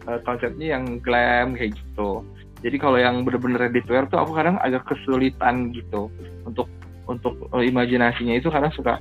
Uh, 0.07 0.19
konsepnya 0.23 0.79
yang 0.79 0.99
glam 0.99 1.55
kayak 1.55 1.75
gitu. 1.75 2.23
Jadi 2.59 2.75
kalau 2.75 2.99
yang 2.99 3.23
bener-bener 3.23 3.71
ready 3.71 3.79
to 3.87 3.95
wear 3.95 4.03
tuh 4.11 4.19
aku 4.19 4.35
kadang 4.35 4.59
agak 4.59 4.83
kesulitan 4.83 5.71
gitu 5.71 6.11
untuk 6.43 6.67
untuk 7.07 7.35
uh, 7.55 7.63
imajinasinya 7.63 8.35
itu 8.35 8.51
kadang 8.51 8.71
suka 8.75 8.99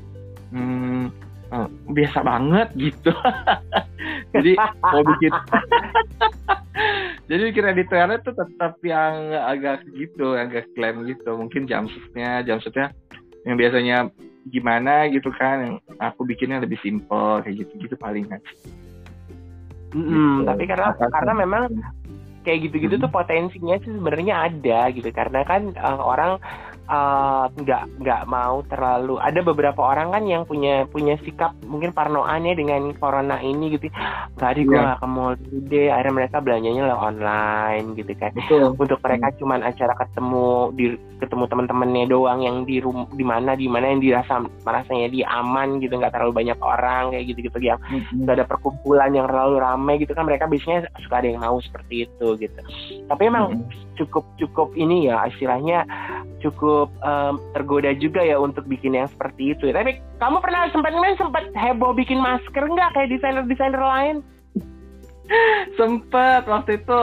hmm, 0.54 1.10
uh, 1.50 1.68
biasa 1.90 2.22
banget 2.22 2.68
gitu. 2.78 3.12
Jadi 4.34 4.52
mau 4.84 5.02
bikin 5.02 5.32
jadi 7.28 7.42
bikin 7.52 7.66
editornya 7.76 8.22
tuh 8.24 8.32
tetap 8.32 8.80
yang 8.84 9.34
agak 9.36 9.84
gitu 9.92 10.36
agak 10.36 10.68
klaim 10.76 11.04
gitu. 11.08 11.34
Mungkin 11.36 11.68
jumpsuitnya 11.68 12.44
jumpsuitnya 12.44 12.92
yang 13.48 13.56
biasanya 13.56 13.96
gimana 14.52 15.08
gitu 15.08 15.32
kan 15.32 15.56
yang 15.64 15.74
aku 16.00 16.28
bikinnya 16.28 16.60
lebih 16.60 16.76
simple 16.84 17.40
kayak 17.40 17.64
gitu 17.64 17.72
gitu 17.88 17.96
paling 17.96 18.28
kan 18.28 18.40
Mm, 19.88 20.04
gitu. 20.04 20.52
tapi 20.52 20.68
karena 20.68 20.92
karena 21.00 21.32
memang 21.32 21.72
kayak 22.44 22.68
gitu-gitu 22.68 23.00
hmm. 23.00 23.04
tuh 23.08 23.12
potensinya 23.12 23.76
sih 23.80 23.88
sebenarnya 23.88 24.52
ada 24.52 24.92
gitu 24.92 25.08
karena 25.12 25.40
kan 25.48 25.72
uh, 25.80 26.00
orang 26.00 26.36
Nggak 26.88 27.82
uh, 27.84 27.92
nggak 28.00 28.22
mau 28.24 28.64
terlalu 28.64 29.20
ada 29.20 29.44
beberapa 29.44 29.80
orang 29.84 30.08
kan 30.08 30.24
yang 30.24 30.48
punya 30.48 30.88
punya 30.88 31.20
sikap 31.20 31.52
mungkin 31.68 31.92
parnoannya 31.92 32.56
dengan 32.56 32.96
corona 32.96 33.36
ini 33.44 33.76
gitu 33.76 33.92
tadi 34.40 34.64
gue 34.64 34.72
yeah. 34.72 34.96
ke 34.96 35.04
mall 35.04 35.36
deh 35.68 35.92
akhirnya 35.92 36.14
mereka 36.24 36.36
belanjanya 36.40 36.88
lah 36.88 37.12
online 37.12 37.92
gitu 37.98 38.12
kan 38.16 38.32
Betul. 38.32 38.72
untuk 38.78 38.98
mereka 39.04 39.26
hmm. 39.28 39.36
cuman 39.42 39.60
acara 39.66 39.94
ketemu 40.00 40.48
di 40.78 40.86
ketemu 41.18 41.44
teman-temannya 41.50 42.04
doang 42.06 42.40
yang 42.40 42.56
di 42.62 42.78
rum 42.78 43.10
di 43.12 43.26
mana 43.26 43.58
di 43.58 43.66
mana 43.66 43.90
yang 43.90 44.00
dirasa 44.00 44.38
merasanya 44.62 45.10
dia 45.10 45.26
aman 45.28 45.82
gitu 45.82 45.98
nggak 45.98 46.14
terlalu 46.14 46.32
banyak 46.40 46.58
orang 46.62 47.10
kayak 47.10 47.24
gitu 47.34 47.50
gitu 47.50 47.58
yang 47.58 47.80
hmm. 47.82 48.22
nggak 48.24 48.38
ada 48.38 48.46
perkumpulan 48.46 49.10
yang 49.10 49.26
terlalu 49.26 49.58
ramai 49.58 49.98
gitu 49.98 50.14
kan 50.14 50.24
mereka 50.24 50.46
biasanya 50.46 50.86
suka 51.02 51.18
ada 51.18 51.28
yang 51.34 51.42
mau 51.42 51.58
seperti 51.58 52.06
itu 52.06 52.26
gitu 52.38 52.60
tapi 53.10 53.22
emang 53.26 53.58
hmm. 53.58 53.66
cukup 53.98 54.24
cukup 54.38 54.68
ini 54.78 55.10
ya 55.10 55.26
istilahnya 55.26 55.82
cukup 56.38 56.77
um, 56.86 57.34
tergoda 57.56 57.90
juga 57.98 58.22
ya 58.22 58.38
untuk 58.38 58.62
bikin 58.70 58.94
yang 58.94 59.10
seperti 59.10 59.58
itu. 59.58 59.74
Tapi 59.74 59.98
kamu 60.22 60.38
pernah 60.38 60.70
sempat 60.70 60.94
sempat 61.18 61.44
heboh 61.58 61.90
bikin 61.98 62.22
masker 62.22 62.62
nggak 62.62 62.94
kayak 62.94 63.10
desainer-desainer 63.10 63.82
lain? 63.82 64.16
sempet 65.78 66.48
waktu 66.48 66.80
itu 66.80 66.98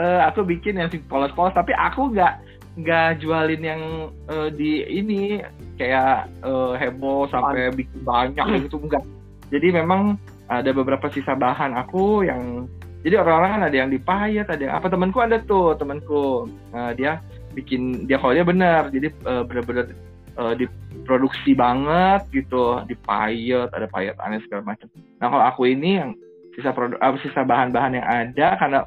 uh, 0.00 0.20
aku 0.28 0.44
bikin 0.44 0.80
yang 0.80 0.88
polos-polos 1.08 1.52
tapi 1.52 1.76
aku 1.76 2.12
nggak 2.12 2.40
nggak 2.76 3.24
jualin 3.24 3.62
yang 3.64 3.82
uh, 4.28 4.52
di 4.52 4.84
ini 4.84 5.40
kayak 5.80 6.28
uh, 6.44 6.76
heboh 6.76 7.24
sampai 7.32 7.72
bikin 7.72 8.04
banyak 8.04 8.68
gitu 8.68 8.76
enggak. 8.84 9.04
Jadi 9.48 9.72
memang 9.72 10.20
ada 10.46 10.70
beberapa 10.70 11.08
sisa 11.08 11.32
bahan 11.34 11.72
aku 11.72 12.28
yang 12.28 12.68
jadi 13.00 13.22
orang-orang 13.22 13.50
kan 13.54 13.62
ada 13.70 13.76
yang 13.76 13.90
dipayat, 13.90 14.46
ada 14.50 14.62
yang 14.66 14.74
apa 14.76 14.86
temanku 14.90 15.18
ada 15.22 15.38
tuh 15.40 15.78
temanku 15.78 16.50
uh, 16.74 16.92
dia 16.92 17.22
bikin 17.56 18.04
dia 18.04 18.20
kalau 18.20 18.36
dia 18.36 18.44
benar 18.44 18.92
jadi 18.92 19.08
uh, 19.24 19.42
benar-benar 19.48 19.88
uh, 20.36 20.52
diproduksi 20.52 21.56
banget 21.56 22.28
gitu 22.30 22.84
dipayat 22.84 23.72
ada 23.72 23.88
payat 23.88 24.16
aneh 24.20 24.44
segala 24.44 24.76
macam. 24.76 24.86
Nah 25.18 25.26
kalau 25.32 25.44
aku 25.48 25.62
ini 25.72 25.98
yang 25.98 26.10
sisa 26.52 26.76
produk 26.76 27.00
uh, 27.00 27.16
sisa 27.24 27.42
bahan-bahan 27.42 27.96
yang 27.96 28.06
ada 28.06 28.48
karena 28.60 28.78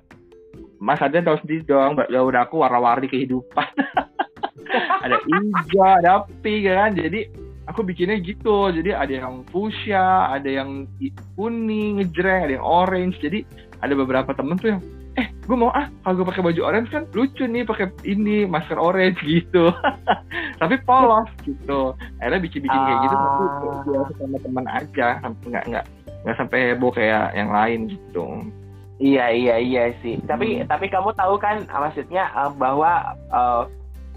Mas 0.80 1.04
Adrian 1.04 1.28
tahu 1.28 1.42
sendiri 1.44 1.68
dong 1.68 2.00
udah 2.00 2.42
aku 2.48 2.64
warna-warni 2.64 3.12
kehidupan. 3.12 3.68
Ada 5.00 5.18
hijau 5.26 5.82
ada 5.82 6.30
pink 6.46 6.70
kan? 6.70 6.94
Jadi 6.94 7.26
aku 7.66 7.82
bikinnya 7.82 8.22
gitu. 8.22 8.70
Jadi 8.70 8.94
ada 8.94 9.10
yang 9.10 9.42
fuchsia 9.50 10.30
ada 10.30 10.46
yang 10.46 10.86
kuning 11.34 11.98
ngejreng 11.98 12.46
ada 12.46 12.54
yang 12.60 12.68
orange. 12.68 13.18
Jadi 13.18 13.44
ada 13.82 13.94
beberapa 13.98 14.30
temen 14.38 14.62
tuh 14.62 14.78
yang 14.78 14.82
eh 15.18 15.28
gue 15.32 15.58
mau 15.58 15.74
ah 15.74 15.90
kalau 16.06 16.22
gue 16.22 16.28
pakai 16.30 16.44
baju 16.46 16.62
orange 16.62 16.90
kan 16.94 17.04
lucu 17.16 17.44
nih 17.50 17.66
pakai 17.66 17.90
ini 18.06 18.46
masker 18.46 18.78
orange 18.78 19.20
gitu. 19.30 19.74
Tapi 20.62 20.76
polos 20.86 21.30
gitu. 21.48 21.98
Akhirnya 22.22 22.42
bikin-bikin 22.44 22.80
kayak 22.80 23.00
gitu 23.08 23.16
tapi 23.16 23.44
gue 23.88 24.00
sama 24.20 24.38
teman 24.44 24.66
aja 24.70 25.08
sampai 25.24 25.46
nggak 25.50 25.66
nggak 25.74 25.86
nggak 26.28 26.38
sampai 26.38 26.58
heboh 26.74 26.92
kayak 26.94 27.34
yang 27.34 27.50
lain 27.50 27.80
gitu. 27.90 28.26
Iya 29.00 29.32
iya 29.32 29.56
iya 29.58 29.84
sih. 30.04 30.20
Tapi 30.28 30.62
hmm. 30.62 30.68
tapi 30.68 30.92
kamu 30.92 31.16
tahu 31.16 31.40
kan 31.40 31.64
maksudnya 31.72 32.28
uh, 32.36 32.52
bahwa 32.52 33.16
uh, 33.32 33.64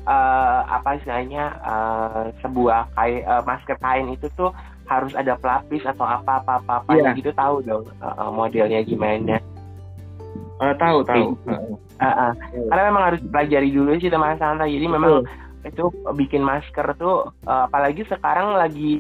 uh, 0.07 0.61
apa 0.67 0.99
istilahnya 0.99 1.55
uh, 1.63 2.35
sebuah 2.43 2.91
kain 2.99 3.23
uh, 3.27 3.43
masker 3.47 3.79
kain 3.79 4.11
itu 4.11 4.27
tuh 4.35 4.51
harus 4.91 5.15
ada 5.15 5.39
pelapis 5.39 5.87
atau 5.87 6.05
apa 6.05 6.43
apa 6.43 6.61
apa, 6.61 6.73
apa 6.83 6.91
yeah. 6.99 7.15
gitu 7.15 7.31
tahu 7.33 7.63
dong 7.63 7.87
uh, 8.03 8.29
modelnya 8.29 8.83
gimana 8.83 9.39
Uh, 10.61 10.75
tahu 10.77 10.99
tahu. 11.07 11.39
Uh, 11.49 11.77
uh, 12.03 12.07
uh. 12.29 12.33
Karena 12.69 12.83
memang 12.93 13.03
harus 13.13 13.21
pelajari 13.25 13.69
dulu 13.73 13.97
sih 13.97 14.13
teman 14.13 14.37
santai. 14.37 14.75
Jadi 14.75 14.87
memang 14.89 15.23
uh. 15.23 15.69
itu 15.69 15.89
bikin 16.19 16.43
masker 16.43 16.93
tuh 16.99 17.31
uh, 17.47 17.71
apalagi 17.71 18.03
sekarang 18.11 18.59
lagi 18.59 18.99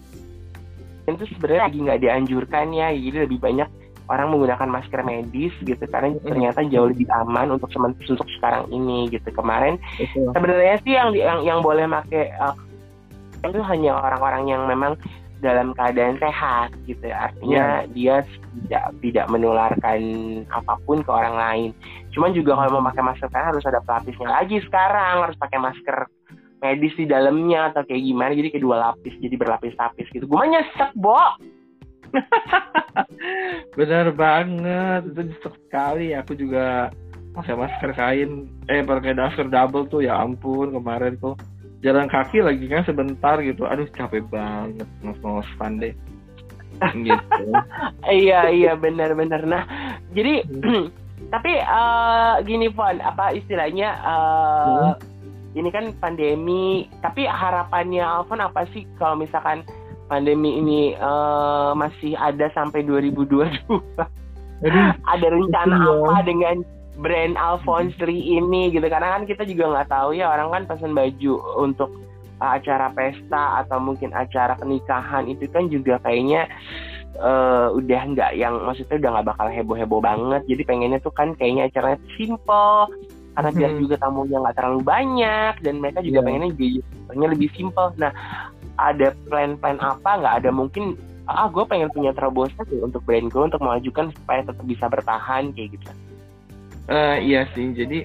itu 1.03 1.25
sebenarnya 1.35 1.63
lagi 1.67 1.79
nggak 1.83 2.01
dianjurkan 2.03 2.67
ya. 2.73 2.95
Jadi 2.95 3.17
lebih 3.29 3.39
banyak 3.43 3.69
orang 4.11 4.29
menggunakan 4.35 4.69
masker 4.69 5.01
medis 5.07 5.55
gitu 5.63 5.85
karena 5.89 6.15
ternyata 6.21 6.61
jauh 6.67 6.91
lebih 6.91 7.07
aman 7.11 7.55
untuk 7.55 7.71
untuk 7.79 8.29
sekarang 8.39 8.67
ini 8.71 9.11
gitu. 9.11 9.29
Kemarin 9.31 9.79
sebenarnya 10.15 10.77
sih 10.83 10.95
yang 10.95 11.15
yang 11.15 11.39
yang 11.47 11.59
boleh 11.63 11.87
pakai 11.87 12.35
uh, 12.39 12.55
itu 13.43 13.59
hanya 13.67 13.99
orang-orang 13.99 14.47
yang 14.47 14.63
memang 14.71 14.95
dalam 15.43 15.74
keadaan 15.74 16.16
sehat 16.22 16.70
gitu 16.86 17.11
artinya 17.11 17.82
yeah. 17.82 17.90
dia 17.90 18.16
tidak 18.70 18.84
tidak 19.03 19.26
menularkan 19.26 20.01
apa 20.55 20.78
pun 20.86 21.03
ke 21.03 21.11
orang 21.11 21.34
lain. 21.34 21.70
Cuman 22.14 22.30
juga 22.30 22.55
kalau 22.55 22.78
mau 22.78 22.95
pakai 22.95 23.03
masker 23.03 23.28
kan 23.34 23.51
harus 23.51 23.66
ada 23.66 23.82
pelapisnya 23.82 24.30
lagi 24.30 24.62
sekarang. 24.62 25.26
Harus 25.26 25.36
pakai 25.36 25.59
masker 25.59 26.07
medis 26.62 26.95
di 26.95 27.11
dalamnya 27.11 27.74
atau 27.74 27.82
kayak 27.82 28.07
gimana. 28.07 28.32
Jadi 28.38 28.49
kedua 28.55 28.76
lapis 28.78 29.18
jadi 29.18 29.34
berlapis-lapis 29.34 30.07
gitu. 30.14 30.24
Gue 30.30 30.45
nyesek 30.47 30.95
bo. 30.95 31.18
Benar 33.78 34.14
banget. 34.14 35.11
Itu 35.11 35.20
nyesek 35.26 35.55
sekali. 35.66 36.14
Aku 36.14 36.38
juga 36.38 36.95
pakai 37.34 37.55
masker 37.59 37.90
kain. 37.99 38.30
Eh 38.70 38.86
pakai 38.86 39.18
masker 39.18 39.51
double 39.51 39.90
tuh. 39.90 40.07
Ya 40.07 40.22
ampun 40.22 40.70
kemarin 40.70 41.18
tuh 41.18 41.34
jalan 41.83 42.07
kaki 42.07 42.41
lagi 42.41 42.66
kan 42.70 42.87
sebentar 42.87 43.37
gitu. 43.43 43.66
Aduh 43.66 43.87
capek 43.93 44.24
banget 44.30 44.89
ngos 45.03 45.47
fun 45.59 45.83
deh. 45.83 45.95
Gitu. 47.07 47.45
Iya 48.11 48.51
iya 48.51 48.72
benar-benar 48.74 49.47
nah 49.47 49.62
jadi 50.11 50.43
hmm. 50.43 50.91
tapi 51.35 51.53
uh, 51.62 52.43
gini 52.45 52.68
Von 52.74 53.01
apa 53.01 53.33
istilahnya 53.33 53.97
uh, 54.03 54.93
hmm. 54.93 55.57
ini 55.57 55.68
kan 55.72 55.95
pandemi 56.03 56.91
tapi 57.01 57.24
harapannya 57.24 58.03
Alfon 58.03 58.43
apa 58.43 58.66
sih 58.74 58.85
kalau 59.01 59.16
misalkan 59.16 59.62
pandemi 60.11 60.61
ini 60.61 60.80
uh, 61.01 61.72
masih 61.72 62.18
ada 62.20 62.53
sampai 62.53 62.85
2022 62.85 63.49
Aduh, 64.66 64.93
ada 65.16 65.26
rencana 65.33 65.76
apa 65.80 66.16
dengan 66.26 66.61
brand 66.99 67.34
Alphonse 67.40 67.97
Lee 68.05 68.36
ini 68.36 68.68
gitu. 68.72 68.84
Karena 68.84 69.16
kan 69.16 69.24
kita 69.24 69.49
juga 69.49 69.72
nggak 69.72 69.88
tahu 69.88 70.16
ya 70.16 70.28
orang 70.28 70.53
kan 70.53 70.62
pesan 70.68 70.93
baju 70.93 71.34
untuk 71.61 71.90
uh, 72.43 72.59
acara 72.59 72.93
pesta 72.93 73.64
atau 73.64 73.78
mungkin 73.80 74.12
acara 74.12 74.59
pernikahan 74.59 75.30
itu 75.30 75.49
kan 75.49 75.70
juga 75.72 75.97
kayaknya 76.05 76.51
uh, 77.16 77.72
udah 77.72 78.01
nggak 78.12 78.30
yang 78.36 78.61
maksudnya 78.61 79.01
udah 79.01 79.11
nggak 79.18 79.28
bakal 79.32 79.47
heboh-heboh 79.49 80.01
banget. 80.05 80.43
Jadi 80.49 80.62
pengennya 80.68 80.99
tuh 81.01 81.14
kan 81.14 81.32
kayaknya 81.38 81.70
acaranya 81.72 82.01
simple 82.18 82.90
karena 83.32 83.49
hmm. 83.49 83.59
biar 83.59 83.72
juga 83.80 83.95
tamunya 83.97 84.36
nggak 84.45 84.57
terlalu 84.61 84.80
banyak 84.84 85.55
dan 85.64 85.74
mereka 85.80 86.05
juga 86.05 86.20
yeah. 86.20 86.26
pengennya 86.28 86.51
juga 86.53 87.26
lebih 87.32 87.49
simple. 87.57 87.88
Nah 87.97 88.12
ada 88.76 89.16
plan-plan 89.28 89.80
apa? 89.80 90.11
Nggak 90.20 90.34
ada. 90.45 90.51
Mungkin 90.53 90.84
ah 91.30 91.47
gue 91.49 91.64
pengen 91.64 91.88
punya 91.95 92.11
terobosan 92.12 92.66
untuk 92.82 93.01
brand 93.07 93.30
gue 93.30 93.43
untuk 93.47 93.62
mengajukan 93.62 94.11
supaya 94.11 94.43
tetap 94.43 94.64
bisa 94.66 94.90
bertahan 94.90 95.55
kayak 95.55 95.78
gitu 95.78 95.90
uh, 96.93 97.16
iya 97.18 97.49
sih 97.57 97.72
jadi 97.72 98.05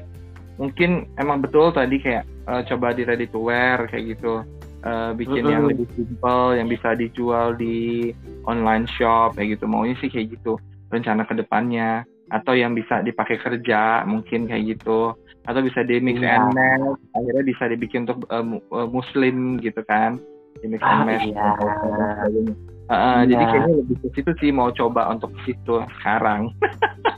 mungkin 0.57 1.11
emang 1.19 1.43
betul 1.43 1.69
tadi 1.75 1.99
kayak 1.99 2.23
uh, 2.47 2.63
coba 2.65 2.95
di 2.95 3.03
ready 3.03 3.27
to 3.29 3.37
wear 3.43 3.85
kayak 3.91 4.17
gitu 4.17 4.41
uh, 4.87 5.11
bikin 5.13 5.45
uh 5.45 5.51
yang 5.51 5.67
lebih 5.67 5.87
simple 5.93 6.55
yang 6.55 6.67
bisa 6.71 6.95
dijual 6.95 7.53
di 7.53 8.09
online 8.47 8.87
shop 8.87 9.35
kayak 9.35 9.59
gitu 9.59 9.65
maunya 9.67 9.93
sih 9.99 10.09
kayak 10.09 10.39
gitu 10.39 10.57
rencana 10.89 11.27
ke 11.27 11.35
depannya 11.35 12.07
atau 12.27 12.55
yang 12.55 12.75
bisa 12.75 12.99
dipakai 13.03 13.39
kerja 13.39 14.03
mungkin 14.03 14.51
kayak 14.51 14.75
gitu 14.75 15.15
atau 15.47 15.61
bisa 15.63 15.79
di 15.87 16.03
mix 16.03 16.19
yeah. 16.19 16.43
and 16.43 16.51
match 16.51 16.99
akhirnya 17.15 17.43
bisa 17.47 17.63
dibikin 17.71 18.03
untuk 18.03 18.27
uh, 18.27 18.43
muslim 18.87 19.61
gitu 19.63 19.79
kan 19.87 20.19
di 20.59 20.67
mix 20.67 20.81
and 20.83 21.03
ah, 21.03 21.05
match 21.07 21.23
iya. 21.27 21.49
Uh, 22.87 22.95
uh, 22.95 23.19
Jadi 23.27 23.43
iya. 23.43 23.51
kayaknya 23.51 23.73
lebih 23.83 23.95
ke 23.99 24.07
situ 24.15 24.31
sih 24.39 24.49
mau 24.55 24.71
coba 24.71 25.11
untuk 25.11 25.35
situ 25.43 25.83
sekarang. 25.99 26.55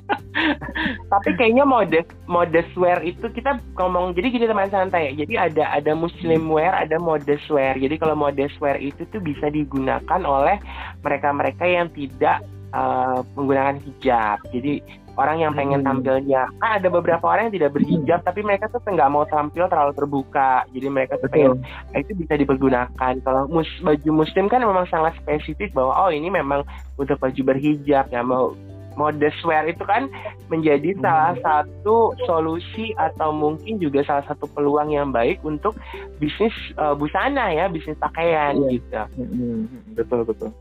tapi 1.11 1.29
kayaknya 1.37 1.65
mode 1.65 2.01
mode 2.25 2.61
wear 2.77 2.99
itu 3.03 3.25
kita 3.31 3.57
ngomong 3.77 4.13
jadi 4.13 4.27
gini 4.29 4.45
teman 4.49 4.69
santai 4.69 5.11
ya 5.11 5.25
jadi 5.25 5.33
ada 5.49 5.63
ada 5.75 5.91
muslim 5.93 6.49
wear 6.49 6.73
ada 6.75 6.97
mode 6.97 7.27
wear 7.49 7.75
jadi 7.75 7.95
kalau 7.97 8.15
mode 8.15 8.45
wear 8.61 8.77
itu 8.79 9.03
tuh 9.09 9.21
bisa 9.21 9.49
digunakan 9.49 10.21
oleh 10.25 10.57
mereka 11.01 11.29
mereka 11.31 11.63
yang 11.65 11.87
tidak 11.93 12.43
uh, 12.73 13.19
menggunakan 13.37 13.81
hijab. 13.81 14.37
Jadi 14.53 14.81
orang 15.19 15.43
yang 15.43 15.51
pengen 15.51 15.83
hmm. 15.83 15.87
tampilnya 15.87 16.47
kan 16.63 16.79
ada 16.79 16.87
beberapa 16.87 17.25
orang 17.27 17.49
yang 17.51 17.55
tidak 17.59 17.75
berhijab 17.75 18.19
tapi 18.23 18.39
mereka 18.39 18.71
tuh 18.71 18.79
nggak 18.79 19.11
mau 19.11 19.25
tampil 19.27 19.67
terlalu 19.67 19.93
terbuka. 19.97 20.63
Jadi 20.71 20.87
mereka 20.89 21.19
tuh 21.19 21.29
pengen 21.31 21.59
nah, 21.91 21.99
itu 21.99 22.11
bisa 22.15 22.33
dipergunakan. 22.37 23.13
Kalau 23.21 23.41
mus 23.49 23.69
baju 23.81 24.09
muslim 24.13 24.45
kan 24.47 24.63
memang 24.63 24.85
sangat 24.87 25.17
spesifik 25.21 25.73
bahwa 25.73 25.93
oh 26.07 26.09
ini 26.13 26.29
memang 26.29 26.63
untuk 26.95 27.19
baju 27.19 27.41
berhijab 27.41 28.09
ya 28.09 28.21
mau 28.21 28.53
modeswear 28.99 29.63
itu 29.65 29.87
kan 29.87 30.11
menjadi 30.51 30.91
Hmm. 30.99 31.01
salah 31.07 31.35
satu 31.39 32.11
solusi 32.27 32.91
atau 32.99 33.31
mungkin 33.31 33.79
juga 33.79 34.03
salah 34.03 34.27
satu 34.27 34.51
peluang 34.51 34.91
yang 34.91 35.15
baik 35.15 35.39
untuk 35.47 35.79
bisnis 36.19 36.51
uh, 36.75 36.91
busana 36.91 37.55
ya, 37.55 37.71
bisnis 37.71 37.95
pakaian 37.95 38.59
Iya. 38.67 38.67
gitu. 38.75 39.23
Mm-mm. 39.23 39.95
betul 39.95 40.27
betul 40.27 40.51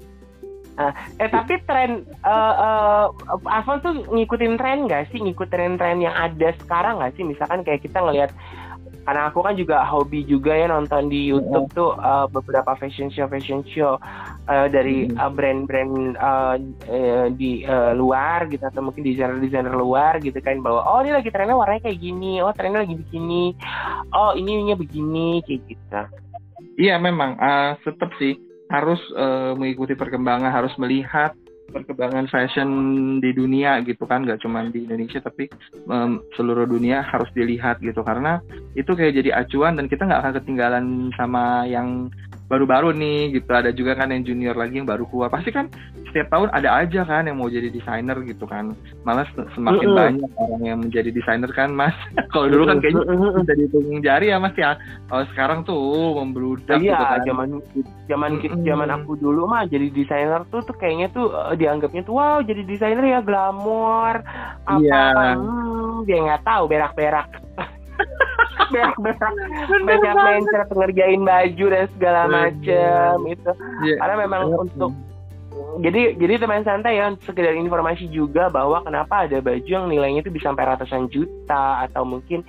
Eh 1.18 1.26
tapi 1.26 1.59
tren 1.66 2.07
uh, 2.22 2.55
uh, 2.55 3.51
Alfon 3.51 3.82
tuh 3.82 3.99
ngikutin 4.14 4.55
tren 4.55 4.86
gak 4.86 5.11
sih? 5.11 5.18
Ngikutin 5.18 5.74
tren 5.74 5.99
yang 5.99 6.14
ada 6.14 6.55
sekarang 6.62 7.03
gak 7.03 7.18
sih? 7.18 7.26
Misalkan 7.26 7.66
kayak 7.66 7.82
kita 7.82 7.99
ngelihat 7.99 8.30
karena 9.09 9.32
aku 9.32 9.40
kan 9.40 9.56
juga 9.56 9.80
hobi 9.88 10.20
juga 10.28 10.52
ya 10.52 10.68
nonton 10.68 11.09
di 11.09 11.32
YouTube 11.32 11.72
tuh 11.72 11.96
uh, 11.96 12.28
beberapa 12.28 12.76
fashion 12.76 13.09
show 13.09 13.24
fashion 13.24 13.64
show 13.72 13.96
uh, 14.52 14.68
dari 14.68 15.09
Hmm. 15.09 15.16
uh, 15.16 15.32
brand-brand 15.32 16.18
uh, 16.20 16.61
uh, 16.92 17.26
di 17.32 17.64
uh, 17.64 17.96
luar 17.96 18.44
gitu 18.52 18.61
atau 18.61 18.84
mungkin 18.84 19.00
desainer-desainer 19.06 19.72
luar 19.72 20.20
gitu 20.20 20.36
kan 20.44 20.61
bahwa 20.61 20.84
oh 20.84 21.00
ini 21.00 21.16
lagi 21.16 21.32
trennya 21.32 21.56
warnanya 21.56 21.88
kayak 21.88 22.00
gini, 22.02 22.44
oh 22.44 22.52
trennya 22.52 22.84
lagi 22.84 22.98
begini, 22.98 23.56
oh 24.12 24.36
ininya 24.36 24.76
begini 24.76 25.40
kayak 25.46 25.61
gitu. 25.72 26.02
Iya 26.76 27.00
memang 27.00 27.40
uh, 27.40 27.80
tetap 27.80 28.12
sih 28.20 28.36
harus 28.68 29.00
uh, 29.16 29.56
mengikuti 29.56 29.96
perkembangan, 29.96 30.52
harus 30.52 30.74
melihat 30.76 31.32
perkembangan 31.69 32.27
fashion 32.33 32.69
di 33.21 33.31
dunia 33.37 33.81
gitu 33.85 34.09
kan, 34.09 34.25
nggak 34.25 34.41
cuma 34.41 34.64
di 34.69 34.89
Indonesia 34.89 35.21
tapi 35.21 35.49
um, 35.87 36.25
seluruh 36.35 36.64
dunia 36.64 37.05
harus 37.05 37.29
dilihat 37.37 37.79
gitu 37.85 38.01
karena 38.01 38.41
itu 38.73 38.89
kayak 38.93 39.21
jadi 39.21 39.31
acuan 39.45 39.77
dan 39.77 39.87
kita 39.87 40.09
nggak 40.09 40.21
akan 40.25 40.35
ketinggalan 40.41 40.85
sama 41.14 41.69
yang 41.69 42.09
baru-baru 42.49 42.97
nih 42.97 43.39
gitu. 43.39 43.51
Ada 43.53 43.71
juga 43.77 43.95
kan 43.95 44.11
yang 44.11 44.25
junior 44.25 44.57
lagi 44.57 44.81
yang 44.81 44.89
baru 44.89 45.05
keluar. 45.07 45.29
Pasti 45.29 45.53
kan 45.53 45.69
setiap 46.09 46.28
tahun 46.28 46.48
ada 46.50 46.70
aja 46.78 47.00
kan 47.02 47.24
yang 47.24 47.36
mau 47.36 47.46
jadi 47.46 47.68
desainer 47.68 48.16
gitu 48.22 48.44
kan. 48.44 48.72
Malah 49.02 49.28
se- 49.30 49.48
semakin 49.52 49.86
Mm-mm. 49.86 49.98
banyak 49.98 50.30
orang 50.34 50.62
yang 50.62 50.78
menjadi 50.80 51.09
desainer 51.09 51.50
kan 51.50 51.70
Mas. 51.70 51.92
Kalau 52.32 52.46
dulu 52.46 52.64
kan 52.64 52.78
kayaknya 52.78 53.04
bisa 53.38 53.54
dihitung 53.54 54.00
jari 54.00 54.28
ya 54.28 54.36
Mas 54.36 54.54
ya. 54.54 54.76
Kalau 55.06 55.24
sekarang 55.30 55.62
tuh 55.62 55.80
membludak 56.14 56.76
gitu 56.76 56.88
Iya, 56.88 56.98
kan. 56.98 57.20
zaman 57.22 57.48
zaman 58.06 58.30
Mm-mm. 58.36 58.62
zaman 58.62 58.88
aku 58.90 59.12
dulu 59.14 59.44
mah 59.44 59.64
jadi 59.64 59.88
desainer 59.88 60.42
tuh 60.48 60.61
tuh 60.61 60.74
kayaknya 60.74 61.09
tuh 61.09 61.28
eh, 61.30 61.54
dianggapnya 61.54 62.02
tuh 62.02 62.14
wow 62.14 62.38
jadi 62.40 62.64
desainer 62.64 63.04
ya 63.04 63.20
glamor 63.20 64.24
apa 64.64 64.80
Iya. 64.80 65.36
hmm, 65.36 66.04
dia 66.04 66.18
nggak 66.18 66.42
tahu 66.42 66.64
berak-berak 66.66 67.28
berak-berak 68.72 69.32
banyak 69.80 70.14
mencret 70.14 70.68
ngerjain 70.70 71.22
baju 71.22 71.64
dan 71.68 71.86
segala 71.90 72.20
Bener. 72.22 72.32
macem 72.54 73.16
itu 73.28 73.50
Iya. 73.82 73.96
karena 73.98 74.14
memang 74.18 74.42
untuk 74.54 74.90
jadi 75.79 76.16
jadi 76.19 76.43
teman 76.43 76.66
santai 76.66 76.99
ya 76.99 77.12
sekedar 77.23 77.55
informasi 77.55 78.11
juga 78.11 78.51
bahwa 78.51 78.83
kenapa 78.83 79.29
ada 79.29 79.39
baju 79.39 79.69
yang 79.69 79.87
nilainya 79.87 80.27
itu 80.27 80.33
bisa 80.33 80.51
sampai 80.51 80.64
ratusan 80.64 81.07
juta 81.12 81.85
atau 81.87 82.03
mungkin 82.03 82.43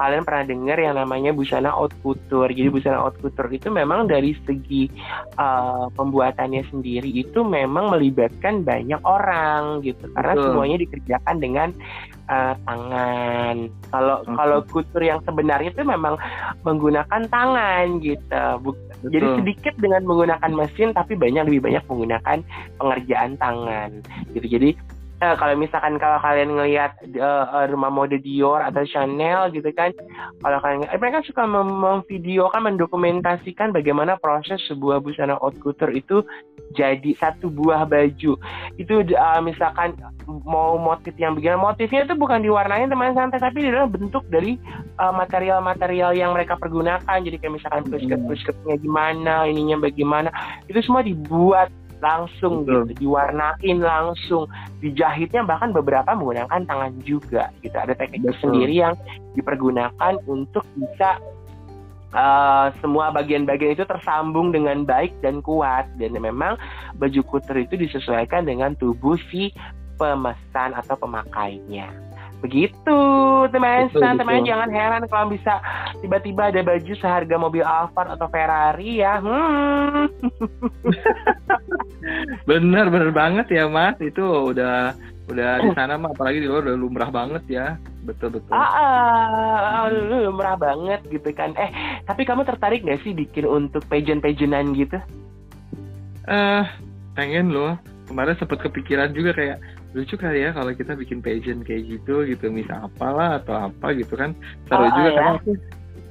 kalian 0.00 0.24
pernah 0.24 0.44
dengar 0.48 0.78
yang 0.80 0.96
namanya 0.96 1.30
busana 1.30 1.70
haute 1.70 1.94
couture. 2.00 2.50
Jadi 2.50 2.68
busana 2.72 3.04
haute 3.04 3.20
couture 3.22 3.52
itu 3.52 3.68
memang 3.68 4.08
dari 4.08 4.34
segi 4.42 4.90
uh, 5.38 5.92
pembuatannya 5.94 6.66
sendiri 6.72 7.12
itu 7.12 7.44
memang 7.44 7.92
melibatkan 7.92 8.66
banyak 8.66 8.98
orang 9.04 9.84
gitu 9.86 10.08
karena 10.16 10.32
Betul. 10.34 10.44
semuanya 10.50 10.76
dikerjakan 10.82 11.36
dengan 11.38 11.68
uh, 12.28 12.54
tangan. 12.66 13.56
Kalau 13.90 14.16
Oke. 14.22 14.34
kalau 14.36 14.58
couture 14.68 15.04
yang 15.06 15.20
sebenarnya 15.24 15.70
itu 15.72 15.82
memang 15.82 16.14
menggunakan 16.62 17.22
tangan 17.26 17.86
gitu. 18.02 18.42
Bu- 18.62 18.78
jadi 19.02 19.26
Betul. 19.26 19.38
sedikit 19.42 19.74
dengan 19.82 20.02
menggunakan 20.06 20.52
mesin 20.54 20.94
tapi 20.94 21.18
banyak 21.18 21.50
lebih 21.50 21.62
banyak 21.66 21.82
menggunakan 21.90 22.38
pengerjaan 22.78 23.34
tangan 23.38 23.90
gitu. 24.30 24.46
Jadi 24.46 24.70
eh, 25.22 25.34
kalau 25.38 25.54
misalkan 25.54 25.94
kalau 26.02 26.18
kalian 26.18 26.58
ngelihat 26.58 26.98
eh, 27.06 27.66
rumah 27.70 27.94
mode 27.94 28.18
Dior 28.18 28.58
atau 28.58 28.82
Chanel 28.82 29.54
gitu 29.54 29.70
kan, 29.70 29.94
kalau 30.42 30.58
kalian 30.58 30.90
eh, 30.90 30.98
mereka 30.98 31.22
suka 31.22 31.46
mem- 31.46 31.78
memvideokan, 31.78 32.66
mendokumentasikan 32.66 33.70
bagaimana 33.70 34.18
proses 34.18 34.58
sebuah 34.66 34.98
busana 34.98 35.38
haute 35.38 35.62
couture 35.62 35.94
itu 35.94 36.26
jadi 36.74 37.14
satu 37.14 37.46
buah 37.46 37.86
baju. 37.86 38.34
Itu 38.74 38.94
eh, 39.06 39.40
misalkan 39.46 39.94
mau 40.26 40.78
motif 40.78 41.14
yang 41.18 41.38
begini, 41.38 41.58
motifnya 41.58 42.06
itu 42.06 42.14
bukan 42.18 42.42
diwarnain 42.42 42.90
teman 42.90 43.14
santai 43.14 43.42
tapi 43.42 43.66
adalah 43.66 43.90
bentuk 43.90 44.22
dari 44.30 44.56
uh, 45.02 45.10
material-material 45.10 46.14
yang 46.14 46.32
mereka 46.32 46.54
pergunakan 46.56 47.18
jadi 47.22 47.36
kayak 47.38 47.54
misalkan 47.58 47.82
Hmm. 47.82 47.92
presket-presketnya 47.98 48.74
gimana 48.78 49.44
ininya 49.50 49.76
bagaimana 49.82 50.30
itu 50.70 50.78
semua 50.80 51.02
dibuat 51.02 51.68
langsung 52.02 52.66
Betul. 52.66 52.90
gitu 52.90 53.06
diwarnain 53.06 53.78
langsung 53.78 54.50
dijahitnya 54.82 55.46
bahkan 55.46 55.70
beberapa 55.70 56.10
menggunakan 56.12 56.66
tangan 56.66 56.92
juga 57.06 57.54
gitu 57.62 57.76
ada 57.78 57.94
teknik 57.94 58.26
Betul. 58.26 58.38
sendiri 58.42 58.74
yang 58.82 58.94
dipergunakan 59.38 60.18
untuk 60.26 60.66
bisa 60.74 61.22
uh, 62.12 62.74
semua 62.82 63.14
bagian-bagian 63.14 63.78
itu 63.78 63.86
tersambung 63.86 64.50
dengan 64.50 64.82
baik 64.82 65.14
dan 65.22 65.38
kuat 65.40 65.86
dan 65.96 66.18
memang 66.18 66.58
baju 66.98 67.20
kuter 67.22 67.62
itu 67.62 67.78
disesuaikan 67.78 68.44
dengan 68.44 68.74
tubuh 68.74 69.16
si 69.30 69.54
pemesan 69.96 70.74
atau 70.74 70.98
pemakainya 70.98 71.94
begitu 72.42 73.00
teman 73.54 73.86
Betul, 73.88 74.02
teman 74.02 74.42
betul. 74.42 74.50
jangan 74.50 74.70
heran 74.74 75.02
kalau 75.06 75.30
bisa 75.30 75.62
tiba-tiba 76.02 76.50
ada 76.50 76.60
baju 76.66 76.92
seharga 76.98 77.36
mobil 77.38 77.62
Alphard 77.62 78.18
atau 78.18 78.26
Ferrari 78.26 78.98
ya 78.98 79.22
hmm. 79.22 80.10
Bener 82.50 82.90
bener 82.90 83.10
banget 83.14 83.46
ya 83.50 83.70
Mas. 83.70 83.98
Itu 84.02 84.52
udah 84.52 84.94
udah 85.30 85.50
di 85.62 85.70
sana 85.78 85.94
mah 85.96 86.10
apalagi 86.12 86.42
di 86.42 86.48
luar 86.50 86.66
udah 86.66 86.76
lumrah 86.76 87.10
banget 87.14 87.42
ya. 87.46 87.66
Betul 88.02 88.34
betul. 88.34 88.50
ah, 88.50 89.86
ah, 89.86 89.86
lu 89.86 90.34
murah 90.34 90.58
banget 90.58 91.06
gitu 91.06 91.30
kan 91.30 91.54
eh 91.54 91.70
tapi 92.02 92.26
kamu 92.26 92.42
tertarik 92.42 92.82
gak 92.82 92.98
sih 93.06 93.14
bikin 93.14 93.46
untuk 93.46 93.86
pageant-pageantan 93.86 94.74
gitu 94.74 94.98
Eh 96.26 96.64
pengen 97.14 97.54
loh. 97.54 97.78
Kemarin 98.10 98.34
sempet 98.36 98.58
kepikiran 98.66 99.14
juga 99.14 99.30
kayak 99.32 99.58
lucu 99.92 100.16
kali 100.16 100.40
ya 100.40 100.50
kalau 100.52 100.72
kita 100.72 100.96
bikin 100.96 101.20
pageant 101.20 101.62
kayak 101.62 101.84
gitu 101.84 102.24
gitu 102.24 102.48
misal 102.48 102.88
apalah 102.88 103.36
atau 103.40 103.68
apa 103.68 103.92
gitu 103.92 104.16
kan 104.16 104.32
seru 104.66 104.84
Oh, 104.84 104.88
juga 104.88 105.08
ya? 105.08 105.16
karena 105.20 105.32
aku 105.36 105.52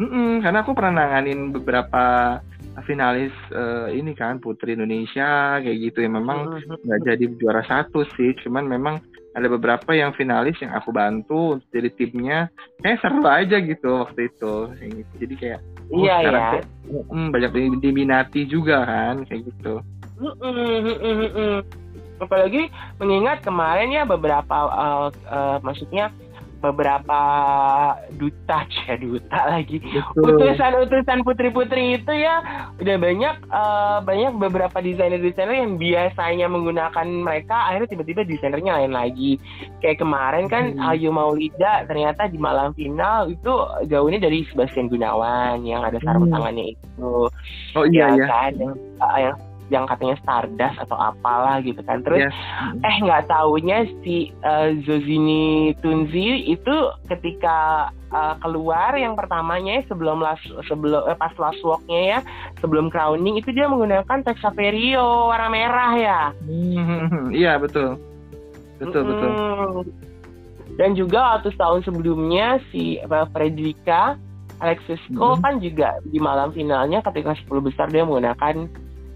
Mm-mm, 0.01 0.41
karena 0.41 0.59
aku 0.65 0.71
pernah 0.73 0.93
nanganin 0.97 1.53
beberapa 1.53 2.03
finalis 2.87 3.33
eh, 3.51 3.93
ini 3.93 4.15
kan 4.15 4.39
Putri 4.39 4.73
Indonesia 4.73 5.59
kayak 5.59 5.77
gitu 5.77 5.97
ya 6.01 6.09
memang 6.09 6.57
Mhm. 6.57 6.87
nggak 6.87 6.99
jadi 7.05 7.25
juara 7.37 7.61
satu 7.67 8.07
sih 8.15 8.33
cuman 8.41 8.65
memang 8.65 8.95
ada 9.31 9.47
beberapa 9.47 9.91
yang 9.93 10.11
finalis 10.11 10.57
yang 10.59 10.73
aku 10.73 10.89
bantu 10.91 11.59
untuk 11.59 11.69
jadi 11.69 11.89
timnya 11.93 12.39
kayak 12.81 12.99
seru 12.99 13.23
aja 13.23 13.57
gitu 13.59 14.03
waktu 14.03 14.27
itu 14.27 14.53
Kayak 14.73 14.91
gitu. 14.95 15.13
jadi 15.19 15.33
kayak 15.37 15.59
oh, 15.91 15.97
iya 16.01 16.15
sekarang 16.19 16.41
ya 16.41 16.51
tuh, 16.51 16.63
mm, 17.11 17.27
banyak 17.29 17.51
di- 17.51 17.79
diminati 17.81 18.41
juga 18.47 18.77
kan 18.83 19.15
kayak 19.27 19.41
gitu 19.53 19.73
Mm-mm, 20.21 20.75
mm-mm, 20.85 21.13
mm-mm. 21.17 21.53
Apalagi 22.21 22.69
mengingat 23.01 23.41
kemarin 23.41 23.89
ya 23.89 24.05
beberapa 24.05 24.55
uh, 24.69 25.09
uh, 25.27 25.57
maksudnya 25.65 26.13
beberapa 26.61 27.19
duta 28.21 28.69
ya 28.85 28.93
duta 28.95 29.39
lagi. 29.49 29.81
Utusan-utusan 30.13 31.25
putri-putri 31.25 31.97
itu 31.97 32.13
ya 32.13 32.37
udah 32.77 32.95
banyak 33.01 33.35
uh, 33.49 33.97
banyak 34.05 34.37
beberapa 34.37 34.77
desainer-desainer 34.77 35.57
yang 35.57 35.81
biasanya 35.81 36.45
menggunakan 36.45 37.07
mereka 37.09 37.65
akhirnya 37.65 37.89
tiba-tiba 37.97 38.21
desainernya 38.29 38.77
lain 38.77 38.93
lagi. 38.93 39.41
Kayak 39.81 40.05
kemarin 40.05 40.45
kan 40.47 40.63
Hmm. 40.71 40.93
Ayu 40.93 41.09
Maulida 41.09 41.83
ternyata 41.89 42.29
di 42.29 42.37
malam 42.37 42.71
final 42.77 43.27
itu 43.33 43.51
gaunnya 43.89 44.21
dari 44.21 44.45
Sebastian 44.53 44.87
Gunawan 44.87 45.65
yang 45.65 45.81
ada 45.81 45.97
sarung 46.05 46.29
Hmm. 46.29 46.37
tangannya 46.37 46.77
itu. 46.77 47.11
Oh 47.73 47.85
iya 47.89 48.13
ya 48.13 48.21
ya, 48.21 48.25
kan? 48.29 48.51
Yang, 48.61 48.73
uh, 49.01 49.17
yang 49.17 49.35
yang 49.71 49.87
katanya 49.87 50.19
Stardust 50.19 50.75
atau 50.77 50.99
apalah 50.99 51.63
gitu 51.63 51.79
kan 51.81 52.03
terus 52.03 52.27
Yes. 52.27 52.35
eh 52.83 52.95
nggak 53.01 53.31
taunya 53.31 53.87
si 54.03 54.35
uh, 54.43 54.75
Zozini 54.83 55.71
Tunzi 55.79 56.51
itu 56.51 56.75
ketika 57.07 57.87
uh, 58.11 58.35
keluar 58.37 58.91
yang 58.93 59.15
pertamanya 59.15 59.79
ya, 59.79 59.83
sebelum 59.87 60.19
las 60.19 60.37
sebelum 60.67 61.07
eh, 61.07 61.15
pas 61.15 61.31
last 61.39 61.63
walknya 61.63 62.01
ya 62.03 62.19
sebelum 62.59 62.91
crowning 62.91 63.39
itu 63.39 63.49
dia 63.49 63.71
menggunakan 63.71 64.27
Texaverio 64.27 65.31
warna 65.31 65.47
merah 65.47 65.91
ya 65.95 66.21
Hmm, 66.43 67.31
iya 67.31 67.55
betul 67.55 67.95
betul 68.77 69.07
betul 69.07 69.29
Mm-mm. 69.31 69.87
dan 70.75 70.91
juga 70.93 71.39
waktu 71.39 71.55
tahun 71.55 71.79
sebelumnya 71.81 72.59
si 72.69 72.99
apa, 72.99 73.23
Fredrika 73.31 74.19
Alexis 74.59 75.01
Cole 75.15 75.39
Mm. 75.39 75.41
kan 75.41 75.53
juga 75.57 75.89
di 76.03 76.19
malam 76.19 76.51
finalnya 76.51 77.01
ketika 77.01 77.33
10 77.33 77.65
besar 77.65 77.87
dia 77.87 78.03
menggunakan 78.03 78.69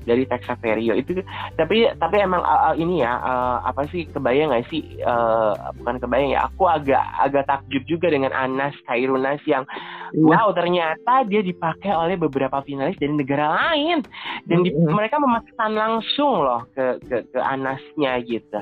dari 0.05 0.23
Texaverio 0.29 0.93
itu 0.95 1.19
tapi 1.57 1.89
tapi 1.97 2.15
emang 2.21 2.45
uh, 2.45 2.77
ini 2.77 3.01
ya 3.01 3.17
uh, 3.19 3.57
apa 3.65 3.89
sih 3.89 4.05
kebayang 4.09 4.53
nggak 4.53 4.69
sih 4.69 5.01
uh, 5.01 5.53
bukan 5.81 5.97
kebayang 5.99 6.31
ya 6.31 6.45
aku 6.47 6.69
agak 6.69 7.01
agak 7.19 7.49
takjub 7.49 7.83
juga 7.89 8.13
dengan 8.13 8.31
Anas 8.31 8.73
Kairunas 8.85 9.41
yang 9.49 9.65
Iya. 10.13 10.21
wow 10.21 10.53
ternyata 10.53 11.25
dia 11.27 11.41
dipakai 11.41 11.89
oleh 11.91 12.15
beberapa 12.15 12.61
finalis 12.61 12.95
dari 13.01 13.09
negara 13.09 13.51
lain 13.51 14.05
dan 14.45 14.61
di- 14.61 14.71
mereka 14.71 15.17
memesan 15.17 15.73
langsung 15.73 16.45
loh 16.45 16.61
ke 16.77 17.01
ke, 17.09 17.25
ke 17.33 17.39
Anasnya 17.41 18.21
gitu 18.23 18.61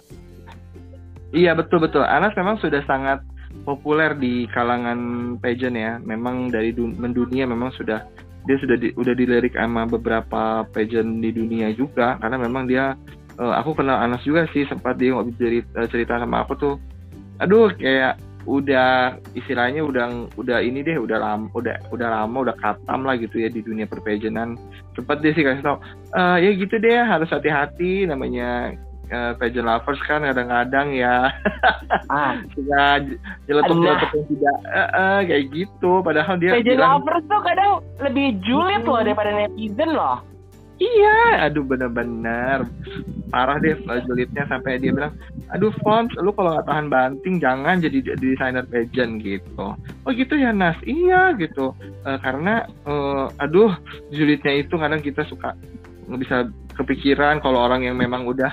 Iya 1.34 1.58
betul 1.58 1.82
betul. 1.82 2.06
Anas 2.06 2.38
memang 2.38 2.62
sudah 2.62 2.86
sangat 2.86 3.26
populer 3.66 4.14
di 4.14 4.46
kalangan 4.54 5.34
pageant 5.42 5.74
ya. 5.74 5.98
Memang 5.98 6.54
dari 6.54 6.70
dun 6.70 6.94
mendunia 6.94 7.50
memang 7.50 7.74
sudah 7.74 8.06
dia 8.44 8.58
sudah 8.60 8.76
di, 8.76 8.92
udah 8.96 9.14
dilirik 9.16 9.56
sama 9.56 9.88
beberapa 9.88 10.68
pageant 10.72 11.24
di 11.24 11.32
dunia 11.32 11.72
juga 11.72 12.20
karena 12.20 12.38
memang 12.40 12.68
dia 12.68 12.96
uh, 13.40 13.54
aku 13.60 13.80
kenal 13.80 14.04
Anas 14.04 14.24
juga 14.28 14.46
sih 14.52 14.68
sempat 14.68 15.00
dia 15.00 15.16
cerita, 15.40 15.72
uh, 15.80 15.88
cerita 15.88 16.20
sama 16.20 16.44
aku 16.44 16.54
tuh 16.60 16.76
aduh 17.40 17.72
kayak 17.76 18.20
udah 18.44 19.16
istilahnya 19.40 19.80
udah 19.80 20.28
udah 20.36 20.60
ini 20.60 20.84
deh 20.84 21.00
udah 21.00 21.16
lama 21.16 21.48
udah 21.56 21.80
udah 21.96 22.08
lama 22.12 22.52
udah 22.52 22.56
katam 22.60 23.08
lah 23.08 23.16
gitu 23.16 23.40
ya 23.40 23.48
di 23.48 23.64
dunia 23.64 23.88
perpejenan 23.88 24.60
sempat 25.00 25.24
dia 25.24 25.32
sih 25.32 25.48
kasih 25.48 25.64
tau 25.64 25.80
uh, 26.12 26.36
ya 26.36 26.52
gitu 26.52 26.76
deh 26.76 27.00
harus 27.00 27.32
hati-hati 27.32 28.04
namanya 28.04 28.76
uh, 29.14 29.32
pageant 29.38 29.70
lovers 29.70 30.02
kan 30.10 30.26
kadang-kadang 30.26 30.98
ya 30.98 31.30
ah. 32.10 32.34
jeletuk-jeletuk 33.48 34.10
yang 34.12 34.28
tidak 34.34 34.58
uh, 34.68 34.82
uh, 34.92 35.18
kayak 35.22 35.46
gitu 35.54 35.92
padahal 36.02 36.36
dia 36.42 36.58
pageant 36.58 36.82
bilang, 36.82 36.92
lovers 37.00 37.26
tuh 37.30 37.42
kadang 37.46 37.72
lebih 38.02 38.28
julid 38.42 38.82
hmm. 38.82 38.90
loh 38.90 39.02
daripada 39.06 39.32
netizen 39.32 39.92
loh 39.94 40.20
Iya, 40.82 41.48
aduh 41.48 41.64
bener-bener 41.64 42.66
parah 43.30 43.62
deh 43.62 43.78
julidnya 44.10 44.44
sampai 44.50 44.82
dia 44.82 44.90
bilang, 44.90 45.14
aduh 45.54 45.70
Fons, 45.86 46.10
lu 46.18 46.34
kalau 46.34 46.58
nggak 46.58 46.68
tahan 46.68 46.88
banting 46.90 47.36
jangan 47.38 47.78
jadi 47.78 48.18
desainer 48.18 48.66
pageant 48.68 49.22
gitu. 49.22 49.78
Oh 49.78 50.12
gitu 50.12 50.34
ya 50.34 50.50
Nas, 50.50 50.76
iya 50.84 51.32
gitu. 51.38 51.78
Uh, 52.04 52.18
karena, 52.20 52.66
uh, 52.90 53.30
aduh 53.38 53.72
julidnya 54.10 54.66
itu 54.66 54.76
kadang 54.76 55.00
kita 55.00 55.22
suka 55.30 55.54
nggak 56.10 56.20
bisa 56.20 56.38
kepikiran 56.76 57.40
kalau 57.40 57.64
orang 57.64 57.86
yang 57.86 57.96
memang 57.96 58.26
udah 58.26 58.52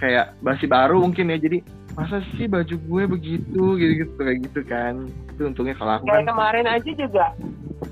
kayak 0.00 0.36
masih 0.44 0.66
baru 0.68 1.00
mungkin 1.02 1.32
ya. 1.32 1.38
Jadi 1.40 1.58
masa 1.96 2.20
sih 2.36 2.46
baju 2.46 2.76
gue 2.76 3.02
begitu? 3.08 3.64
Gitu 3.80 3.92
gitu 4.04 4.14
kayak 4.20 4.38
gitu 4.48 4.60
kan. 4.68 4.94
Itu 5.32 5.42
untungnya 5.48 5.74
kalau 5.76 5.92
aku 6.00 6.04
kayak 6.08 6.24
kan. 6.24 6.30
kemarin 6.32 6.66
aja 6.68 6.90
juga. 6.92 7.26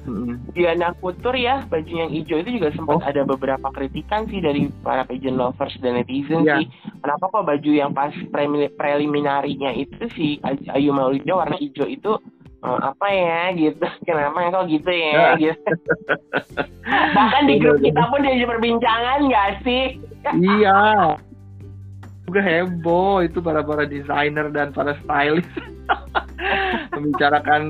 Hmm. 0.04 0.40
Diana 0.56 0.96
Kutur 0.96 1.36
ya 1.36 1.64
baju 1.68 1.92
yang 1.92 2.08
hijau 2.08 2.40
itu 2.40 2.56
juga 2.56 2.72
sempat 2.72 3.00
oh. 3.00 3.04
ada 3.04 3.20
beberapa 3.24 3.68
kritikan 3.72 4.24
sih 4.32 4.40
dari 4.40 4.72
para 4.80 5.04
pageant 5.04 5.36
lovers 5.36 5.76
dan 5.80 6.00
netizen 6.00 6.44
yeah. 6.44 6.60
sih. 6.60 6.68
Kenapa 7.04 7.28
kok 7.28 7.44
baju 7.44 7.70
yang 7.72 7.92
pas 7.92 8.12
preliminarinya 8.80 9.76
itu 9.76 10.04
si 10.16 10.40
Ayu 10.44 10.92
Maulida 10.92 11.36
warna 11.36 11.56
hijau 11.60 11.84
itu 11.88 12.16
oh, 12.64 12.78
apa 12.80 13.08
ya? 13.12 13.52
Gitu. 13.52 13.84
Kenapa 14.08 14.40
ya 14.40 14.48
kok 14.52 14.66
gitu 14.72 14.90
ya? 14.92 15.36
Gitu. 15.36 15.68
Bahkan 17.16 17.42
di 17.48 17.54
grup 17.60 17.80
kita 17.84 18.02
pun 18.08 18.24
jadi 18.24 18.44
perbincangan 18.48 19.20
gak 19.28 19.50
sih? 19.64 20.00
Iya 20.32 20.80
juga 22.24 22.40
heboh 22.40 23.20
itu 23.20 23.38
para 23.44 23.60
para 23.60 23.84
desainer 23.84 24.48
dan 24.48 24.72
para 24.72 24.96
stylist 25.04 25.48
membicarakan 26.96 27.62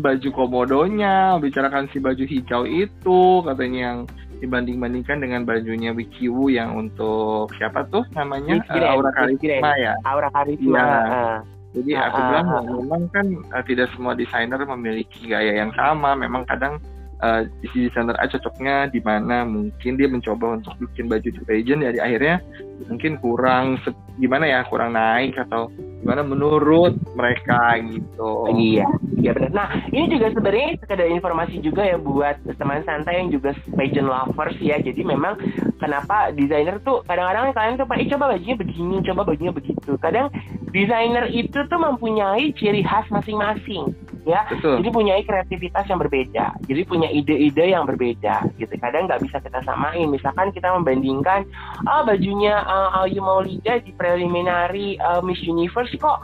baju 0.00 0.28
komodonya, 0.32 1.36
membicarakan 1.36 1.92
si 1.92 2.00
baju 2.00 2.24
hijau 2.24 2.64
itu 2.64 3.20
katanya 3.44 3.80
yang 3.92 3.98
dibanding-bandingkan 4.38 5.18
dengan 5.18 5.42
bajunya 5.42 5.90
Wikiwu 5.90 6.48
yang 6.54 6.78
untuk 6.78 7.50
siapa 7.58 7.84
tuh 7.90 8.06
namanya 8.14 8.62
uh, 8.70 8.94
Aura 8.94 9.10
Karisma 9.12 9.70
ya. 9.76 9.94
Aura 10.06 10.30
Karisma. 10.30 10.78
Ya. 10.78 10.98
Uh. 11.04 11.38
Jadi 11.68 11.90
uh, 11.94 12.02
aku 12.08 12.18
bilang 12.22 12.46
uh, 12.48 12.62
memang 12.64 13.02
kan 13.12 13.26
uh, 13.52 13.64
tidak 13.66 13.90
semua 13.92 14.14
desainer 14.14 14.62
memiliki 14.62 15.28
gaya 15.28 15.58
yang 15.58 15.74
sama. 15.74 16.14
Memang 16.14 16.46
kadang 16.46 16.78
uh, 17.22 17.42
si 17.72 17.88
desainer 17.88 18.16
A 18.18 18.26
cocoknya 18.26 18.90
di 18.90 19.00
mana 19.02 19.42
mungkin 19.46 19.98
dia 19.98 20.08
mencoba 20.10 20.58
untuk 20.58 20.74
bikin 20.78 21.10
baju 21.10 21.28
di 21.28 21.82
ya 21.82 21.90
di 21.94 22.00
akhirnya 22.00 22.42
mungkin 22.86 23.18
kurang 23.18 23.78
gimana 24.18 24.44
ya 24.46 24.60
kurang 24.66 24.94
naik 24.94 25.34
atau 25.38 25.70
gimana 26.08 26.24
menurut 26.24 26.96
mereka 27.12 27.76
gitu. 27.84 28.48
Iya, 28.48 28.88
iya 29.20 29.36
benar. 29.36 29.52
Nah 29.52 29.68
ini 29.92 30.08
juga 30.08 30.32
sebenarnya 30.32 30.80
sekedar 30.80 31.04
informasi 31.04 31.60
juga 31.60 31.84
ya 31.84 32.00
buat 32.00 32.40
teman 32.56 32.80
santai 32.88 33.20
yang 33.20 33.28
juga 33.28 33.52
pageant 33.76 34.08
lovers 34.08 34.56
ya. 34.56 34.80
Jadi 34.80 35.04
memang 35.04 35.36
kenapa 35.76 36.32
desainer 36.32 36.80
tuh 36.80 37.04
kadang-kadang 37.04 37.52
kalian 37.52 37.76
tuh 37.76 37.84
eh 37.92 38.08
coba 38.08 38.32
bajunya 38.32 38.56
begini, 38.56 39.04
coba 39.04 39.20
bajunya 39.28 39.52
begitu. 39.52 40.00
Kadang 40.00 40.32
desainer 40.72 41.28
itu 41.28 41.60
tuh 41.68 41.76
mempunyai 41.76 42.56
ciri 42.56 42.80
khas 42.80 43.04
masing-masing 43.12 43.92
ya 44.28 44.44
Betul. 44.44 44.84
jadi 44.84 44.88
punya 44.92 45.14
kreativitas 45.24 45.84
yang 45.88 45.96
berbeda 45.96 46.52
jadi 46.68 46.84
punya 46.84 47.08
ide-ide 47.08 47.72
yang 47.72 47.88
berbeda 47.88 48.44
gitu 48.60 48.76
kadang 48.76 49.08
nggak 49.08 49.24
bisa 49.24 49.40
kita 49.40 49.64
samain 49.64 50.04
misalkan 50.12 50.52
kita 50.52 50.68
membandingkan 50.76 51.48
ah 51.88 52.04
bajunya 52.04 52.60
uh, 52.68 53.08
Ayu 53.08 53.24
Maulida 53.24 53.80
di 53.80 53.96
preliminary 53.96 55.00
uh, 55.00 55.24
Miss 55.24 55.40
Universe 55.40 55.88
kok 55.98 56.18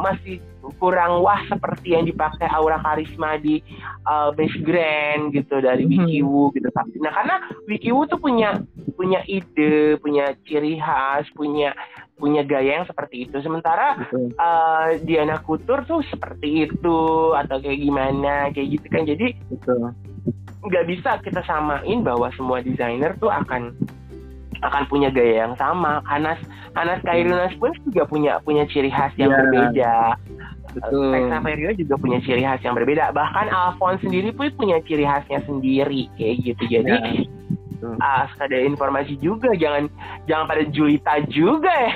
masih 0.00 0.40
kurang 0.78 1.24
wah 1.24 1.40
seperti 1.48 1.96
yang 1.96 2.04
dipakai 2.06 2.46
Aura 2.52 2.78
Karisma 2.84 3.40
di 3.40 3.58
uh, 4.06 4.30
Best 4.36 4.60
Grand 4.62 5.32
gitu 5.34 5.58
dari 5.58 5.88
mm 5.88 6.06
-hmm. 6.06 6.52
gitu 6.54 6.68
tapi 6.70 7.00
nah 7.00 7.10
karena 7.10 7.36
Wikiwu 7.66 8.06
tuh 8.06 8.20
punya 8.20 8.60
punya 8.94 9.24
ide 9.26 9.96
punya 9.98 10.36
ciri 10.44 10.78
khas 10.78 11.26
punya 11.34 11.72
punya 12.20 12.44
gaya 12.44 12.84
yang 12.84 12.86
seperti 12.86 13.24
itu. 13.24 13.40
Sementara 13.40 13.96
uh, 14.12 14.92
Diana 15.00 15.40
Kutur 15.40 15.88
tuh 15.88 16.04
seperti 16.12 16.68
itu 16.68 17.00
atau 17.32 17.56
kayak 17.56 17.80
gimana 17.80 18.52
kayak 18.52 18.76
gitu 18.76 18.86
kan. 18.92 19.08
Jadi 19.08 19.40
nggak 20.60 20.86
bisa 20.86 21.16
kita 21.24 21.40
samain 21.48 22.04
bahwa 22.04 22.28
semua 22.36 22.60
desainer 22.60 23.16
tuh 23.16 23.32
akan 23.32 23.72
akan 24.60 24.82
punya 24.86 25.08
gaya 25.08 25.48
yang 25.48 25.54
sama 25.56 26.04
Anas 26.08 26.38
Anas 26.76 27.00
Kairunas 27.02 27.52
pun 27.56 27.72
juga 27.88 28.04
punya 28.06 28.38
punya 28.44 28.64
ciri 28.68 28.92
khas 28.92 29.12
yang 29.16 29.32
yeah. 29.32 29.38
berbeda 29.40 29.94
Betul. 30.70 31.10
Tex 31.10 31.82
juga 31.82 31.94
punya 31.98 32.22
ciri 32.22 32.46
khas 32.46 32.62
yang 32.62 32.78
berbeda. 32.78 33.10
Bahkan 33.10 33.50
Alphonse 33.50 34.06
sendiri 34.06 34.30
pun 34.30 34.54
punya 34.54 34.78
ciri 34.86 35.02
khasnya 35.02 35.42
sendiri 35.42 36.06
kayak 36.14 36.46
gitu. 36.46 36.62
Jadi 36.70 36.94
yeah 36.94 37.26
gitu. 37.80 37.96
Ah, 38.04 38.28
ada 38.36 38.56
informasi 38.60 39.16
juga, 39.16 39.56
jangan 39.56 39.88
jangan 40.28 40.44
pada 40.44 40.62
Julita 40.68 41.14
juga 41.32 41.72
ya. 41.72 41.94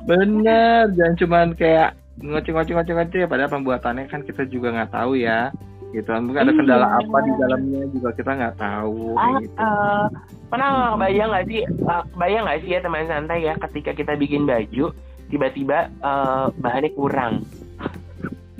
Bener, 0.08 0.88
jangan 0.96 1.14
cuman 1.20 1.46
kayak 1.52 1.92
ngoceh-ngoceh-ngoceh-ngoceh 2.22 3.28
padahal 3.28 3.50
pembuatannya 3.50 4.08
kan 4.08 4.22
kita 4.22 4.46
juga 4.46 4.70
nggak 4.72 4.92
tahu 4.94 5.18
ya 5.18 5.50
gitu 5.92 6.10
mungkin 6.24 6.42
ada 6.48 6.52
kendala 6.52 6.86
iya. 6.88 6.98
apa 7.04 7.16
di 7.22 7.32
dalamnya 7.36 7.82
juga 7.92 8.10
kita 8.16 8.30
nggak 8.32 8.56
tahu 8.56 9.14
ah, 9.14 9.38
gitu. 9.38 9.54
Uh, 9.60 10.04
pernah 10.48 10.70
bayang 10.96 11.28
nggak 11.30 11.46
sih 11.48 11.60
uh, 11.86 12.04
bayang 12.16 12.42
nggak 12.48 12.60
sih 12.64 12.70
ya 12.72 12.80
teman 12.80 13.08
santai 13.08 13.40
ya 13.44 13.54
ketika 13.68 13.90
kita 13.92 14.12
bikin 14.16 14.48
baju 14.48 14.90
tiba-tiba 15.28 15.92
uh, 16.00 16.48
bahannya 16.60 16.90
kurang 16.96 17.44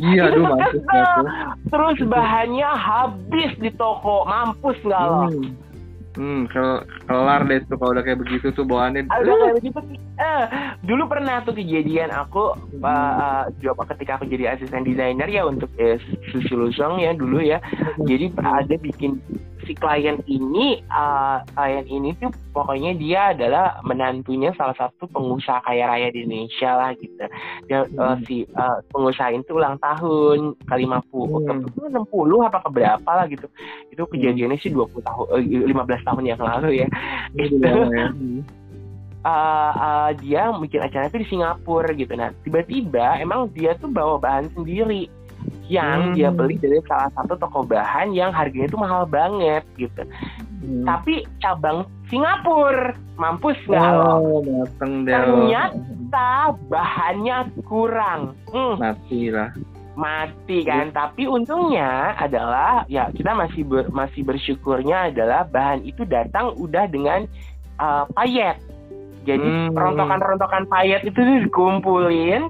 Iya, 0.03 0.35
aduh 0.35 0.51
mampus 0.51 0.83
Terus 1.71 1.99
bahannya 2.11 2.71
habis 2.75 3.55
di 3.63 3.71
toko, 3.71 4.27
mampus 4.27 4.75
nggak 4.83 5.05
lo? 5.07 5.31
Hmm. 6.13 6.45
Hmm, 6.45 6.81
kelar 7.09 7.49
deh 7.49 7.65
tuh 7.69 7.77
kalau 7.81 7.97
udah 7.97 8.05
kayak 8.05 8.21
begitu 8.21 8.53
tuh 8.53 8.65
bawaannya. 8.69 9.09
Udah 9.09 9.35
kayak 9.37 9.55
begitu. 9.61 9.81
Eh, 10.23 10.45
dulu 10.85 11.09
pernah 11.09 11.41
tuh 11.43 11.57
kejadian 11.57 12.13
aku 12.13 12.53
hmm. 12.53 12.85
uh, 12.85 13.45
uh, 13.49 13.87
ketika 13.97 14.21
aku 14.21 14.29
jadi 14.29 14.55
asisten 14.55 14.85
desainer 14.85 15.27
ya 15.27 15.49
untuk 15.49 15.73
eh, 15.81 15.97
Susu 16.31 16.55
Lusong 16.55 17.01
ya 17.01 17.17
dulu 17.17 17.41
ya. 17.41 17.59
Hmm. 17.59 18.05
Jadi 18.05 18.33
ada 18.39 18.75
bikin 18.77 19.19
si 19.67 19.73
klien 19.79 20.19
ini 20.27 20.83
uh, 20.91 21.43
klien 21.55 21.87
ini 21.87 22.15
tuh 22.19 22.31
pokoknya 22.51 22.99
dia 22.99 23.21
adalah 23.35 23.79
menantunya 23.87 24.51
salah 24.59 24.75
satu 24.75 25.07
pengusaha 25.11 25.63
kaya 25.63 25.87
raya 25.89 26.09
di 26.11 26.27
Indonesia 26.27 26.71
lah 26.75 26.91
gitu 26.99 27.25
dia 27.71 27.87
hmm. 27.87 27.99
uh, 27.99 28.17
si 28.27 28.45
uh, 28.59 28.83
pengusaha 28.91 29.31
itu 29.35 29.55
ulang 29.55 29.79
tahun 29.79 30.59
ke 30.67 30.75
50 30.75 30.99
hmm. 30.99 31.47
ke 31.47 31.53
60 31.95 32.49
apa 32.49 32.59
ke 32.59 32.71
berapa 32.71 33.11
lah 33.11 33.27
gitu 33.31 33.47
itu 33.95 34.03
kejadiannya 34.03 34.59
sih 34.59 34.71
20 34.75 34.99
tahun 35.07 35.27
uh, 35.31 35.41
15 35.41 36.02
tahun 36.03 36.25
yang 36.29 36.41
lalu 36.41 36.85
ya 36.85 36.89
gitu 37.39 37.67
uh, 39.23 39.73
uh, 39.73 40.11
dia 40.19 40.51
bikin 40.59 40.83
acara 40.83 41.09
itu 41.09 41.19
di 41.23 41.29
Singapura 41.31 41.91
gitu 41.95 42.13
nah 42.15 42.31
tiba-tiba 42.43 43.23
emang 43.23 43.51
dia 43.55 43.75
tuh 43.79 43.91
bawa 43.91 44.19
bahan 44.19 44.51
sendiri 44.55 45.09
yang 45.71 46.13
hmm. 46.13 46.15
dia 46.15 46.29
beli 46.29 46.59
dari 46.61 46.79
salah 46.87 47.11
satu 47.17 47.39
toko 47.39 47.65
bahan 47.65 48.13
yang 48.13 48.31
harganya 48.35 48.69
itu 48.69 48.79
mahal 48.79 49.09
banget 49.09 49.65
gitu. 49.81 50.03
Hmm. 50.63 50.85
Tapi 50.87 51.27
cabang 51.43 51.89
Singapura 52.13 52.95
mampus 53.17 53.59
nggak 53.67 53.91
oh, 53.97 54.43
lo? 54.45 54.67
Ternyata 54.79 56.55
bahannya 56.69 57.51
kurang. 57.67 58.37
Hmm. 58.53 58.77
Mati 58.79 59.33
lah. 59.33 59.51
Mati 59.93 60.65
kan, 60.65 60.89
hmm. 60.89 60.97
tapi 60.97 61.29
untungnya 61.29 62.17
adalah 62.17 62.89
ya 62.89 63.13
kita 63.13 63.37
masih 63.37 63.61
ber, 63.69 63.93
masih 63.93 64.25
bersyukurnya 64.25 65.13
adalah 65.13 65.45
bahan 65.45 65.85
itu 65.85 66.09
datang 66.09 66.57
udah 66.57 66.89
dengan 66.89 67.29
uh, 67.77 68.09
payet. 68.17 68.57
Jadi 69.29 69.45
hmm. 69.45 69.77
rontokan-rontokan 69.77 70.65
payet 70.67 71.05
itu 71.05 71.21
dikumpulin, 71.21 72.49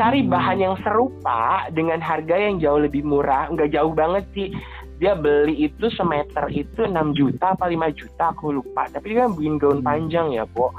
cari 0.00 0.24
hmm. 0.24 0.32
bahan 0.32 0.58
yang 0.58 0.76
serupa 0.80 1.68
dengan 1.76 2.00
harga 2.00 2.32
yang 2.40 2.56
jauh 2.56 2.80
lebih 2.80 3.04
murah 3.04 3.52
nggak 3.52 3.76
jauh 3.76 3.92
banget 3.92 4.24
sih 4.32 4.48
dia 4.96 5.16
beli 5.16 5.68
itu 5.68 5.88
semeter 5.96 6.48
itu 6.52 6.84
6 6.84 6.92
juta 7.16 7.52
apa 7.56 7.68
5 7.68 8.00
juta 8.00 8.32
aku 8.32 8.56
lupa 8.56 8.88
tapi 8.88 9.12
dia 9.12 9.28
kan 9.28 9.36
bikin 9.36 9.56
gaun 9.60 9.80
hmm. 9.80 9.88
panjang 9.88 10.32
ya 10.32 10.44
po 10.48 10.72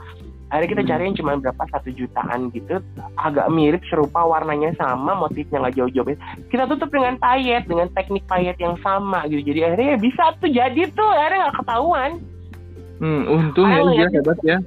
akhirnya 0.52 0.70
kita 0.76 0.84
Hmm. 0.84 0.92
cari 0.92 1.04
yang 1.08 1.18
cuma 1.18 1.32
berapa? 1.40 1.64
Satu 1.72 1.90
jutaan 1.96 2.40
gitu. 2.52 2.76
Agak 3.16 3.48
mirip 3.50 3.82
serupa 3.88 4.28
warnanya 4.28 4.76
sama 4.76 5.16
motifnya 5.16 5.64
nggak 5.64 5.76
jauh-jauh 5.80 6.14
kita 6.52 6.64
tutup 6.68 6.92
dengan 6.92 7.16
payet 7.18 7.64
dengan 7.66 7.88
teknik 7.96 8.28
payet 8.28 8.60
yang 8.60 8.76
sama 8.84 9.24
gitu. 9.32 9.42
Jadi 9.56 9.60
akhirnya 9.64 9.88
ya 9.96 9.98
bisa 9.98 10.24
tuh 10.44 10.52
jadi 10.52 10.82
tuh 10.92 11.08
akhirnya 11.08 11.48
nggak 11.48 11.58
ketahuan. 11.64 12.12
Hmm, 13.02 13.26
untung 13.26 13.66
ya 13.66 13.82
Orang 13.82 13.98
dia 13.98 13.98
lihat 14.06 14.12
hebat 14.14 14.40
ya. 14.46 14.58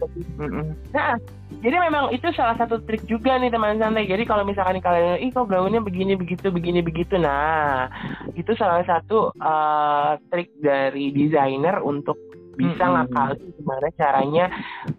Nah, 0.90 1.14
jadi 1.62 1.76
memang 1.78 2.10
itu 2.10 2.26
salah 2.34 2.58
satu 2.58 2.82
trik 2.82 3.06
juga 3.06 3.38
nih 3.38 3.46
teman 3.46 3.78
santai. 3.78 4.10
Jadi 4.10 4.26
kalau 4.26 4.42
misalkan 4.42 4.82
kalian, 4.82 5.22
ih 5.22 5.30
kok 5.30 5.46
gaunnya 5.46 5.78
begini 5.78 6.18
begitu 6.18 6.50
begini 6.50 6.82
begitu, 6.82 7.14
nah 7.14 7.86
itu 8.34 8.50
salah 8.58 8.82
satu 8.82 9.30
eh, 9.38 10.12
trik 10.34 10.50
dari 10.58 11.14
desainer 11.14 11.78
untuk 11.78 12.18
bisa 12.56 12.84
ngakalin 12.86 13.50
gimana 13.58 13.88
caranya 13.98 14.44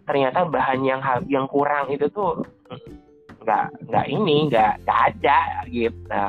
ternyata 0.06 0.46
bahan 0.48 0.82
yang 0.84 1.02
yang 1.28 1.46
kurang 1.50 1.90
itu 1.92 2.08
tuh 2.12 2.44
nggak 3.46 3.66
nggak 3.90 4.06
ini 4.10 4.50
nggak 4.50 4.74
nggak 4.84 5.00
ada 5.14 5.40
gitu. 5.70 6.24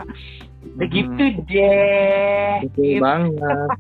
Begitu 0.77 1.25
deh. 1.47 2.67
Betul 2.67 2.85
Gitu. 2.85 3.01
banget. 3.01 3.71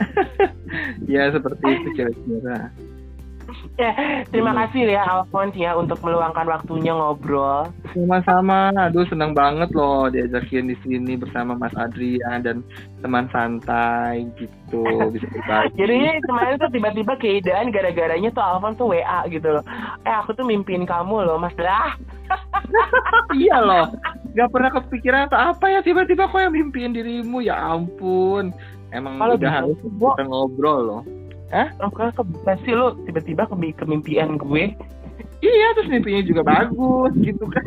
ya 1.12 1.28
seperti 1.30 1.64
itu 1.76 1.88
kira-kira. 1.94 2.72
Ya, 3.80 3.96
terima 4.28 4.52
Hmm. 4.52 4.60
kasih 4.66 4.92
ya 4.92 5.02
Alphonse 5.02 5.56
ya 5.56 5.72
untuk 5.72 6.04
meluangkan 6.04 6.44
waktunya 6.44 6.92
ngobrol. 6.92 7.72
Sama-sama. 7.96 8.68
Aduh 8.76 9.08
senang 9.08 9.32
banget 9.32 9.72
loh 9.72 10.12
diajakin 10.12 10.68
di 10.68 10.76
sini 10.84 11.16
bersama 11.16 11.56
Mas 11.56 11.72
Adrian 11.72 12.44
dan 12.44 12.60
teman 13.00 13.24
santai 13.32 14.28
gitu 14.36 14.84
bisa 15.08 15.24
berbagi. 15.32 15.72
Jadi 15.80 15.98
kemarin 16.28 16.60
tuh 16.60 16.70
tiba-tiba 16.70 17.12
keidaan 17.16 17.72
gara-garanya 17.72 18.28
tuh 18.30 18.44
Alvan 18.44 18.76
tuh 18.76 18.92
WA 18.92 19.24
gitu 19.32 19.48
loh. 19.48 19.64
Eh 20.04 20.12
aku 20.12 20.36
tuh 20.36 20.44
mimpiin 20.44 20.84
kamu 20.84 21.24
loh 21.24 21.40
mas 21.40 21.56
lah. 21.56 21.96
iya 23.40 23.56
loh. 23.60 23.88
Gak 24.36 24.52
pernah 24.52 24.70
kepikiran 24.70 25.26
atau 25.32 25.40
apa 25.56 25.66
ya 25.66 25.80
tiba-tiba 25.80 26.28
kok 26.28 26.38
yang 26.38 26.52
mimpiin 26.54 26.92
dirimu 26.92 27.40
ya 27.40 27.56
ampun. 27.56 28.52
Emang 28.90 29.16
Kalau 29.22 29.34
udah 29.38 29.50
harus 29.50 29.78
kita 29.80 30.22
ngobrol 30.26 30.78
loh. 30.84 31.02
Oh 31.52 31.90
kok 31.90 32.14
sih 32.62 32.74
lo 32.74 32.94
tiba-tiba 33.06 33.46
ke 33.50 33.54
kemimpian 33.74 34.38
gue. 34.38 34.74
Iya 35.40 35.66
terus 35.76 35.88
mimpinya 35.88 36.22
juga 36.22 36.42
bagus 36.44 37.12
gitu 37.18 37.44
kan. 37.48 37.64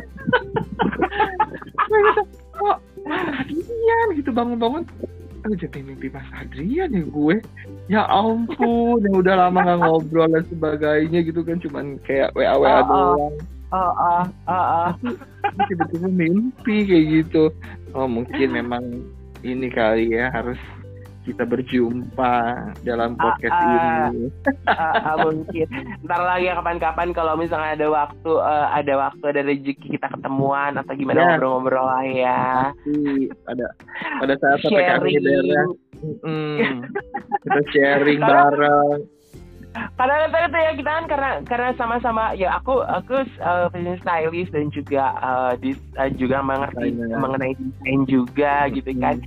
Kayak 1.83 2.03
gitu, 2.05 2.21
kok 2.53 2.77
Mas 3.03 3.27
Adrian 3.43 4.07
gitu 4.15 4.29
bangun-bangun. 4.31 4.83
Aduh 5.43 5.57
jadi 5.59 5.83
mimpi 5.83 6.07
Mas 6.13 6.29
Adrian 6.37 6.93
ya 6.93 7.03
gue. 7.03 7.35
Ya 7.91 8.01
ampun, 8.07 9.03
yang 9.03 9.19
udah 9.19 9.35
lama 9.35 9.59
gak 9.65 9.79
ngobrol 9.83 10.31
dan 10.31 10.45
sebagainya 10.47 11.19
gitu 11.25 11.43
kan 11.43 11.59
cuman 11.59 11.99
kayak 12.07 12.31
WA 12.37 12.55
WA 12.55 12.71
Oh, 12.71 12.79
oh. 12.79 12.85
doang. 12.87 13.35
Oh 13.73 13.93
oh 13.97 14.23
oh 14.47 14.65
oh. 14.85 14.91
Tiba-tiba 15.65 16.07
mimpi 16.07 16.85
kayak 16.85 17.05
gitu. 17.09 17.49
Oh 17.97 18.05
mungkin 18.05 18.53
memang 18.53 18.85
ini 19.41 19.67
kali 19.73 20.13
ya 20.13 20.29
harus 20.29 20.61
kita 21.23 21.43
berjumpa 21.43 22.33
dalam 22.83 23.15
podcast 23.15 23.51
Ah, 23.51 23.63
ah. 23.63 24.07
ini. 24.11 24.27
Ah, 24.67 24.93
ah, 24.93 25.15
mungkin. 25.23 25.67
Ntar 26.03 26.21
lagi 26.21 26.45
ya 26.45 26.55
kapan-kapan 26.55 27.09
kalau 27.11 27.33
misalnya 27.33 27.75
ada 27.75 27.87
waktu 27.89 28.31
eh, 28.37 28.67
ada 28.75 28.93
waktu 28.99 29.23
ada 29.25 29.41
rezeki 29.41 29.87
kita 29.93 30.07
ketemuan 30.09 30.75
atau 30.75 30.93
gimana 30.93 31.17
Ya. 31.17 31.27
ngobrol-ngobrol 31.35 31.85
lah 31.85 32.03
ya. 32.03 32.41
Pasti 32.75 32.97
pada 34.19 34.33
saat 34.37 34.57
PPKM 34.59 35.01
Sharing. 35.01 35.69
mm, 36.21 36.57
kita 37.41 37.61
sharing 37.71 38.19
Karena- 38.19 38.43
bareng. 38.51 38.99
Karena 39.73 40.29
tadi 40.29 40.45
tuh 40.53 40.61
ya 40.61 40.71
kita 40.77 40.91
kan 40.91 41.05
karena 41.09 41.29
karena 41.49 41.69
sama-sama 41.73 42.37
ya 42.37 42.61
aku 42.61 42.85
aku 42.85 43.25
uh, 43.41 43.65
fashion 43.73 43.97
stylist 43.97 44.53
dan 44.53 44.69
juga 44.69 45.17
uh, 45.17 45.57
dis, 45.57 45.81
uh, 45.97 46.13
juga 46.13 46.45
mengerti 46.45 46.93
mengenai 46.93 47.57
desain 47.57 48.01
juga 48.05 48.69
gitu 48.69 48.93
kan. 49.01 49.17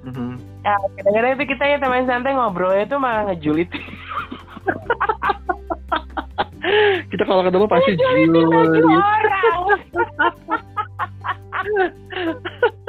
Mhm. 0.00 0.40
Ya 0.64 0.74
kadang-kadang 0.96 1.32
itu 1.36 1.44
kita 1.52 1.64
ya 1.66 1.76
teman 1.76 2.08
santai 2.08 2.32
ngobrolnya 2.32 2.88
tuh 2.88 2.98
malah 3.00 3.28
ngejulit. 3.28 3.68
Kita 7.10 7.22
kalau 7.26 7.42
ketemu 7.42 7.66
pasti 7.66 7.90
Ngejulitin 7.96 8.46
baju 8.48 8.78
Juli. 8.78 8.96
orang. 8.96 9.60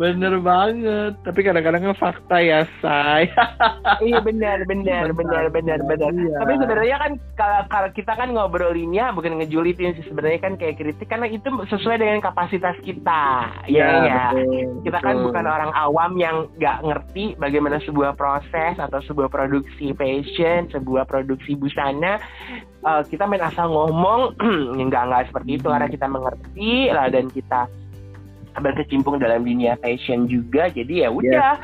Bener 0.00 0.40
banget. 0.40 1.12
Tapi 1.20 1.40
kadang-kadang 1.44 1.92
kan 1.92 1.96
fakta 2.00 2.40
ya, 2.40 2.64
say. 2.80 3.28
iya 4.08 4.16
benar 4.24 4.64
benar 4.64 5.12
benar 5.12 5.52
benar 5.52 5.76
benar. 5.84 6.08
Iya. 6.16 6.40
Tapi 6.40 6.52
sebenarnya 6.56 6.96
kan 6.96 7.12
kalau 7.36 7.60
kalau 7.68 7.88
kita 7.92 8.12
kan 8.16 8.32
ngobrolinnya 8.32 9.12
bukan 9.12 9.36
ngejulitin 9.36 10.00
sih 10.00 10.08
sebenarnya 10.08 10.40
kan 10.40 10.56
kayak 10.56 10.80
kritik 10.80 11.04
karena 11.04 11.28
itu 11.28 11.44
sesuai 11.68 12.00
dengan 12.00 12.24
kapasitas 12.24 12.80
kita. 12.80 13.52
Ya 13.68 14.00
ya. 14.08 14.24
betul, 14.32 14.88
kita 14.88 14.98
kan 15.04 15.20
betul. 15.20 15.26
bukan 15.28 15.44
orang 15.44 15.72
awam 15.76 16.16
yang 16.16 16.48
nggak 16.56 16.80
ngerti 16.80 17.36
bagaimana 17.36 17.76
sebuah 17.84 18.16
proses 18.16 18.80
atau 18.80 19.04
sebuah 19.04 19.28
produksi 19.28 19.92
fashion, 19.92 20.72
sebuah 20.72 21.04
produksi 21.04 21.52
busana. 21.60 22.16
Eh, 22.80 23.02
kita 23.12 23.28
main 23.28 23.44
asal 23.44 23.68
ngomong, 23.68 24.32
nggak 24.80 25.04
nggak 25.12 25.28
seperti 25.28 25.60
itu 25.60 25.68
karena 25.68 25.88
kita 25.92 26.08
mengerti 26.08 26.88
lah 26.88 27.12
dan 27.12 27.28
kita 27.28 27.68
berkecimpung 28.56 29.18
dalam 29.18 29.42
dunia 29.42 29.78
fashion 29.78 30.26
juga. 30.26 30.66
Jadi 30.66 31.02
ya 31.02 31.08
udah, 31.08 31.54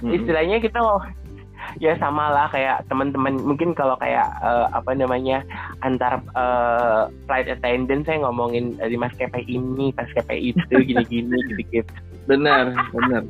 Mhm. 0.00 0.14
istilahnya 0.14 0.56
kita 0.58 0.78
mau 0.78 1.02
ya 1.84 1.92
sama 1.98 2.30
lah 2.30 2.48
kayak 2.48 2.86
teman-teman 2.88 3.36
mungkin 3.36 3.76
kalau 3.76 3.92
kayak 3.98 4.30
eh, 4.40 4.66
apa 4.72 4.94
namanya 4.94 5.44
antar 5.82 6.22
eh, 6.32 7.02
flight 7.26 7.50
attendant 7.50 8.06
saya 8.06 8.24
ngomongin 8.24 8.78
dari 8.78 8.96
maskapai 8.96 9.44
ini 9.44 9.92
maskapai 9.92 10.54
itu 10.54 10.74
gini-gini 10.88 11.36
gitu-gitu 11.52 11.92
Benar, 12.24 12.72
benar. 12.92 13.24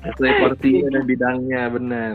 Sesuai 0.00 0.32
porsinya 0.40 0.88
dan 0.96 1.04
bidangnya, 1.04 1.62
benar. 1.68 2.12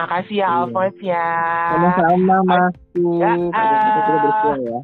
Makasih 0.00 0.36
ya 0.40 0.48
Iya. 0.48 0.56
Alphonse 0.64 1.00
ya. 1.04 1.28
Sama-sama 1.76 2.36
masuk. 2.48 3.20
Ya, 3.20 3.30
kita 3.36 4.16
bersuara 4.24 4.56
ya. 4.56 4.78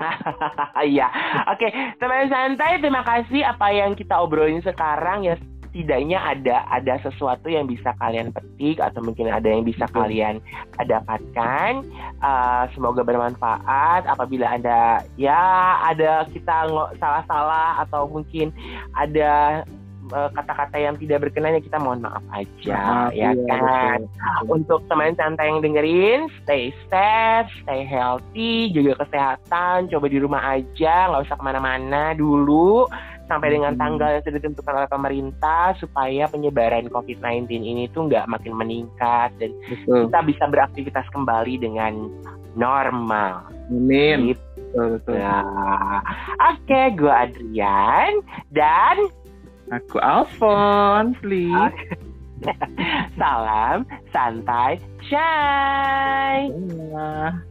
Iya. 0.92 1.08
Oke, 1.52 1.68
teman 1.98 2.28
santai 2.28 2.78
terima 2.78 3.02
kasih 3.02 3.42
apa 3.42 3.72
yang 3.72 3.96
kita 3.96 4.16
obrolin 4.20 4.60
sekarang 4.60 5.24
ya 5.24 5.34
setidaknya 5.76 6.16
ada 6.16 6.64
ada 6.72 6.96
sesuatu 7.04 7.52
yang 7.52 7.68
bisa 7.68 7.92
kalian 8.00 8.32
petik 8.32 8.80
atau 8.80 9.04
mungkin 9.04 9.28
ada 9.28 9.44
yang 9.44 9.60
bisa 9.60 9.84
Betul. 9.84 10.08
kalian 10.08 10.34
dapatkan. 10.80 11.84
Uh, 12.24 12.64
semoga 12.72 13.04
bermanfaat. 13.04 14.08
Apabila 14.08 14.56
ada 14.56 15.04
ya 15.20 15.36
ada 15.84 16.24
kita 16.32 16.72
salah-salah 16.96 17.84
atau 17.84 18.08
mungkin 18.08 18.56
ada 18.96 19.64
kata-kata 20.10 20.76
yang 20.78 20.94
tidak 20.96 21.28
berkenan 21.28 21.58
ya 21.58 21.62
kita 21.62 21.78
mohon 21.82 22.02
maaf 22.04 22.22
aja 22.32 22.78
Maaf, 22.78 23.10
ya 23.14 23.30
iya, 23.34 23.44
kan 23.50 23.98
betul. 24.06 24.54
untuk 24.54 24.80
teman 24.86 25.14
santai 25.18 25.50
yang 25.50 25.60
dengerin, 25.62 26.20
stay 26.42 26.70
safe, 26.88 27.50
stay 27.62 27.82
healthy, 27.82 28.70
juga 28.70 28.98
kesehatan, 29.02 29.90
coba 29.90 30.06
di 30.06 30.18
rumah 30.22 30.42
aja, 30.56 31.10
nggak 31.10 31.26
usah 31.26 31.36
ke 31.38 31.44
mana-mana 31.44 32.14
dulu, 32.14 32.86
sampai 33.26 33.58
dengan 33.58 33.74
tanggal 33.74 34.18
yang 34.18 34.22
sudah 34.22 34.38
ditentukan 34.38 34.74
oleh 34.74 34.90
pemerintah, 34.90 35.74
supaya 35.82 36.30
penyebaran 36.30 36.86
COVID-19 36.90 37.50
ini 37.50 37.90
tuh 37.90 38.06
nggak 38.06 38.30
makin 38.30 38.54
meningkat, 38.54 39.34
dan 39.42 39.50
Betul. 39.66 40.08
kita 40.08 40.18
bisa 40.22 40.44
beraktivitas 40.46 41.06
kembali 41.10 41.58
dengan 41.58 42.08
normal. 42.54 43.50
Amin. 43.68 44.32
Gitu. 44.32 44.42
Betul, 44.76 45.00
betul. 45.00 45.16
Nah, 45.16 46.04
Oke, 46.52 46.80
gue 47.00 47.08
Adrian, 47.08 48.12
dan 48.52 49.08
Aku 49.66 49.98
Alphonse 49.98 51.18
Lee. 51.26 51.50
Ah, 51.50 51.74
Salam, 53.18 53.82
santai, 54.14 54.78
shy. 55.02 56.38
Iya. 56.54 57.42